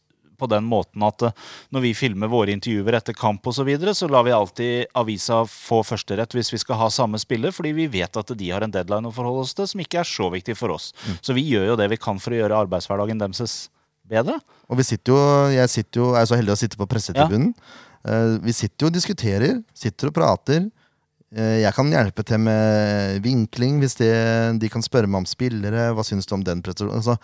på 0.42 0.50
den 0.50 0.66
måten 0.68 1.05
at 1.07 1.26
eh, 1.28 1.35
når 1.74 1.87
vi 1.87 1.94
filmer 1.96 2.31
våre 2.33 2.55
intervjuer 2.55 2.98
etter 2.98 3.16
kamp 3.16 3.46
osv., 3.46 3.62
så, 3.62 3.66
videre, 3.68 3.94
så 3.94 4.09
lar 4.11 4.26
vi 4.26 4.35
alltid 4.35 4.90
avisa 4.98 5.44
få 5.46 5.83
førsterett 5.87 6.35
hvis 6.35 6.50
vi 6.50 6.59
skal 6.59 6.81
ha 6.81 6.88
samme 6.90 7.20
spiller, 7.22 7.55
fordi 7.55 7.70
vi 7.76 7.87
vet 7.92 8.18
at 8.18 8.35
de 8.38 8.50
har 8.50 8.66
en 8.66 8.74
deadline 8.74 9.07
å 9.07 9.14
forholde 9.14 9.44
oss 9.46 9.55
til 9.55 9.68
som 9.70 9.83
ikke 9.85 10.02
er 10.02 10.09
så 10.09 10.26
viktig 10.35 10.57
for 10.59 10.74
oss. 10.74 10.90
Så 11.22 11.37
vi 11.37 11.46
gjør 11.46 11.70
jo 11.70 11.78
det 11.78 11.87
vi 11.92 12.00
kan 12.00 12.18
for 12.22 12.35
å 12.35 12.40
gjøre 12.40 12.59
arbeidshverdagen 12.66 13.22
deres 13.22 13.57
bedre. 14.11 14.40
Og 14.66 14.81
vi 14.81 14.88
sitter 14.88 15.14
jo, 15.14 15.22
jeg 15.55 15.70
sitter 15.70 16.02
jo, 16.02 16.12
er 16.18 16.26
så 16.26 16.38
heldig 16.38 16.57
å 16.57 16.59
sitte 16.59 16.81
på 16.81 16.88
pressetribunen. 16.90 17.52
Ja. 18.02 18.38
vi 18.42 18.55
sitter 18.57 18.83
jo 18.83 18.90
og 18.90 18.96
diskuterer, 18.96 19.61
sitter 19.78 20.11
og 20.11 20.16
prater. 20.16 20.66
Eh, 21.33 21.62
jeg 21.62 21.72
kan 21.72 21.88
hjelpe 21.88 22.24
til 22.28 22.42
med 22.44 23.22
vinkling 23.24 23.78
hvis 23.81 23.96
det, 23.96 24.12
de 24.61 24.68
kan 24.72 24.85
spørre 24.85 25.09
meg 25.09 25.22
om 25.22 25.28
spillere. 25.28 25.90
Hva 25.96 26.05
syns 26.05 26.28
du 26.28 26.37
om 26.37 26.44
den 26.44 26.61
prestasjonen? 26.64 27.00
Altså, 27.00 27.16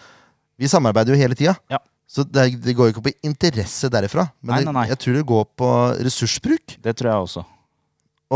vi 0.59 0.71
samarbeider 0.71 1.15
jo 1.15 1.21
hele 1.21 1.37
tida. 1.39 1.55
Ja. 1.71 1.81
Så 2.09 2.25
det, 2.25 2.47
det 2.65 2.73
går 2.77 2.89
jo 2.89 2.95
ikke 2.97 3.05
på 3.11 3.15
interesse 3.29 3.91
derifra. 3.93 4.25
Men 4.41 4.55
Nei, 4.55 4.65
nei, 4.65 4.75
nei. 4.81 4.87
jeg 4.89 5.01
tror 5.03 5.17
det 5.19 5.27
går 5.29 5.47
på 5.61 5.71
ressursbruk. 6.07 6.79
Det 6.85 6.95
tror 6.97 7.11
jeg 7.13 7.27
også. 7.29 7.43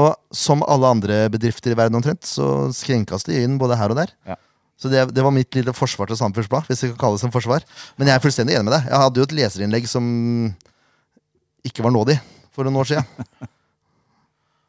Og 0.02 0.10
som 0.32 0.62
alle 0.64 0.88
andre 0.92 1.16
bedrifter 1.32 1.72
i 1.72 1.76
verden 1.76 1.96
omtrent, 1.98 2.24
så 2.28 2.68
skrenkes 2.76 3.24
det 3.28 3.42
inn 3.44 3.56
både 3.60 3.76
her 3.80 3.92
og 3.92 3.98
der. 4.00 4.12
Ja. 4.28 4.36
Så 4.80 4.90
det, 4.92 5.06
det 5.14 5.24
var 5.24 5.32
mitt 5.32 5.52
lille 5.56 5.72
forsvar 5.76 6.08
til 6.10 6.18
Sandefjords 6.18 6.48
Blad, 6.52 6.68
hvis 6.68 6.80
det 6.84 6.90
kan 6.94 7.00
kalles 7.04 7.24
en 7.24 7.32
forsvar. 7.32 7.64
Men 8.00 8.08
jeg 8.10 8.16
er 8.18 8.22
fullstendig 8.24 8.56
enig 8.58 8.66
med 8.68 8.74
deg. 8.76 8.88
Jeg 8.90 9.02
hadde 9.04 9.20
jo 9.22 9.26
et 9.28 9.34
leserinnlegg 9.38 9.88
som 9.88 10.06
ikke 11.68 11.84
var 11.86 11.94
nådig 11.94 12.16
for 12.52 12.66
noen 12.66 12.80
år 12.82 12.88
siden. 12.92 13.28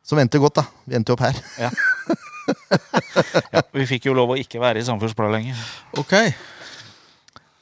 Som 0.04 0.20
endte 0.20 0.36
godt, 0.44 0.58
da. 0.60 0.66
Vi 0.84 0.98
endte 0.98 1.14
jo 1.14 1.16
opp 1.16 1.22
her. 1.24 1.38
Ja, 1.64 1.70
vi 3.72 3.86
fikk 3.88 4.10
jo 4.10 4.16
lov 4.18 4.34
å 4.34 4.38
ikke 4.40 4.60
være 4.60 4.82
i 4.82 4.86
Samfunnsbladet 4.88 5.32
lenger. 5.38 5.62
Ok. 6.02 6.12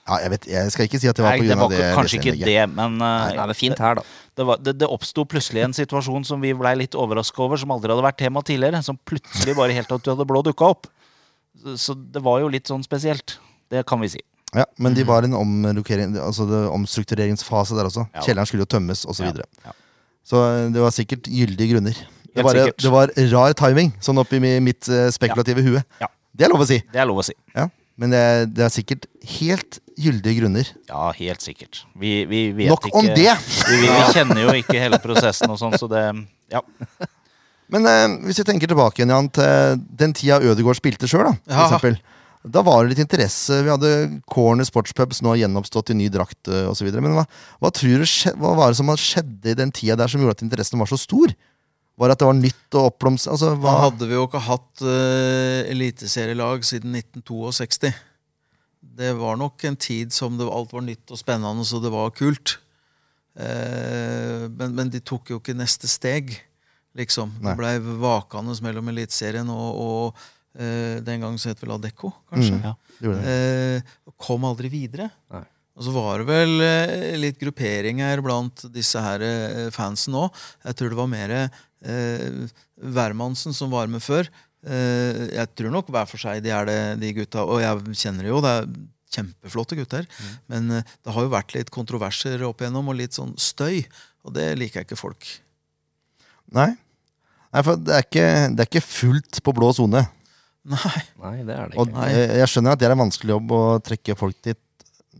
Ja, 0.08 0.18
jeg, 0.24 0.32
vet, 0.34 0.46
jeg 0.50 0.72
skal 0.74 0.88
ikke 0.88 1.00
si 1.00 1.10
at 1.12 1.18
det 1.20 1.24
var 1.24 1.38
pga. 1.38 1.46
det 1.46 1.58
var 1.60 1.72
det. 1.72 1.82
kanskje 1.96 2.18
ikke 2.20 2.34
det, 2.42 2.58
men 2.74 2.96
eh, 2.98 3.36
Nei, 3.38 3.46
men 3.52 3.58
fint 3.58 3.78
her, 3.80 4.00
da. 4.00 4.06
det, 4.40 4.48
var, 4.50 4.62
det, 4.64 4.74
det 4.82 4.90
oppsto 4.90 5.26
plutselig 5.30 5.62
en 5.68 5.76
situasjon 5.78 6.26
som 6.28 6.42
vi 6.42 6.56
blei 6.58 6.74
litt 6.80 6.98
overraska 6.98 7.44
over, 7.46 7.62
som 7.62 7.74
aldri 7.76 7.94
hadde 7.94 8.06
vært 8.08 8.18
tema 8.24 8.42
tidligere. 8.46 8.82
Som 8.86 8.98
plutselig 9.08 9.56
bare 9.60 9.76
helt 9.78 9.94
at 9.94 10.04
du 10.04 10.12
hadde 10.14 10.28
blå 10.28 10.42
dukka 10.48 10.72
opp. 10.74 10.90
Så, 11.78 11.94
det 11.94 12.24
var 12.26 12.42
jo 12.42 12.50
litt 12.52 12.72
sånn 12.72 12.84
spesielt. 12.86 13.38
Det 13.72 13.84
kan 13.88 14.02
vi 14.02 14.10
si. 14.16 14.24
Ja, 14.58 14.66
men 14.84 14.98
de 14.98 15.06
var 15.08 15.24
i 15.24 15.30
en 15.30 16.18
altså 16.20 16.48
det, 16.50 16.64
omstruktureringsfase 16.74 17.78
der 17.78 17.88
også. 17.92 18.08
Ja. 18.10 18.24
Kjelleren 18.26 18.50
skulle 18.50 18.66
jo 18.66 18.72
tømmes, 18.74 19.06
osv. 19.06 19.22
Så, 19.22 19.28
Ja, 19.28 19.32
videre. 19.32 19.46
ja. 19.68 19.76
så 20.28 20.42
eh, 20.48 20.66
det 20.74 20.82
var 20.82 20.96
sikkert 20.96 21.30
gyldige 21.30 21.76
grunner. 21.76 22.02
Det 22.32 22.44
bare, 22.48 22.66
var, 22.66 22.74
det 22.80 22.92
var 22.92 23.14
rar 23.32 23.54
timing, 23.60 23.92
sånn 24.04 24.20
oppi 24.20 24.40
mitt 24.40 24.82
spekulative 24.88 25.14
spekulative 25.16 25.64
hue. 25.68 25.84
Ja. 26.02 26.10
Det 26.32 26.48
er 26.48 26.52
lov 26.54 26.64
å 26.64 26.68
si. 26.68 26.80
Det 26.92 27.00
er 27.04 27.08
lov 27.08 27.20
å 27.20 27.26
si. 27.28 27.36
Ja. 27.56 27.68
Men 28.00 28.14
det, 28.14 28.24
det 28.56 28.66
er 28.66 28.74
sikkert 28.74 29.08
helt 29.38 29.80
gyldige 30.00 30.42
grunner. 30.42 30.70
Ja, 30.90 31.10
helt 31.18 31.44
sikkert. 31.44 31.84
Vi, 32.00 32.22
vi 32.30 32.44
vet 32.58 32.72
Nok 32.72 32.88
ikke 32.90 33.02
om 33.02 33.10
det! 33.12 33.34
Vi, 33.68 33.82
vi, 33.84 33.90
vi 33.90 34.06
kjenner 34.16 34.46
jo 34.46 34.56
ikke 34.62 34.80
hele 34.82 35.00
prosessen 35.04 35.52
og 35.52 35.60
sånn, 35.62 35.78
så 35.80 35.90
det 35.92 36.06
Ja. 36.52 36.64
Men 37.72 37.88
eh, 37.88 38.08
hvis 38.28 38.42
vi 38.42 38.48
tenker 38.50 38.68
tilbake 38.68 39.00
igjen 39.00 39.14
Jan, 39.14 39.30
til 39.32 39.84
den 40.00 40.12
tida 40.18 40.42
Ødegaard 40.44 40.76
spilte 40.76 41.08
sjøl, 41.08 41.30
da, 41.30 41.36
for 41.48 41.62
eksempel. 41.70 42.02
Da 42.42 42.64
var 42.66 42.82
det 42.82 42.96
litt 42.96 43.04
interesse. 43.04 43.60
Vi 43.62 43.70
hadde 43.70 43.92
Corner 44.30 44.66
Sportspubs 44.66 45.22
nå 45.22 45.36
gjenoppstått 45.38 45.94
i 45.94 45.98
ny 46.00 46.08
drakt 46.12 46.50
eh, 46.50 46.66
osv. 46.68 46.90
Men 46.98 47.14
hva, 47.16 47.28
hva 47.62 47.72
du 47.76 48.02
skje, 48.10 48.34
hva 48.42 48.56
var 48.58 48.74
det 48.74 48.80
som 48.82 48.90
skjedde 48.98 49.54
i 49.54 49.58
den 49.60 49.72
tida 49.72 50.00
der 50.00 50.10
som 50.12 50.24
gjorde 50.24 50.40
at 50.40 50.44
interessen 50.48 50.82
var 50.82 50.90
så 50.90 50.98
stor? 51.00 51.36
Var 52.00 52.14
at 52.14 52.22
det 52.22 52.28
var 52.28 52.38
nytt 52.38 52.78
og 52.80 52.88
oppblomst... 52.92 53.30
Altså, 53.30 53.52
Da 53.60 53.76
hadde 53.84 54.08
vi 54.10 54.16
jo 54.16 54.26
ikke 54.26 54.42
hatt 54.46 54.84
uh, 54.86 55.60
eliteserielag 55.70 56.64
siden 56.66 56.96
1962. 56.98 57.92
Det 59.02 59.12
var 59.20 59.38
nok 59.40 59.66
en 59.68 59.78
tid 59.80 60.14
som 60.16 60.38
det, 60.40 60.48
alt 60.50 60.74
var 60.74 60.86
nytt 60.86 61.12
og 61.14 61.20
spennende, 61.20 61.66
så 61.68 61.82
det 61.84 61.92
var 61.94 62.14
kult. 62.16 62.58
Uh, 63.38 64.48
men, 64.56 64.74
men 64.78 64.92
de 64.92 65.04
tok 65.04 65.34
jo 65.34 65.40
ikke 65.42 65.58
neste 65.58 65.90
steg, 65.92 66.34
liksom. 66.98 67.36
Nei. 67.38 67.52
Det 67.52 67.60
blei 67.60 67.78
vakende 68.02 68.56
mellom 68.66 68.92
Eliteserien 68.92 69.52
og, 69.54 69.70
og 69.86 70.22
uh, 70.58 70.98
den 71.06 71.24
gang 71.28 71.38
så 71.40 71.52
het 71.52 71.62
vel 71.62 71.76
Adecco, 71.78 72.16
kanskje. 72.32 72.58
Mm. 72.58 72.70
Ja. 72.70 72.76
det 73.02 73.18
det. 73.22 74.14
Kom 74.22 74.48
aldri 74.48 74.72
videre. 74.72 75.12
Nei. 75.34 75.46
Og 75.80 75.86
så 75.86 75.92
var 75.96 76.20
det 76.20 76.28
vel 76.28 76.52
litt 77.18 77.38
grupperinger 77.40 78.20
blant 78.22 78.66
disse 78.76 79.00
her 79.02 79.24
fansen 79.74 80.18
òg. 80.20 80.36
Jeg 80.68 80.78
tror 80.78 80.92
det 80.92 80.98
var 81.00 81.08
mer 81.10 81.32
eh, 81.86 82.48
Wermansen 82.96 83.56
som 83.56 83.72
var 83.74 83.92
med 83.92 84.04
før. 84.04 84.30
Eh, 84.62 85.28
jeg 85.34 85.54
tror 85.58 85.74
nok 85.74 85.90
hver 85.94 86.10
for 86.10 86.22
seg 86.22 86.44
de 86.46 86.54
er 86.54 86.68
det, 86.70 86.80
de 87.02 87.14
gutta. 87.22 87.46
Og 87.46 87.62
jeg 87.64 87.98
kjenner 88.04 88.28
det 88.28 88.34
jo, 88.34 88.42
det 88.44 88.54
er 88.60 88.70
kjempeflotte 89.12 89.78
gutter. 89.80 90.08
Men 90.52 90.70
eh, 90.78 90.96
det 91.04 91.16
har 91.16 91.28
jo 91.28 91.34
vært 91.34 91.56
litt 91.58 91.74
kontroverser 91.74 92.46
opp 92.48 92.64
igjennom, 92.64 92.92
og 92.92 93.00
litt 93.00 93.18
sånn 93.18 93.34
støy. 93.42 93.84
Og 94.26 94.36
det 94.38 94.52
liker 94.60 94.82
jeg 94.82 94.90
ikke 94.90 95.02
folk. 95.02 95.28
Nei. 96.54 96.72
Nei, 97.52 97.62
for 97.68 97.80
det 97.80 97.96
er, 97.98 98.08
ikke, 98.08 98.28
det 98.56 98.64
er 98.64 98.70
ikke 98.70 98.86
fullt 98.86 99.42
på 99.44 99.54
blå 99.56 99.72
sone. 99.76 100.06
Nei. 100.72 100.98
Nei, 101.20 101.38
det 101.48 101.56
er 101.56 101.72
det 101.72 101.76
ikke. 101.76 101.84
Og, 101.84 101.96
jeg, 102.12 102.28
jeg 102.40 102.52
skjønner 102.52 102.76
at 102.76 102.82
det 102.82 102.88
er 102.88 102.94
en 102.94 103.04
vanskelig 103.08 103.34
jobb 103.34 103.56
å 103.58 103.64
trekke 103.84 104.16
folk 104.20 104.38
dit 104.46 104.60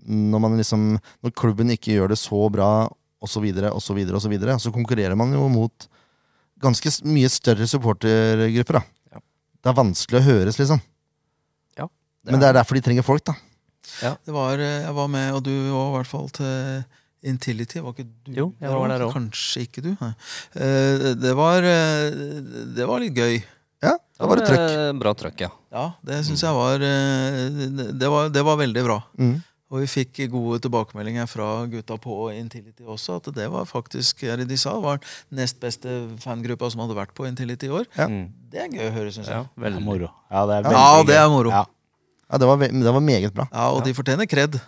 når, 0.02 0.42
man 0.42 0.58
liksom, 0.58 0.86
når 1.22 1.34
klubben 1.38 1.74
ikke 1.74 1.96
gjør 1.96 2.14
det 2.14 2.20
så 2.22 2.46
bra, 2.54 2.70
osv., 3.22 3.48
osv., 3.70 4.00
osv. 4.18 4.36
Så 4.64 4.74
konkurrerer 4.74 5.18
man 5.20 5.34
jo 5.36 5.46
mot 5.52 5.88
ganske 6.62 6.94
mye 7.10 7.30
større 7.30 7.68
supportergrupper. 7.68 8.80
da. 8.80 8.84
Ja. 9.16 9.20
Det 9.62 9.70
er 9.74 9.78
vanskelig 9.82 10.22
å 10.22 10.28
høres, 10.30 10.60
liksom. 10.62 10.82
Men 12.28 12.42
det 12.42 12.52
er 12.52 12.58
derfor 12.60 12.78
de 12.78 12.84
trenger 12.86 13.06
folk, 13.06 13.24
da. 13.26 13.34
Det 14.26 14.34
var, 14.34 14.60
eh, 14.62 14.84
jeg 14.86 14.94
var 14.94 15.08
med, 15.10 15.34
og 15.34 15.44
du 15.44 15.54
var 15.74 15.88
i 15.90 15.94
hvert 15.98 16.10
fall 16.10 16.28
til 16.30 16.84
Intility. 17.24 17.82
Var 17.82 17.94
ikke 17.96 18.06
du 18.26 18.32
Jo, 18.36 18.46
jeg 18.62 18.70
var 18.70 18.88
der 18.90 19.06
òg. 19.08 19.14
Kanskje 19.16 19.64
ikke 19.66 19.82
du. 19.86 19.90
Nei. 20.02 20.12
Eh, 20.56 21.14
Det 21.18 21.34
var, 21.38 21.64
eh, 21.64 22.10
det 22.78 22.88
var 22.88 23.00
litt 23.02 23.14
gøy. 23.18 23.44
Ja, 23.82 23.98
da 24.20 24.28
var 24.28 24.38
det 24.38 24.48
trøkk. 24.48 25.00
Bra 25.02 25.14
trøkk, 25.18 25.40
ja. 25.42 25.50
Ja, 25.74 25.86
det 26.06 26.24
syns 26.26 26.42
jeg 26.46 26.54
var, 26.54 26.78
det 26.78 28.10
var 28.10 28.30
Det 28.30 28.44
var 28.46 28.58
veldig 28.58 28.84
bra. 28.86 29.00
Mm. 29.18 29.44
Og 29.72 29.80
vi 29.80 29.88
fikk 29.88 30.18
gode 30.34 30.60
tilbakemeldinger 30.66 31.30
fra 31.32 31.46
gutta 31.72 31.96
på 32.04 32.16
Intility 32.36 32.84
også, 32.84 33.16
at 33.22 33.30
det 33.38 33.46
var 33.54 33.64
faktisk 33.70 34.24
eller 34.28 34.44
de 34.46 34.58
sa, 34.60 34.74
var 34.84 35.00
nest 35.32 35.62
beste 35.64 35.88
fangruppa 36.20 36.68
som 36.74 36.82
hadde 36.84 36.98
vært 36.98 37.14
på 37.16 37.24
Intility 37.30 37.70
i 37.70 37.72
år. 37.80 37.86
Ja. 37.96 38.08
Mm. 38.12 38.26
Det 38.52 38.60
er 38.66 38.68
gøy 38.76 38.90
å 38.90 38.94
høre, 38.98 39.14
syns 39.16 39.30
Ja, 39.32 39.38
jeg. 39.46 39.48
Er 39.56 39.64
veldig. 39.70 39.84
moro. 39.86 40.10
Ja, 40.30 40.46
det 40.50 40.58
er 40.60 40.72
Ja, 40.76 41.04
det 41.08 41.16
er 41.16 41.30
moro. 41.32 41.50
Ja, 41.56 41.64
Ja, 42.32 42.38
det 42.38 42.48
var, 42.48 42.58
ve- 42.58 42.72
det 42.72 42.94
var 42.96 43.02
meget 43.04 43.34
bra. 43.34 43.48
Ja, 43.52 43.70
Og 43.72 43.84
de 43.84 43.94
fortjener 43.94 44.28
kred. 44.28 44.60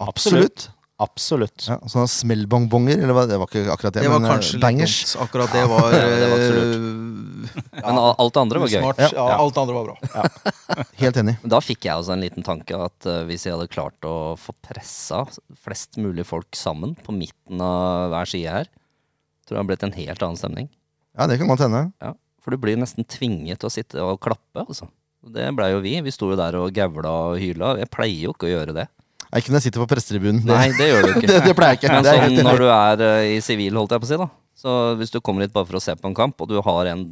absolutt. 0.00 0.68
Absolutt. 1.02 1.64
Ja, 1.66 1.80
sånne 1.90 2.06
smellbongbonger, 2.06 3.00
eller 3.02 3.16
hva? 3.16 3.24
Det 3.26 3.34
var 3.40 3.50
ikke 3.50 3.64
akkurat 3.72 3.96
det, 3.96 4.04
Det 4.04 4.10
var 4.12 4.20
men 4.22 4.28
eh, 4.28 4.34
kanskje 4.36 4.60
bangers. 4.62 4.94
Litt, 5.02 5.14
Akkurat 5.24 5.50
det 5.56 5.64
var, 5.72 5.88
Ja, 5.90 6.04
det 6.06 6.28
var 6.30 6.44
eh, 6.44 7.80
Men 7.80 7.98
alt 8.04 8.36
det 8.36 8.42
andre 8.44 8.62
var 8.62 8.70
gøy. 8.70 8.78
Smart. 8.84 9.02
Ja. 9.02 9.08
Ja, 9.18 9.24
alt 9.42 9.56
det 9.56 9.64
andre 9.64 9.74
var 9.74 9.88
bra. 9.90 10.84
Helt 11.02 11.18
enig. 11.24 11.34
Da 11.50 11.60
fikk 11.64 11.88
jeg 11.88 11.98
også 11.98 12.14
en 12.14 12.22
liten 12.22 12.46
tanke 12.46 12.78
at 12.86 13.10
eh, 13.10 13.24
hvis 13.26 13.48
jeg 13.48 13.56
hadde 13.56 13.66
klart 13.74 14.06
å 14.06 14.14
få 14.38 14.54
pressa 14.62 15.24
flest 15.66 15.98
mulig 15.98 16.28
folk 16.30 16.54
sammen 16.58 16.94
på 17.02 17.14
midten 17.16 17.58
av 17.64 18.14
hver 18.14 18.30
side 18.30 18.54
her, 18.60 18.70
tror 18.70 19.50
jeg 19.50 19.58
det 19.58 19.60
hadde 19.60 19.70
blitt 19.72 19.86
en 19.90 19.98
helt 19.98 20.26
annen 20.28 20.40
stemning. 20.40 20.70
Ja, 21.18 21.26
det 21.30 21.40
kan 21.42 21.50
godt 21.50 21.66
hende. 21.66 21.88
Ja, 22.02 22.14
For 22.42 22.54
du 22.54 22.62
blir 22.62 22.78
nesten 22.78 23.02
tvinget 23.06 23.58
til 23.62 23.66
å 23.70 23.74
sitte 23.74 23.98
og 24.06 24.22
klappe, 24.22 24.62
altså. 24.62 24.86
Det 25.34 25.50
blei 25.56 25.70
jo 25.72 25.82
vi. 25.82 25.98
Vi 26.04 26.12
sto 26.12 26.28
jo 26.30 26.36
der 26.38 26.54
og 26.60 26.70
gaula 26.76 27.12
og 27.32 27.38
hyla. 27.40 27.74
Jeg 27.80 27.90
pleier 27.90 28.26
jo 28.28 28.34
ikke 28.34 28.46
å 28.46 28.54
gjøre 28.54 28.74
det. 28.76 28.86
Nei, 29.34 29.40
Ikke 29.42 29.50
når 29.50 29.58
jeg 29.58 29.66
sitter 29.66 29.82
på 29.82 29.88
prestetribunen. 29.90 30.44
Nei, 30.46 30.68
det 30.78 30.86
gjør 30.86 31.02
du 31.08 31.10
ikke. 31.16 31.26
det, 31.26 31.38
det 31.48 31.54
pleier 31.58 31.74
jeg 31.74 31.80
ikke. 31.82 31.90
Men 31.90 32.06
Det 32.06 32.12
er 32.14 32.24
sånn 32.30 32.46
når 32.46 32.60
du 32.62 32.66
er 32.70 33.02
uh, 33.02 33.26
i 33.34 33.38
sivil, 33.42 33.74
holdt 33.80 33.94
jeg 33.96 34.02
på 34.04 34.06
å 34.06 34.10
si, 34.12 34.18
da. 34.20 34.28
Så 34.64 34.74
hvis 35.00 35.10
du 35.10 35.18
kommer 35.26 35.42
hit 35.44 35.52
bare 35.56 35.66
for 35.66 35.80
å 35.80 35.82
se 35.82 35.94
på 35.98 36.06
en 36.06 36.14
kamp, 36.16 36.38
og 36.40 36.52
du 36.52 36.60
har 36.62 36.90
en 36.92 37.02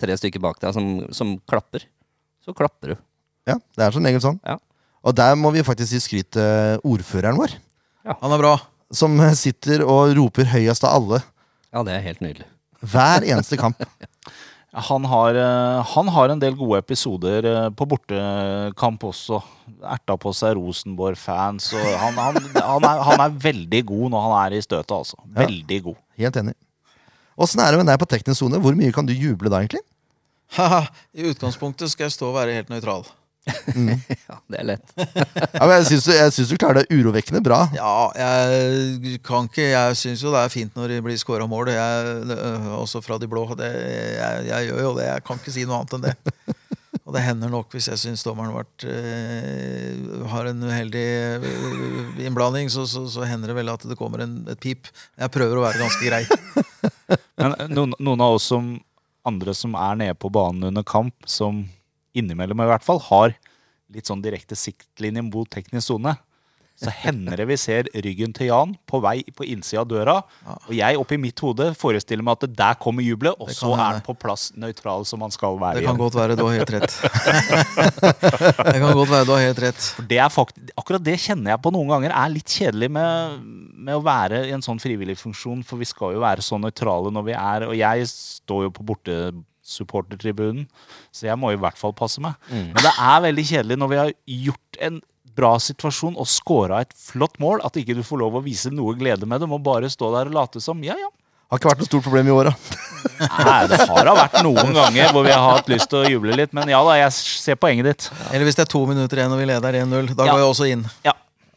tre 0.00 0.14
stykker 0.16 0.40
bak 0.40 0.60
deg 0.62 0.72
som, 0.76 0.86
som 1.12 1.34
klapper, 1.50 1.82
så 2.46 2.54
klapper 2.56 2.94
du. 2.94 3.00
Ja, 3.50 3.58
det 3.76 3.82
er 3.88 3.96
sånn 3.98 4.06
regel 4.06 4.22
sånn. 4.22 4.38
Ja. 4.46 4.54
Og 5.02 5.16
der 5.18 5.34
må 5.36 5.50
vi 5.52 5.64
faktisk 5.66 5.96
gi 5.96 6.00
skryt 6.06 6.30
til 6.38 6.80
ordføreren 6.86 7.36
vår, 7.40 7.56
Ja. 8.06 8.14
Han 8.22 8.32
er 8.32 8.40
bra. 8.40 8.54
som 8.96 9.18
sitter 9.36 9.82
og 9.84 10.14
roper 10.16 10.46
høyest 10.54 10.86
av 10.88 10.94
alle 10.96 11.18
Ja, 11.74 11.82
det 11.84 11.92
er 11.98 12.00
helt 12.06 12.22
nydelig. 12.24 12.46
hver 12.80 13.26
eneste 13.28 13.58
kamp. 13.60 13.76
Han 14.70 15.04
har, 15.10 15.34
eh, 15.34 15.84
han 15.94 16.08
har 16.14 16.30
en 16.30 16.38
del 16.38 16.54
gode 16.54 16.78
episoder 16.78 17.46
eh, 17.48 17.68
på 17.74 17.86
bortekamp 17.90 19.02
også. 19.08 19.40
Erta 19.82 20.14
på 20.20 20.30
seg 20.36 20.54
Rosenborg-fans. 20.58 21.72
Han, 21.74 22.14
han, 22.14 22.38
han, 22.54 22.86
er, 22.86 23.02
han 23.08 23.24
er 23.24 23.38
veldig 23.42 23.82
god 23.88 24.12
når 24.14 24.26
han 24.28 24.34
er 24.44 24.58
i 24.58 24.62
støtet, 24.62 24.94
altså. 24.94 25.18
Ja. 25.24 25.40
Veldig 25.42 25.80
god. 25.88 25.98
Helt 26.22 26.38
enig. 26.38 26.54
Åssen 27.40 27.62
er 27.64 27.72
det 27.72 27.80
med 27.80 27.90
deg 27.90 27.98
på 28.02 28.10
teknisk 28.10 28.44
sone? 28.44 28.60
Hvor 28.62 28.76
mye 28.78 28.94
kan 28.94 29.08
du 29.08 29.14
juble 29.16 29.50
da, 29.50 29.62
egentlig? 29.64 29.82
I 31.18 31.26
utgangspunktet 31.30 31.90
skal 31.90 32.06
jeg 32.08 32.14
stå 32.18 32.30
og 32.30 32.38
være 32.38 32.54
helt 32.58 32.70
nøytral. 32.70 33.06
Ja, 34.28 34.36
det 34.50 34.58
er 34.60 34.66
lett. 34.68 34.92
Ja, 35.56 35.64
men 35.64 35.74
jeg 35.78 35.86
syns 35.90 36.06
du, 36.06 36.12
jeg 36.14 36.34
syns 36.34 36.52
du 36.52 36.56
klarer 36.60 36.82
det 36.82 36.94
urovekkende 36.94 37.42
bra. 37.44 37.62
Ja, 37.76 38.10
jeg 38.16 39.20
kan 39.26 39.48
ikke 39.50 39.70
Jeg 39.70 39.98
syns 39.98 40.24
jo 40.24 40.32
det 40.34 40.44
er 40.44 40.52
fint 40.52 40.76
når 40.78 40.94
det 40.94 41.02
blir 41.04 41.20
scora 41.20 41.48
mål, 41.50 41.72
jeg, 41.74 42.16
øh, 42.36 42.72
også 42.80 43.02
fra 43.04 43.18
de 43.20 43.28
blå. 43.30 43.46
Det, 43.58 43.70
jeg, 44.16 44.48
jeg 44.50 44.70
gjør 44.70 44.82
jo 44.84 44.96
det. 44.98 45.06
Jeg 45.08 45.24
kan 45.26 45.40
ikke 45.40 45.54
si 45.54 45.66
noe 45.68 45.80
annet 45.80 45.96
enn 45.98 46.10
det. 46.10 46.16
Og 47.10 47.14
det 47.16 47.24
hender 47.24 47.50
nok 47.50 47.72
hvis 47.74 47.88
jeg 47.90 47.98
syns 47.98 48.22
dommeren 48.22 48.54
vært, 48.54 48.84
øh, 48.86 50.26
har 50.30 50.50
en 50.50 50.62
uheldig 50.62 51.06
øh, 51.42 52.20
innblanding, 52.22 52.70
så, 52.70 52.84
så, 52.86 53.02
så 53.10 53.26
hender 53.26 53.50
det 53.50 53.56
vel 53.58 53.72
at 53.72 53.86
det 53.88 53.98
kommer 53.98 54.22
en, 54.22 54.36
et 54.52 54.60
pip. 54.62 54.90
Jeg 55.18 55.34
prøver 55.34 55.58
å 55.58 55.64
være 55.64 55.82
ganske 55.82 56.06
grei. 56.06 56.22
Men 57.40 57.56
noen, 57.72 57.96
noen 57.98 58.22
av 58.22 58.36
oss 58.36 58.46
som 58.52 58.76
andre 59.26 59.54
som 59.56 59.74
er 59.74 59.98
nede 59.98 60.16
på 60.18 60.30
banen 60.32 60.68
under 60.70 60.86
kamp, 60.86 61.14
som 61.26 61.64
innimellom 62.16 62.64
i 62.64 62.70
hvert 62.70 62.86
fall 62.86 63.00
har 63.10 63.36
litt 63.90 64.10
sånn 64.10 64.22
direkte 64.22 64.58
siktlinje 64.58 65.22
mot 65.26 65.48
teknisk 65.50 65.88
sone, 65.90 66.14
så 66.80 66.92
hender 67.02 67.40
det 67.40 67.46
vi 67.50 67.56
ser 67.60 67.88
ryggen 68.04 68.32
til 68.36 68.48
Jan 68.48 68.72
på 68.88 69.00
vei 69.04 69.18
på 69.36 69.44
innsida 69.48 69.82
av 69.82 69.88
døra. 69.90 70.16
Og 70.68 70.72
jeg 70.76 71.00
oppi 71.00 71.18
mitt 71.20 71.42
hode 71.44 71.70
forestiller 71.78 72.24
meg 72.24 72.38
at 72.38 72.54
der 72.56 72.78
kommer 72.80 73.04
jubelet, 73.04 73.36
og 73.36 73.52
så 73.54 73.72
er 73.74 73.82
han 73.82 74.00
på 74.06 74.14
plass 74.16 74.48
nøytral 74.56 75.04
som 75.08 75.20
han 75.24 75.34
skal 75.34 75.58
være. 75.60 75.80
Det 75.80 75.86
kan 75.88 75.92
igjen. 75.92 76.02
godt 76.04 76.18
være 76.20 76.38
du 76.38 76.44
har 76.46 76.56
helt 76.56 76.74
rett. 76.76 76.96
Det 78.70 78.78
kan 78.80 78.96
godt 78.96 79.10
være 79.10 79.26
du 79.28 79.34
har 79.34 79.44
helt 79.44 79.60
rett. 79.62 79.86
Det 80.08 80.18
er 80.20 80.40
akkurat 80.80 81.04
det 81.04 81.16
kjenner 81.20 81.54
jeg 81.54 81.62
på 81.62 81.72
noen 81.74 81.90
ganger 81.92 82.14
er 82.16 82.32
litt 82.32 82.54
kjedelig 82.54 82.88
med, 82.92 83.44
med 83.76 83.98
å 83.98 84.02
være 84.04 84.44
i 84.48 84.54
en 84.56 84.64
sånn 84.64 84.80
frivillig 84.82 85.18
funksjon, 85.20 85.62
for 85.66 85.80
vi 85.80 85.88
skal 85.88 86.14
jo 86.16 86.22
være 86.22 86.44
så 86.44 86.58
nøytrale 86.60 87.12
når 87.12 87.26
vi 87.26 87.36
er 87.36 87.66
Og 87.68 87.76
jeg 87.76 88.08
står 88.10 88.68
jo 88.68 88.72
på 88.76 88.86
bortesupportertribunen, 89.70 90.66
så 91.14 91.26
jeg 91.28 91.38
må 91.38 91.52
i 91.54 91.58
hvert 91.60 91.78
fall 91.78 91.92
passe 91.96 92.20
meg. 92.22 92.34
Men 92.50 92.74
det 92.82 92.92
er 92.98 93.22
veldig 93.28 93.44
kjedelig 93.52 93.78
når 93.80 93.90
vi 93.92 94.00
har 94.00 94.12
gjort 94.50 94.80
en 94.80 95.00
bra 95.36 95.54
situasjon 95.62 96.16
og 96.18 96.26
scora 96.28 96.82
et 96.84 96.92
flott 96.98 97.38
mål, 97.40 97.62
at 97.64 97.76
ikke 97.78 97.94
du 97.96 98.02
får 98.04 98.18
lov 98.20 98.36
å 98.40 98.44
vise 98.44 98.70
noe 98.74 98.96
glede 98.98 99.26
med 99.30 99.40
det. 99.40 99.48
Må 99.48 99.60
bare 99.62 99.88
stå 99.90 100.10
der 100.16 100.30
og 100.30 100.34
late 100.36 100.60
som 100.60 100.82
ja, 100.84 100.96
ja. 100.98 101.08
Har 101.50 101.58
ikke 101.58 101.70
vært 101.72 101.80
noe 101.82 101.88
stort 101.88 102.04
problem 102.06 102.28
i 102.28 102.34
åra. 102.34 102.50
Nei, 103.46 103.62
det 103.70 103.78
har 103.90 104.04
da 104.06 104.12
vært 104.14 104.36
noen 104.46 104.74
ganger 104.76 105.08
hvor 105.14 105.24
vi 105.26 105.32
har 105.34 105.56
hatt 105.56 105.70
lyst 105.70 105.88
til 105.90 106.02
å 106.04 106.10
juble 106.12 106.36
litt, 106.38 106.52
men 106.54 106.70
ja 106.70 106.78
da, 106.86 106.92
jeg 107.00 107.14
ser 107.16 107.58
poenget 107.58 107.88
ditt. 107.88 108.06
Eller 108.30 108.46
hvis 108.46 108.58
det 108.58 108.66
er 108.66 108.70
to 108.70 108.84
minutter 108.86 109.18
igjen 109.18 109.34
og 109.34 109.40
vi 109.40 109.48
leder 109.50 109.80
1-0. 109.80 110.12
Da 110.14 110.28
Ja. 110.28 110.34
går 110.36 110.42
jeg 110.44 110.50
også 110.52 110.68
inn. 110.70 110.84
Ja. 111.06 111.16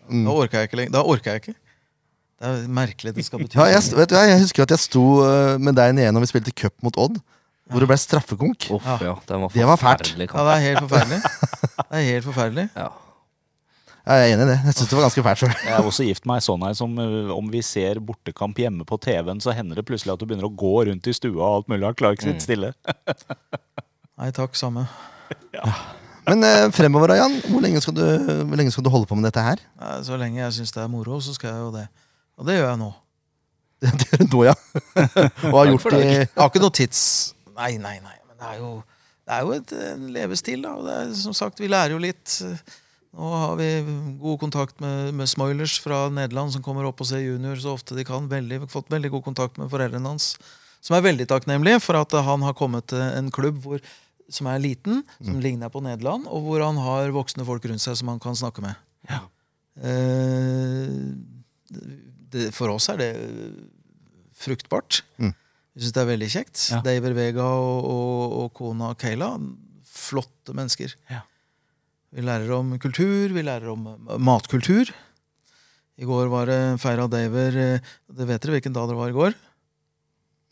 Da 0.10 0.34
orker 0.34 0.60
jeg 0.64 0.70
ikke 0.72 0.80
lenger. 0.82 0.96
Da 0.96 1.04
orker 1.14 1.36
jeg 1.36 1.44
ikke. 1.44 1.56
Det 2.44 2.50
er 2.50 2.64
merkelig 2.76 3.14
det 3.16 3.24
skal 3.28 3.40
bety 3.40 3.56
Ja, 3.56 3.68
jeg, 3.72 3.84
vet 3.96 4.10
du, 4.12 4.16
jeg 4.18 4.40
husker 4.42 4.66
at 4.66 4.74
jeg 4.74 4.82
sto 4.84 5.04
øh, 5.24 5.60
med 5.64 5.78
deg 5.78 5.94
nede 5.96 6.12
når 6.12 6.26
vi 6.26 6.32
spilte 6.34 6.52
cup 6.58 6.74
mot 6.84 6.98
Odd, 7.00 7.22
hvor 7.74 7.84
det 7.84 7.90
ble 7.90 7.98
straffekonk. 8.00 8.68
Uff, 8.78 8.90
ja. 9.02 9.16
Den 9.28 9.44
var 9.44 9.54
Det 9.54 9.70
var 9.70 9.82
fælt. 9.82 10.14
Ja, 10.16 10.28
det 10.28 10.54
er 10.54 10.68
helt 10.70 10.84
forferdelig. 10.86 11.24
Det 11.94 12.00
er 12.00 12.06
helt 12.08 12.26
forferdelig. 12.26 12.68
Ja. 12.74 12.92
Ja, 14.04 14.16
jeg 14.20 14.32
er 14.32 14.34
enig 14.34 14.44
i 14.44 14.50
det. 14.50 14.56
Jeg 14.66 14.76
syns 14.76 14.90
det 14.90 14.98
var 14.98 15.06
ganske 15.06 15.24
fælt 15.24 15.40
sjøl. 15.40 15.52
Jeg 15.64 15.74
er 15.78 15.86
også 15.88 16.06
gift 16.08 16.26
meg 16.28 16.42
sånn 16.44 16.64
her 16.66 16.74
som 16.76 16.96
uh, 17.00 17.30
om 17.32 17.52
vi 17.54 17.62
ser 17.64 18.02
bortekamp 18.04 18.58
hjemme 18.60 18.84
på 18.88 18.98
TV-en, 19.00 19.40
så 19.44 19.54
hender 19.56 19.80
det 19.80 19.86
plutselig 19.88 20.12
at 20.16 20.20
du 20.20 20.26
begynner 20.28 20.50
å 20.50 20.52
gå 20.52 20.74
rundt 20.90 21.08
i 21.08 21.14
stua 21.16 21.38
og 21.38 21.60
alt 21.62 21.70
mulig. 21.72 21.86
Han 21.88 21.96
klarer 21.96 22.18
ikke 22.18 22.28
sitte 22.34 22.44
stille. 22.44 22.74
Nei 24.20 24.28
takk, 24.36 24.58
samme. 24.60 24.84
Men 26.28 26.44
eh, 26.48 26.66
fremover, 26.76 27.16
Jan, 27.16 27.38
hvor 27.48 27.64
lenge, 27.64 27.80
skal 27.84 27.96
du, 27.96 28.04
hvor 28.44 28.60
lenge 28.60 28.74
skal 28.76 28.84
du 28.84 28.92
holde 28.92 29.08
på 29.08 29.16
med 29.20 29.30
dette 29.30 29.44
her? 29.44 29.64
Så 30.04 30.20
lenge 30.20 30.42
jeg 30.42 30.58
syns 30.60 30.76
det 30.76 30.84
er 30.84 30.92
moro, 30.92 31.22
så 31.24 31.36
skal 31.38 31.54
jeg 31.54 31.64
jo 31.64 31.72
det. 31.78 31.86
Og 32.40 32.50
det 32.50 32.58
gjør 32.60 32.70
jeg 32.74 32.82
nå. 32.84 32.92
Det 33.84 34.10
gjør 34.10 34.22
du 34.22 34.36
nå, 34.36 34.44
ja. 34.50 34.58
Og 35.52 35.58
har 35.62 35.72
gjort 35.72 35.90
det 35.96 36.04
Jeg 36.04 36.28
har 36.36 36.52
ikke 36.52 36.64
noe 36.64 36.76
tids... 36.76 37.06
Nei, 37.58 37.76
nei, 37.82 37.98
nei. 38.04 38.16
Men 38.30 38.40
det 38.40 38.50
er 38.52 38.62
jo, 38.62 38.72
det 39.24 39.36
er 39.36 39.44
jo 39.46 39.58
et 39.58 39.76
en 39.80 40.08
levestil, 40.16 40.64
da. 40.66 40.74
Og 40.80 40.88
det 40.88 40.96
er, 41.02 41.14
som 41.20 41.36
sagt, 41.38 41.62
vi 41.64 41.70
lærer 41.72 41.96
jo 41.96 42.02
litt. 42.02 42.40
Nå 43.14 43.30
har 43.44 43.58
vi 43.60 43.68
god 44.22 44.40
kontakt 44.42 44.80
med, 44.82 45.12
med 45.14 45.30
Smoilers 45.30 45.78
fra 45.84 46.08
Nederland, 46.10 46.56
som 46.56 46.64
kommer 46.66 46.88
opp 46.90 47.04
og 47.04 47.10
ser 47.10 47.22
junior 47.22 47.60
så 47.62 47.76
ofte 47.78 47.98
de 47.98 48.06
kan. 48.08 48.30
Veldig, 48.32 48.64
fått 48.74 48.90
veldig 48.94 49.12
god 49.14 49.28
kontakt 49.28 49.60
med 49.62 49.70
foreldrene 49.74 50.16
hans, 50.16 50.34
som 50.84 50.98
er 50.98 51.06
veldig 51.06 51.28
takknemlige 51.30 51.84
for 51.84 52.00
at 52.00 52.16
han 52.26 52.44
har 52.44 52.58
kommet 52.58 52.90
til 52.92 53.04
en 53.04 53.30
klubb 53.34 53.62
hvor, 53.64 53.84
som 54.34 54.50
er 54.50 54.64
liten, 54.64 55.04
som 55.20 55.38
ligner 55.44 55.70
på 55.70 55.84
Nederland, 55.86 56.26
og 56.26 56.48
hvor 56.48 56.66
han 56.66 56.80
har 56.82 57.14
voksne 57.14 57.46
folk 57.48 57.70
rundt 57.70 57.84
seg 57.86 58.00
som 58.00 58.10
han 58.12 58.22
kan 58.24 58.36
snakke 58.40 58.66
med. 58.66 58.82
Ja. 59.12 59.22
Eh, 59.78 60.90
det, 62.34 62.50
for 62.56 62.74
oss 62.74 62.90
er 62.90 63.00
det 63.02 63.12
fruktbart. 64.44 65.04
Mm. 65.22 65.34
Jeg 65.74 65.86
syns 65.86 65.94
det 65.96 66.02
er 66.04 66.10
veldig 66.12 66.30
kjekt. 66.30 66.64
Ja. 66.70 66.80
Daver 66.86 67.16
Vega 67.18 67.46
og, 67.58 67.86
og, 67.90 68.36
og 68.44 68.52
kona 68.58 68.92
Kayla, 69.00 69.32
flotte 69.90 70.54
mennesker. 70.58 70.94
Ja. 71.10 71.24
Vi 72.14 72.22
lærer 72.22 72.52
om 72.54 72.76
kultur, 72.82 73.34
vi 73.34 73.42
lærer 73.42 73.72
om 73.74 73.88
eh, 73.90 74.20
matkultur. 74.22 74.92
I 75.98 76.06
går 76.10 76.30
var 76.30 76.50
det 76.50 76.60
feira 76.82 77.08
Daver 77.10 77.58
eh, 77.58 77.92
det 78.14 78.30
Vet 78.30 78.46
dere 78.46 78.58
hvilken 78.60 78.76
dag 78.76 78.90
det 78.90 78.98
var 78.98 79.10
i 79.10 79.18
går? 79.18 79.36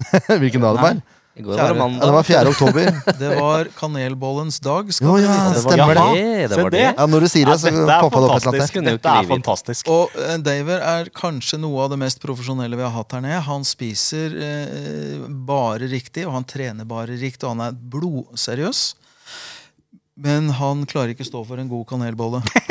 Hvilken 0.41 0.63
dag 0.63 0.77
det 0.79 0.81
var? 0.81 1.01
I 1.33 1.41
går 1.41 1.57
var 1.57 1.73
det 1.73 1.79
mandag. 1.79 1.99
Ja, 2.01 2.05
det 2.05 2.11
var 2.11 2.23
4. 2.23 2.49
oktober. 2.49 3.01
Det 3.19 3.35
var 3.39 3.67
kanelbollens 3.77 4.59
dag. 4.59 4.85
Jo, 4.87 4.91
Skal 4.91 5.21
ja, 5.23 5.35
det 5.53 5.61
stemmer 5.63 5.95
det. 5.95 6.03
Ja, 6.19 6.47
det 6.47 6.57
var 6.59 6.73
det. 6.73 6.81
Ja, 6.97 7.05
Når 7.07 7.23
du 7.23 7.27
sier 7.31 7.47
det, 7.47 7.57
så 7.61 7.71
popper 7.71 8.25
det 8.25 8.27
opp 8.27 8.35
et 8.35 8.47
eller 8.47 8.65
annet 8.65 8.89
Dette 8.89 9.13
er 9.15 9.29
fantastisk. 9.29 9.91
Og 9.93 10.17
uh, 10.17 10.33
Daver 10.43 10.83
er 10.83 11.11
kanskje 11.15 11.61
noe 11.63 11.85
av 11.85 11.93
det 11.93 12.01
mest 12.03 12.19
profesjonelle 12.23 12.75
vi 12.75 12.83
har 12.83 12.91
hatt 12.97 13.15
her 13.15 13.23
nede. 13.23 13.39
Han 13.47 13.63
spiser 13.67 14.35
uh, 14.35 15.29
bare 15.47 15.87
riktig, 15.91 16.27
og 16.27 16.35
han 16.35 16.47
trener 16.47 16.89
bare 16.89 17.15
riktig, 17.15 17.45
og 17.47 17.55
han 17.55 17.69
er 17.69 17.79
blodseriøs. 17.95 18.83
Men 20.21 20.51
han 20.59 20.83
klarer 20.89 21.15
ikke 21.15 21.23
å 21.23 21.31
stå 21.31 21.45
for 21.47 21.63
en 21.63 21.71
god 21.71 21.87
kanelbolle. 21.93 22.43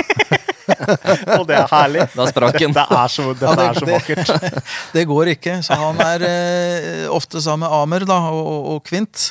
Og 1.38 1.46
det 1.48 1.56
er 1.60 1.66
herlig. 1.70 2.06
Da 2.16 2.26
sprakk 2.30 2.58
den. 2.62 2.74
Det 2.76 2.84
er 2.86 3.08
så, 3.14 3.26
dette 3.32 3.46
Ja, 3.48 3.54
det- 3.56 3.66
er 3.70 3.80
så 3.80 3.86
det- 3.88 3.96
vakkert. 3.98 4.62
Det 4.96 5.06
går 5.10 5.32
ikke. 5.36 5.58
Så 5.66 5.76
han 5.78 6.00
er 6.04 6.24
eh, 6.28 7.08
ofte 7.12 7.40
sammen 7.44 7.66
med 7.68 7.76
Amer 7.80 8.06
da, 8.08 8.18
og, 8.30 8.46
og, 8.46 8.70
og 8.76 8.84
Kvint. 8.88 9.30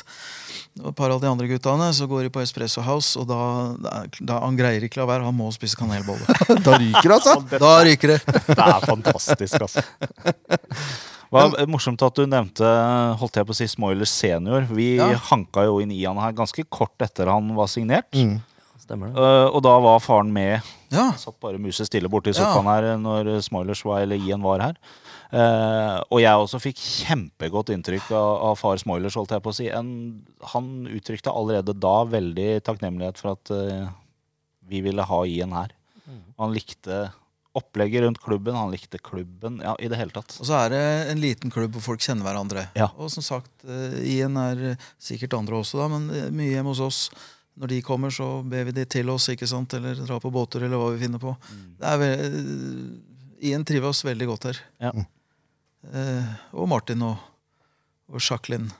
Og 0.80 0.92
et 0.92 0.96
par 0.96 1.10
av 1.12 1.18
de 1.20 1.26
andre 1.28 1.48
guttene 1.50 1.88
så 1.92 2.06
går 2.08 2.22
de 2.24 2.30
på 2.32 2.40
Espresso 2.40 2.80
House, 2.86 3.18
og 3.18 3.26
da, 3.28 3.38
da, 3.82 3.94
da 4.22 4.36
han 4.46 4.56
greier 4.56 4.84
ikke 4.86 5.00
la 5.02 5.06
være. 5.10 5.26
Han 5.26 5.36
må 5.36 5.50
spise 5.52 5.76
kanelbolle. 5.76 6.24
Da 6.64 6.78
ryker 6.78 7.10
det, 7.10 7.16
altså. 7.18 7.34
Da 7.60 7.72
ryker 7.84 8.14
det. 8.14 8.20
Det 8.46 8.56
er 8.64 8.86
fantastisk, 8.86 9.66
altså. 9.66 9.82
Var 11.30 11.52
morsomt 11.70 12.02
at 12.02 12.16
du 12.18 12.24
nevnte 12.26 12.66
holdt 13.20 13.36
jeg 13.38 13.46
på 13.46 13.54
å 13.54 13.58
si 13.60 13.66
Smoilers 13.70 14.10
senior. 14.10 14.64
Vi 14.74 14.96
Ja. 14.98 15.12
hanka 15.28 15.62
jo 15.68 15.76
inn 15.82 15.92
i 15.94 16.00
han 16.02 16.18
her 16.18 16.32
ganske 16.34 16.64
kort 16.66 16.96
etter 17.06 17.30
han 17.30 17.52
var 17.54 17.68
signert. 17.70 18.08
Mm. 18.16 18.40
Stemmer 18.90 19.12
det. 19.12 19.22
Uh, 19.22 19.46
og 19.54 19.62
da 19.62 19.76
var 19.86 20.02
faren 20.02 20.32
med. 20.34 20.66
Ja, 20.90 21.12
satt 21.14 21.38
bare 21.38 21.60
musestille 21.62 22.10
borti 22.10 22.34
Ja. 22.34 22.40
sofaen 22.40 22.66
her 22.66 22.96
når 22.98 23.36
Smoilers 23.46 23.84
var, 23.86 24.02
eller 24.02 24.18
Ian 24.18 24.42
var 24.42 24.64
her. 24.64 24.80
Uh, 25.30 26.02
og 26.10 26.18
jeg 26.18 26.34
også 26.34 26.58
fikk 26.58 26.80
kjempegodt 26.82 27.70
inntrykk 27.70 28.10
av, 28.10 28.30
av 28.50 28.58
far 28.58 28.82
Smoilers, 28.82 29.14
holdt 29.14 29.36
jeg 29.36 29.44
på 29.44 29.52
å 29.52 29.58
si. 29.60 29.68
En, 29.70 29.92
han 30.56 30.72
uttrykte 30.90 31.30
allerede 31.30 31.76
da 31.78 32.00
veldig 32.10 32.48
takknemlighet 32.66 33.22
for 33.22 33.36
at 33.36 33.54
uh, 33.54 33.92
vi 34.66 34.82
ville 34.82 35.06
ha 35.06 35.22
Ian 35.30 35.54
her. 35.54 35.76
Han 36.40 36.50
likte 36.50 37.04
opplegget 37.52 38.02
rundt 38.02 38.18
klubben, 38.22 38.54
han 38.54 38.70
likte 38.70 38.98
klubben. 38.98 39.60
Ja, 39.64 39.74
i 39.78 39.88
det 39.90 39.98
hele 39.98 40.14
tatt. 40.14 40.36
Og 40.40 40.46
så 40.46 40.56
er 40.64 40.72
det 40.74 40.82
en 41.10 41.22
liten 41.22 41.50
klubb 41.50 41.74
hvor 41.76 41.92
folk 41.92 42.04
kjenner 42.04 42.26
hverandre. 42.28 42.68
Ja. 42.78 42.90
Og 42.96 43.10
som 43.10 43.24
sagt, 43.26 43.52
eh, 43.66 43.98
Ian 44.16 44.38
er 44.38 44.62
eh, 44.72 44.88
sikkert 45.02 45.34
andre 45.38 45.58
også, 45.58 45.80
da, 45.82 45.88
men 45.90 46.06
eh, 46.14 46.28
mye 46.34 46.52
hjemme 46.54 46.70
hos 46.74 46.82
oss. 46.86 47.00
Når 47.60 47.72
de 47.72 47.80
kommer, 47.84 48.12
så 48.14 48.26
ber 48.46 48.68
vi 48.68 48.74
de 48.76 48.84
til 48.88 49.10
oss, 49.12 49.28
ikke 49.32 49.48
sant? 49.48 49.74
eller 49.76 49.98
dra 49.98 50.20
på 50.22 50.30
båter, 50.32 50.64
eller 50.64 50.80
hva 50.80 50.92
vi 50.94 51.02
finner 51.02 51.22
på. 51.22 51.34
Det 51.80 51.88
er 51.88 51.98
ve 52.00 52.10
eh, 52.26 53.48
Ian 53.50 53.64
trives 53.64 54.04
veldig 54.04 54.28
godt 54.28 54.46
her. 54.50 54.60
Ja. 54.84 54.92
Eh, 55.90 56.30
og 56.52 56.68
Martin 56.70 57.02
og, 57.04 57.18
og 58.12 58.20
Jacqueline, 58.20 58.70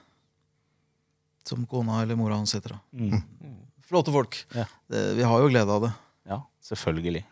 som 1.48 1.64
kona 1.68 2.02
eller 2.04 2.18
mora 2.20 2.38
hans 2.38 2.54
heter. 2.56 2.76
da. 2.76 2.80
Mm. 2.92 3.58
Flotte 3.90 4.14
folk. 4.14 4.38
Ja. 4.54 4.68
Det, 4.90 5.04
vi 5.18 5.26
har 5.26 5.42
jo 5.42 5.50
glede 5.50 5.76
av 5.76 5.88
det. 5.88 5.92
Ja, 6.30 6.42
selvfølgelig. 6.62 7.24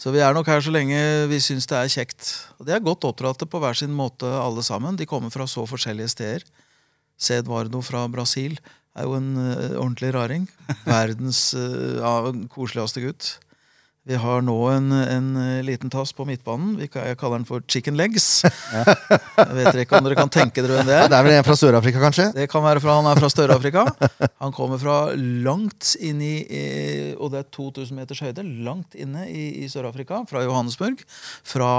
Så 0.00 0.10
vi 0.12 0.20
er 0.24 0.34
nok 0.34 0.48
her 0.50 0.60
så 0.64 0.72
lenge 0.74 0.98
vi 1.30 1.38
syns 1.40 1.68
det 1.70 1.78
er 1.78 1.92
kjekt. 1.92 2.32
Og 2.58 2.66
de 2.66 2.74
er 2.74 2.82
godt 2.82 3.06
oppdratte 3.06 3.46
på 3.48 3.60
hver 3.62 3.78
sin 3.78 3.92
måte, 3.94 4.26
alle 4.26 4.64
sammen. 4.66 4.98
De 4.98 5.06
kommer 5.08 5.30
fra 5.32 5.46
så 5.48 5.62
forskjellige 5.70 6.10
steder. 6.16 6.48
Sedvardo 7.14 7.78
fra 7.84 8.02
Brasil 8.10 8.58
er 8.94 9.08
jo 9.08 9.16
en 9.18 9.32
uh, 9.38 9.80
ordentlig 9.80 10.12
raring. 10.14 10.46
Verdens 10.86 11.48
uh, 11.58 11.98
ja, 11.98 12.14
koseligste 12.52 13.02
gutt. 13.04 13.34
Vi 14.04 14.16
har 14.20 14.42
nå 14.44 14.54
en, 14.68 14.92
en 14.92 15.28
eh, 15.40 15.62
liten 15.64 15.88
tass 15.88 16.10
på 16.12 16.26
midtbanen. 16.28 16.74
Vi, 16.76 16.90
jeg 16.92 17.16
kaller 17.16 17.40
den 17.40 17.46
for 17.48 17.64
chicken 17.72 17.96
legs. 17.96 18.42
Jeg 19.38 19.54
vet 19.56 19.78
ikke 19.80 19.96
om 19.96 20.04
dere 20.04 20.18
kan 20.18 20.32
tenke 20.32 20.60
dere 20.60 20.76
hvem 20.76 20.90
det 20.90 20.98
er. 20.98 21.06
Det 21.08 21.16
er 21.16 21.24
vel 21.24 21.36
en 21.38 21.46
fra 21.46 21.56
Sør-Afrika, 21.56 22.02
kanskje? 22.02 22.26
Det 22.36 22.44
kan 22.52 22.66
være 22.66 22.82
fra 22.84 22.98
han 22.98 23.08
er 23.08 23.22
fra 23.22 23.30
Sør-Afrika. 23.32 23.86
Han 24.44 24.52
kommer 24.52 24.80
fra 24.82 24.98
langt 25.16 25.94
inn 26.04 26.20
i 26.20 26.34
Og 27.16 27.32
det 27.32 27.40
er 27.40 27.48
2000 27.56 27.96
meters 27.96 28.20
høyde. 28.20 28.44
Langt 28.66 28.92
inne 28.92 29.24
i, 29.30 29.46
i 29.64 29.70
Sør-Afrika. 29.72 30.20
Fra 30.28 30.44
Johannesburg. 30.44 31.00
Fra 31.48 31.72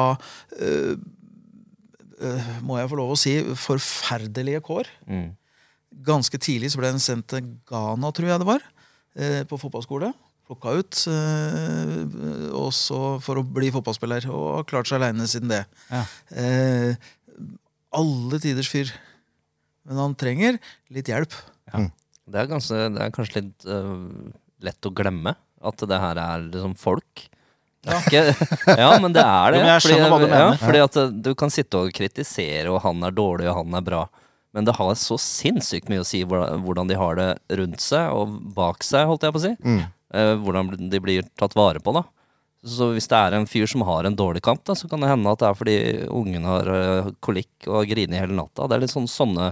øh, 0.57 0.97
øh, 2.25 2.51
Må 2.65 2.81
jeg 2.81 2.89
få 2.89 3.01
lov 3.03 3.13
å 3.13 3.21
si 3.21 3.37
forferdelige 3.67 4.65
kår. 4.65 4.89
Mm. 5.05 5.29
Ganske 6.03 6.37
tidlig 6.41 6.71
så 6.73 6.79
ble 6.81 6.91
han 6.91 6.99
sendt 6.99 7.29
til 7.31 7.45
Ghana, 7.69 8.11
tror 8.11 8.27
jeg 8.29 8.41
det 8.41 8.47
var. 8.49 8.63
eh, 9.15 9.43
På 9.47 9.57
fotballskole. 9.61 10.11
Plukka 10.45 10.75
ut. 10.77 10.99
eh, 11.07 12.51
Også 12.53 13.19
for 13.23 13.39
å 13.41 13.43
bli 13.47 13.71
fotballspiller. 13.73 14.27
Og 14.29 14.47
har 14.59 14.67
klart 14.69 14.87
seg 14.89 14.99
aleine 15.01 15.27
siden 15.29 15.49
det. 15.49 15.63
Ja. 15.89 16.03
Eh, 16.35 16.95
alle 17.95 18.39
tiders 18.43 18.69
fyr. 18.69 18.91
Men 19.85 19.97
han 20.01 20.15
trenger 20.17 20.57
litt 20.91 21.07
hjelp. 21.11 21.33
Det 22.25 22.39
er, 22.41 22.47
ganske, 22.49 22.73
det 22.95 23.01
er 23.05 23.11
kanskje 23.13 23.37
litt 23.37 23.65
uh, 23.69 24.31
lett 24.65 24.87
å 24.87 24.91
glemme 24.97 25.35
at 25.61 25.83
det 25.85 25.99
her 26.01 26.17
er 26.17 26.45
liksom 26.47 26.73
folk. 26.77 27.27
Ikke, 27.85 28.23
ja, 28.81 28.87
men 28.97 29.13
det 29.13 29.21
er 29.21 29.53
det. 29.53 29.59
Jo, 29.59 29.61
men 29.61 29.71
jeg 29.75 29.83
skjønner 29.85 30.09
hva 30.09 30.17
du 30.23 30.25
ja, 30.33 30.47
fordi 30.57 30.81
at 30.81 30.97
du 31.21 31.29
kan 31.37 31.53
sitte 31.53 31.83
og 31.83 31.91
kritisere, 31.93 32.71
og 32.73 32.81
han 32.81 33.05
er 33.05 33.13
dårlig, 33.13 33.45
og 33.51 33.59
han 33.61 33.77
er 33.77 33.85
bra. 33.85 34.01
Men 34.55 34.67
det 34.67 34.77
har 34.77 34.93
så 34.95 35.17
sinnssykt 35.19 35.89
mye 35.91 35.99
å 35.99 36.07
si 36.07 36.21
hvordan 36.23 36.87
de 36.87 36.95
har 36.95 37.17
det 37.19 37.29
rundt 37.59 37.83
seg 37.83 38.15
og 38.15 38.37
bak 38.55 38.85
seg, 38.87 39.03
holdt 39.09 39.27
jeg 39.27 39.35
på 39.35 39.41
å 39.41 39.43
si. 39.43 39.53
Mm. 39.67 39.81
Eh, 40.15 40.33
hvordan 40.39 40.89
de 40.91 41.01
blir 41.03 41.27
tatt 41.35 41.57
vare 41.59 41.81
på, 41.83 41.91
da. 41.95 42.05
Så 42.65 42.93
hvis 42.95 43.09
det 43.11 43.17
er 43.19 43.35
en 43.37 43.45
fyr 43.45 43.67
som 43.69 43.83
har 43.85 44.07
en 44.07 44.15
dårlig 44.17 44.41
kamp, 44.45 44.63
da, 44.65 44.73
så 44.79 44.87
kan 44.89 45.03
det 45.03 45.11
hende 45.11 45.29
at 45.29 45.43
det 45.43 45.49
er 45.49 45.57
fordi 45.59 45.77
ungen 46.07 46.47
har 46.49 46.71
øh, 46.71 47.11
kolikk 47.25 47.67
og 47.67 47.91
griner 47.91 48.23
hele 48.23 48.37
natta. 48.37 48.65
Det 48.65 48.77
er 48.77 48.85
litt 48.85 48.95
sånn 48.95 49.11
sånne 49.11 49.51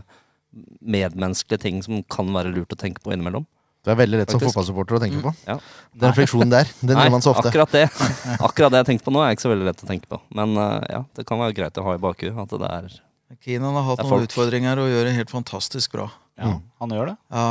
medmenneskelige 0.82 1.66
ting 1.66 1.84
som 1.86 2.02
kan 2.10 2.32
være 2.34 2.54
lurt 2.56 2.74
å 2.74 2.80
tenke 2.80 3.04
på 3.04 3.14
innimellom. 3.14 3.46
Det 3.84 3.92
er 3.92 4.00
veldig 4.00 4.20
lett 4.22 4.32
som 4.32 4.40
fotballsupporter 4.40 4.96
å 4.96 5.02
tenke 5.04 5.20
på. 5.20 5.32
Ja. 5.44 5.58
Den 5.92 6.14
refleksjonen 6.14 6.54
der, 6.54 6.70
den 6.88 6.96
gjør 6.96 7.16
man 7.18 7.26
så 7.26 7.34
ofte. 7.34 7.50
akkurat 7.52 7.74
det 7.76 7.88
Akkurat 8.48 8.72
det 8.72 8.80
jeg 8.86 8.94
tenkte 8.94 9.10
på 9.10 9.14
nå, 9.14 9.24
er 9.26 9.36
ikke 9.36 9.46
så 9.50 9.52
veldig 9.52 9.68
lett 9.68 9.84
å 9.84 9.90
tenke 9.90 10.08
på. 10.10 10.22
Men 10.40 10.56
uh, 10.56 10.80
ja, 10.88 11.02
det 11.18 11.28
kan 11.28 11.42
være 11.44 11.58
greit 11.58 11.82
å 11.82 11.84
ha 11.90 11.98
i 11.98 12.02
bakhuet 12.02 12.40
at 12.46 12.56
det 12.64 12.70
er 12.70 13.02
Keenan 13.42 13.74
har 13.74 13.84
hatt 13.84 14.04
noen 14.06 14.26
utfordringer 14.28 14.78
og 14.84 14.90
gjør 14.92 15.04
det 15.10 15.14
helt 15.18 15.32
fantastisk 15.34 15.92
bra. 15.96 16.10
Ja, 16.38 16.50
Mm. 16.56 16.62
han 16.80 16.90
gjør 16.90 17.06
det. 17.12 17.18
Ja, 17.32 17.44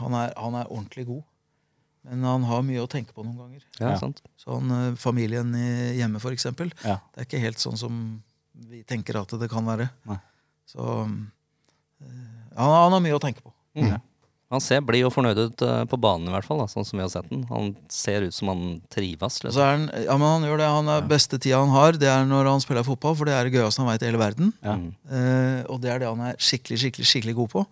han, 0.00 0.14
er, 0.14 0.32
han 0.36 0.54
er 0.54 0.66
ordentlig 0.70 1.06
god. 1.06 1.22
Men 2.04 2.22
han 2.24 2.42
har 2.44 2.62
mye 2.62 2.80
å 2.82 2.88
tenke 2.88 3.12
på 3.12 3.24
noen 3.24 3.36
ganger. 3.36 3.62
Ja, 3.78 3.90
Ja. 3.90 3.96
sant. 3.98 4.22
Sånn 4.38 4.96
familien 4.96 5.54
i 5.54 5.98
hjemme, 5.98 6.20
for 6.20 6.30
eksempel. 6.32 6.72
Ja. 6.84 6.98
Det 7.14 7.20
er 7.20 7.26
ikke 7.26 7.40
helt 7.42 7.58
sånn 7.58 7.76
som 7.76 8.22
vi 8.54 8.82
tenker 8.84 9.20
at 9.20 9.28
det 9.38 9.50
kan 9.50 9.64
være. 9.66 9.90
Nei. 10.06 10.16
Så 10.66 10.78
uh, 10.80 11.06
han, 12.56 12.70
han 12.70 12.92
har 12.92 13.00
mye 13.00 13.18
å 13.18 13.20
tenke 13.22 13.42
på. 13.42 13.52
Mm. 13.76 14.00
Han 14.50 14.62
ser 14.62 14.80
blid 14.82 15.04
og 15.06 15.12
fornøyd 15.14 15.38
ut 15.38 15.62
øh, 15.62 15.82
på 15.86 15.98
banen, 16.02 16.26
i 16.26 16.32
hvert 16.34 16.46
fall, 16.46 16.58
da, 16.58 16.66
sånn 16.70 16.86
som 16.86 16.98
vi 16.98 17.04
har 17.04 17.10
sett 17.12 17.28
den. 17.30 17.44
Han 17.52 17.68
ser 17.92 18.24
ut 18.26 18.34
som 18.34 18.50
han 18.50 18.64
trives. 18.90 19.36
Liksom. 19.44 19.60
er 19.62 19.76
han, 19.76 19.84
ja, 20.08 20.16
men 20.18 20.26
han 20.26 20.46
gjør 20.48 20.58
det. 20.58 20.70
Han 20.74 20.90
er 20.90 21.04
Beste 21.10 21.38
tida 21.38 21.60
han 21.62 21.70
har, 21.70 21.94
det 22.00 22.08
er 22.10 22.26
når 22.26 22.48
han 22.50 22.64
spiller 22.64 22.86
fotball, 22.86 23.14
for 23.18 23.30
det 23.30 23.36
er 23.36 23.46
det 23.46 23.54
gøyeste 23.54 23.84
han 23.84 23.86
veit 23.92 24.02
i 24.02 24.08
hele 24.08 24.18
verden. 24.18 24.50
Ja. 24.66 24.74
Mm. 24.80 24.88
Eh, 25.06 25.60
og 25.70 25.78
det 25.84 25.92
er 25.94 26.02
det 26.02 26.10
han 26.10 26.24
er 26.32 26.40
skikkelig, 26.42 26.80
skikkelig, 26.82 27.06
skikkelig 27.12 27.36
god 27.38 27.52
på. 27.54 27.62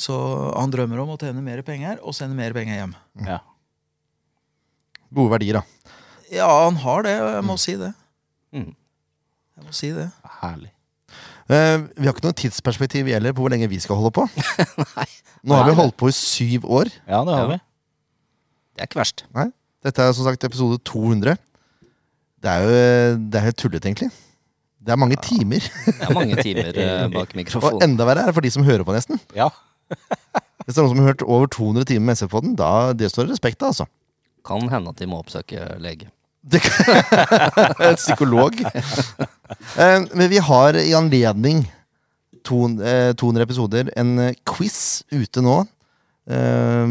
Så 0.00 0.16
han 0.52 0.72
drømmer 0.72 1.00
om 1.02 1.14
å 1.14 1.16
tjene 1.20 1.44
mer 1.44 1.62
penger 1.64 2.02
og 2.04 2.16
sende 2.16 2.36
mer 2.36 2.52
penger 2.56 2.76
hjem. 2.82 2.92
Ja. 3.24 3.38
Gode 5.16 5.32
verdier, 5.38 5.60
da. 5.62 5.96
Ja, 6.30 6.50
han 6.66 6.76
har 6.84 7.08
det, 7.08 7.16
og 7.24 7.32
jeg 7.32 7.46
må 7.48 7.56
si 7.64 7.78
det. 7.80 7.90
Mm. 8.52 8.68
Jeg 9.56 9.66
må 9.66 9.74
si 9.76 9.90
det. 9.96 10.06
Herlig. 10.42 10.70
Eh, 11.50 11.76
vi 11.98 12.06
har 12.06 12.14
ikke 12.14 12.26
noe 12.28 12.36
tidsperspektiv 12.38 13.08
heller 13.10 13.34
på 13.34 13.42
hvor 13.42 13.50
lenge 13.50 13.66
vi 13.70 13.80
skal 13.82 13.98
holde 13.98 14.12
på. 14.14 14.26
Nå 15.46 15.56
har 15.56 15.66
vi 15.66 15.74
holdt 15.78 15.96
på 15.98 16.10
i 16.10 16.14
syv 16.14 16.66
år. 16.70 16.90
Ja, 17.08 17.24
det 17.26 17.34
har 17.34 17.46
Ja. 17.46 17.48
vi. 17.56 17.60
Det 18.76 18.84
er 18.84 18.88
ikke 18.90 19.00
verst. 19.00 19.24
Dette 19.84 20.02
er 20.04 20.12
som 20.16 20.24
sagt 20.28 20.44
episode 20.44 20.78
200. 20.84 21.36
Det 22.40 22.50
er 22.50 22.62
jo 22.64 23.18
det 23.30 23.40
er 23.40 23.46
helt 23.48 23.56
tullete, 23.60 23.88
egentlig. 23.88 24.10
Det 24.80 24.92
er 24.94 24.96
mange 25.00 25.16
timer. 25.20 25.60
Det 25.86 26.06
er 26.06 26.14
mange 26.16 26.36
timer 26.40 26.72
bak 27.16 27.34
mikrofonen. 27.36 27.74
Og 27.80 27.82
enda 27.84 28.06
verre 28.08 28.22
er 28.22 28.30
det 28.30 28.36
for 28.38 28.46
de 28.46 28.50
som 28.54 28.64
hører 28.64 28.84
på, 28.86 28.94
nesten. 28.96 29.20
Ja. 29.36 29.48
Hvis 30.64 30.76
det 30.76 30.78
er 30.78 30.84
noen 30.86 30.92
som 30.94 31.02
har 31.02 31.10
hørt 31.12 31.22
over 31.26 31.50
200 31.50 31.84
timer 31.90 32.06
med 32.12 32.16
SF-podden, 32.20 32.54
da 32.56 32.92
det 32.96 33.10
står 33.10 33.26
det 33.28 33.34
respekt 33.34 33.62
av, 33.64 33.72
altså. 33.74 33.88
Kan 34.46 34.68
hende 34.72 34.92
at 34.94 35.00
de 35.02 35.08
må 35.10 35.18
oppsøke 35.20 35.66
lege. 35.82 36.08
En 36.50 37.96
psykolog. 38.00 38.56
Eh, 39.76 40.00
Men 40.14 40.28
vi 40.32 40.38
har 40.40 40.76
i 40.80 40.92
anledning 40.96 41.64
eh, 41.66 43.12
200 43.14 43.42
episoder 43.44 43.90
en 44.00 44.14
eh, 44.18 44.34
quiz 44.48 45.02
ute 45.12 45.42
nå. 45.44 45.58
eh, 46.30 46.86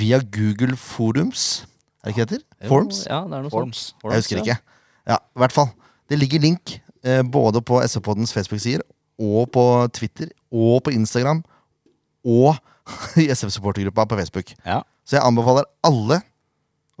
via 0.00 0.18
Google 0.34 0.76
Forums. 0.76 1.66
Er 2.02 2.10
det 2.10 2.16
ikke 2.16 2.24
det 2.24 2.30
heter? 2.30 2.44
Jo, 2.64 2.68
Forms? 2.68 3.02
Ja, 3.06 3.20
det 3.28 3.36
er 3.38 3.42
noe 3.44 3.52
Forms. 3.52 3.82
Forms. 4.00 4.14
Jeg 4.14 4.22
husker 4.24 4.42
ikke. 4.42 4.58
Ja, 5.10 5.16
i 5.20 5.38
hvert 5.42 5.52
fall. 5.54 5.70
Det 6.10 6.18
ligger 6.18 6.40
link 6.42 6.78
eh, 7.04 7.22
både 7.22 7.60
på 7.62 7.78
SV-poddens 7.84 8.32
Facebook-sider 8.34 8.82
og 9.20 9.50
på 9.52 9.64
Twitter 9.94 10.30
og 10.50 10.80
på 10.86 10.90
Instagram 10.96 11.42
og 12.24 12.56
i 13.22 13.28
SF-supportergruppa 13.30 14.06
på 14.08 14.16
Facebook. 14.18 14.54
Ja. 14.66 14.80
Så 15.06 15.18
jeg 15.18 15.26
anbefaler 15.26 15.68
alle 15.86 16.20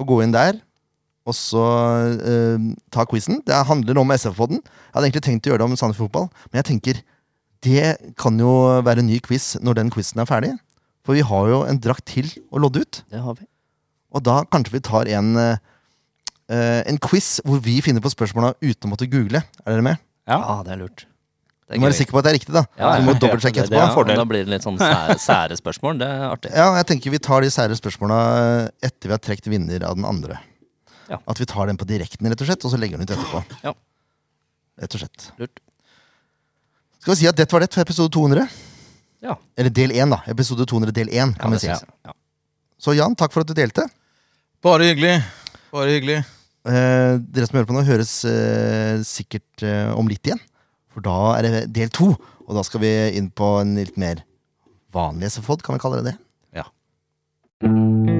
å 0.00 0.06
gå 0.08 0.20
inn 0.24 0.32
der 0.36 0.60
og 1.30 1.36
så 1.38 1.62
eh, 2.18 2.66
ta 2.92 3.06
quizen. 3.08 3.40
Det 3.46 3.54
handler 3.70 4.00
om 4.02 4.10
SF-podden. 4.14 4.60
Jeg 4.60 4.94
hadde 4.96 5.06
egentlig 5.08 5.24
tenkt 5.28 5.46
å 5.48 5.52
gjøre 5.54 5.62
det 5.62 5.68
om 5.70 5.78
Sandefjord 5.78 6.10
Fotball, 6.10 6.28
men 6.50 6.60
jeg 6.62 6.68
tenker 6.72 7.02
det 7.60 8.14
kan 8.16 8.38
jo 8.40 8.50
være 8.86 9.02
en 9.04 9.10
ny 9.10 9.18
quiz 9.20 9.52
når 9.60 9.76
den 9.82 9.90
quizen 9.92 10.22
er 10.22 10.28
ferdig. 10.28 10.54
For 11.04 11.16
vi 11.16 11.24
har 11.24 11.48
jo 11.52 11.58
en 11.68 11.78
drakt 11.82 12.06
til 12.08 12.28
å 12.52 12.60
lodde 12.62 12.82
ut. 12.84 13.02
Det 13.12 13.20
har 13.20 13.36
vi. 13.36 13.44
Og 14.16 14.24
da 14.26 14.38
kanskje 14.52 14.74
vi 14.78 14.80
tar 14.84 15.08
en, 15.12 15.34
eh, 16.50 16.80
en 16.88 16.98
quiz 17.04 17.38
hvor 17.44 17.60
vi 17.64 17.78
finner 17.84 18.00
på 18.04 18.10
spørsmåla 18.12 18.54
uten 18.60 18.88
å 18.88 18.92
måtte 18.94 19.08
google. 19.12 19.42
Er 19.64 19.76
dere 19.76 19.84
med? 19.86 20.00
Ja. 20.28 20.38
Ja, 20.40 20.56
det 20.66 20.72
er 20.74 20.82
lurt. 20.82 21.04
Det 21.70 21.76
Du 21.78 21.82
må 21.84 21.86
være 21.86 21.98
sikker 22.00 22.16
på 22.16 22.18
at 22.18 22.24
det 22.26 22.30
er 22.32 22.38
riktig, 22.40 22.54
da. 22.56 22.64
Ja, 22.80 22.88
Så 22.96 23.00
du 23.00 23.06
må 23.06 23.12
ja. 23.14 23.18
dobbeltsjekke 23.22 23.60
Det- 23.62 23.70
det 23.70 23.78
etterpå. 23.78 24.08
er. 24.10 24.16
Da 24.16 24.24
blir 24.24 24.44
det 24.44 24.48
litt 24.50 24.64
sånn 24.66 24.78
sære, 24.80 25.14
sære 25.28 25.54
spørsmål. 25.60 25.98
Det 26.00 26.08
er 26.08 26.24
artig. 26.32 26.50
Ja, 26.56 26.74
jeg 26.80 26.86
tenker 26.88 27.10
vi 27.12 27.18
tar 27.18 27.40
de 27.42 27.50
sære 27.54 27.76
spørsmåla 27.78 28.70
etter 28.82 29.06
vi 29.06 29.14
har 29.14 29.18
trukket 29.22 29.46
vinner 29.52 29.84
av 29.86 29.94
den 29.94 30.04
andre. 30.04 30.40
Ja. 31.10 31.18
At 31.26 31.40
vi 31.42 31.46
tar 31.50 31.66
den 31.70 31.78
på 31.80 31.88
direkten, 31.88 32.28
rett 32.30 32.42
og 32.42 32.48
slett, 32.48 32.64
og 32.64 32.72
så 32.72 32.78
legger 32.80 33.00
den 33.00 33.08
ut 33.08 33.14
etterpå. 33.16 33.42
Ja. 33.66 33.74
Rett 34.80 34.96
og 34.96 35.02
slett. 35.02 35.30
Lurt. 35.40 35.62
Skal 37.00 37.14
vi 37.14 37.20
si 37.22 37.28
at 37.30 37.38
dette 37.38 37.56
var 37.56 37.64
det 37.64 37.72
for 37.74 37.82
episode 37.82 38.12
200? 38.14 38.46
Ja. 39.24 39.36
Eller 39.58 39.72
del 39.74 39.92
1, 39.96 40.12
da. 40.12 40.20
Episode 40.30 40.66
200 40.68 40.94
del 40.96 41.10
1, 41.12 41.16
Ja, 41.16 41.28
kan 41.40 41.54
vi 41.54 41.62
si. 41.62 41.72
Så 42.80 42.94
Jan, 42.96 43.16
takk 43.18 43.34
for 43.34 43.44
at 43.44 43.50
du 43.50 43.56
delte. 43.56 43.84
Bare 44.64 44.86
hyggelig. 44.88 45.18
Bare 45.72 45.96
hyggelig. 45.96 46.20
Eh, 46.68 47.16
dere 47.32 47.48
som 47.48 47.56
hører 47.56 47.68
på 47.68 47.76
nå, 47.76 47.84
høres 47.88 48.14
eh, 48.28 49.00
sikkert 49.08 49.64
eh, 49.64 49.92
om 49.96 50.08
litt 50.08 50.28
igjen. 50.28 50.40
For 50.92 51.04
da 51.04 51.18
er 51.38 51.46
det 51.46 51.66
del 51.76 51.92
to, 51.94 52.12
og 52.44 52.56
da 52.56 52.64
skal 52.66 52.84
vi 52.84 52.92
inn 53.16 53.30
på 53.32 53.54
en 53.62 53.76
litt 53.80 53.96
mer 54.00 54.24
vanlig 54.92 55.32
SFOD, 55.36 55.64
kan 55.64 55.78
vi 55.78 55.84
kalle 55.84 56.02
det 56.02 56.12
det? 56.12 56.16
Ja. 56.60 58.19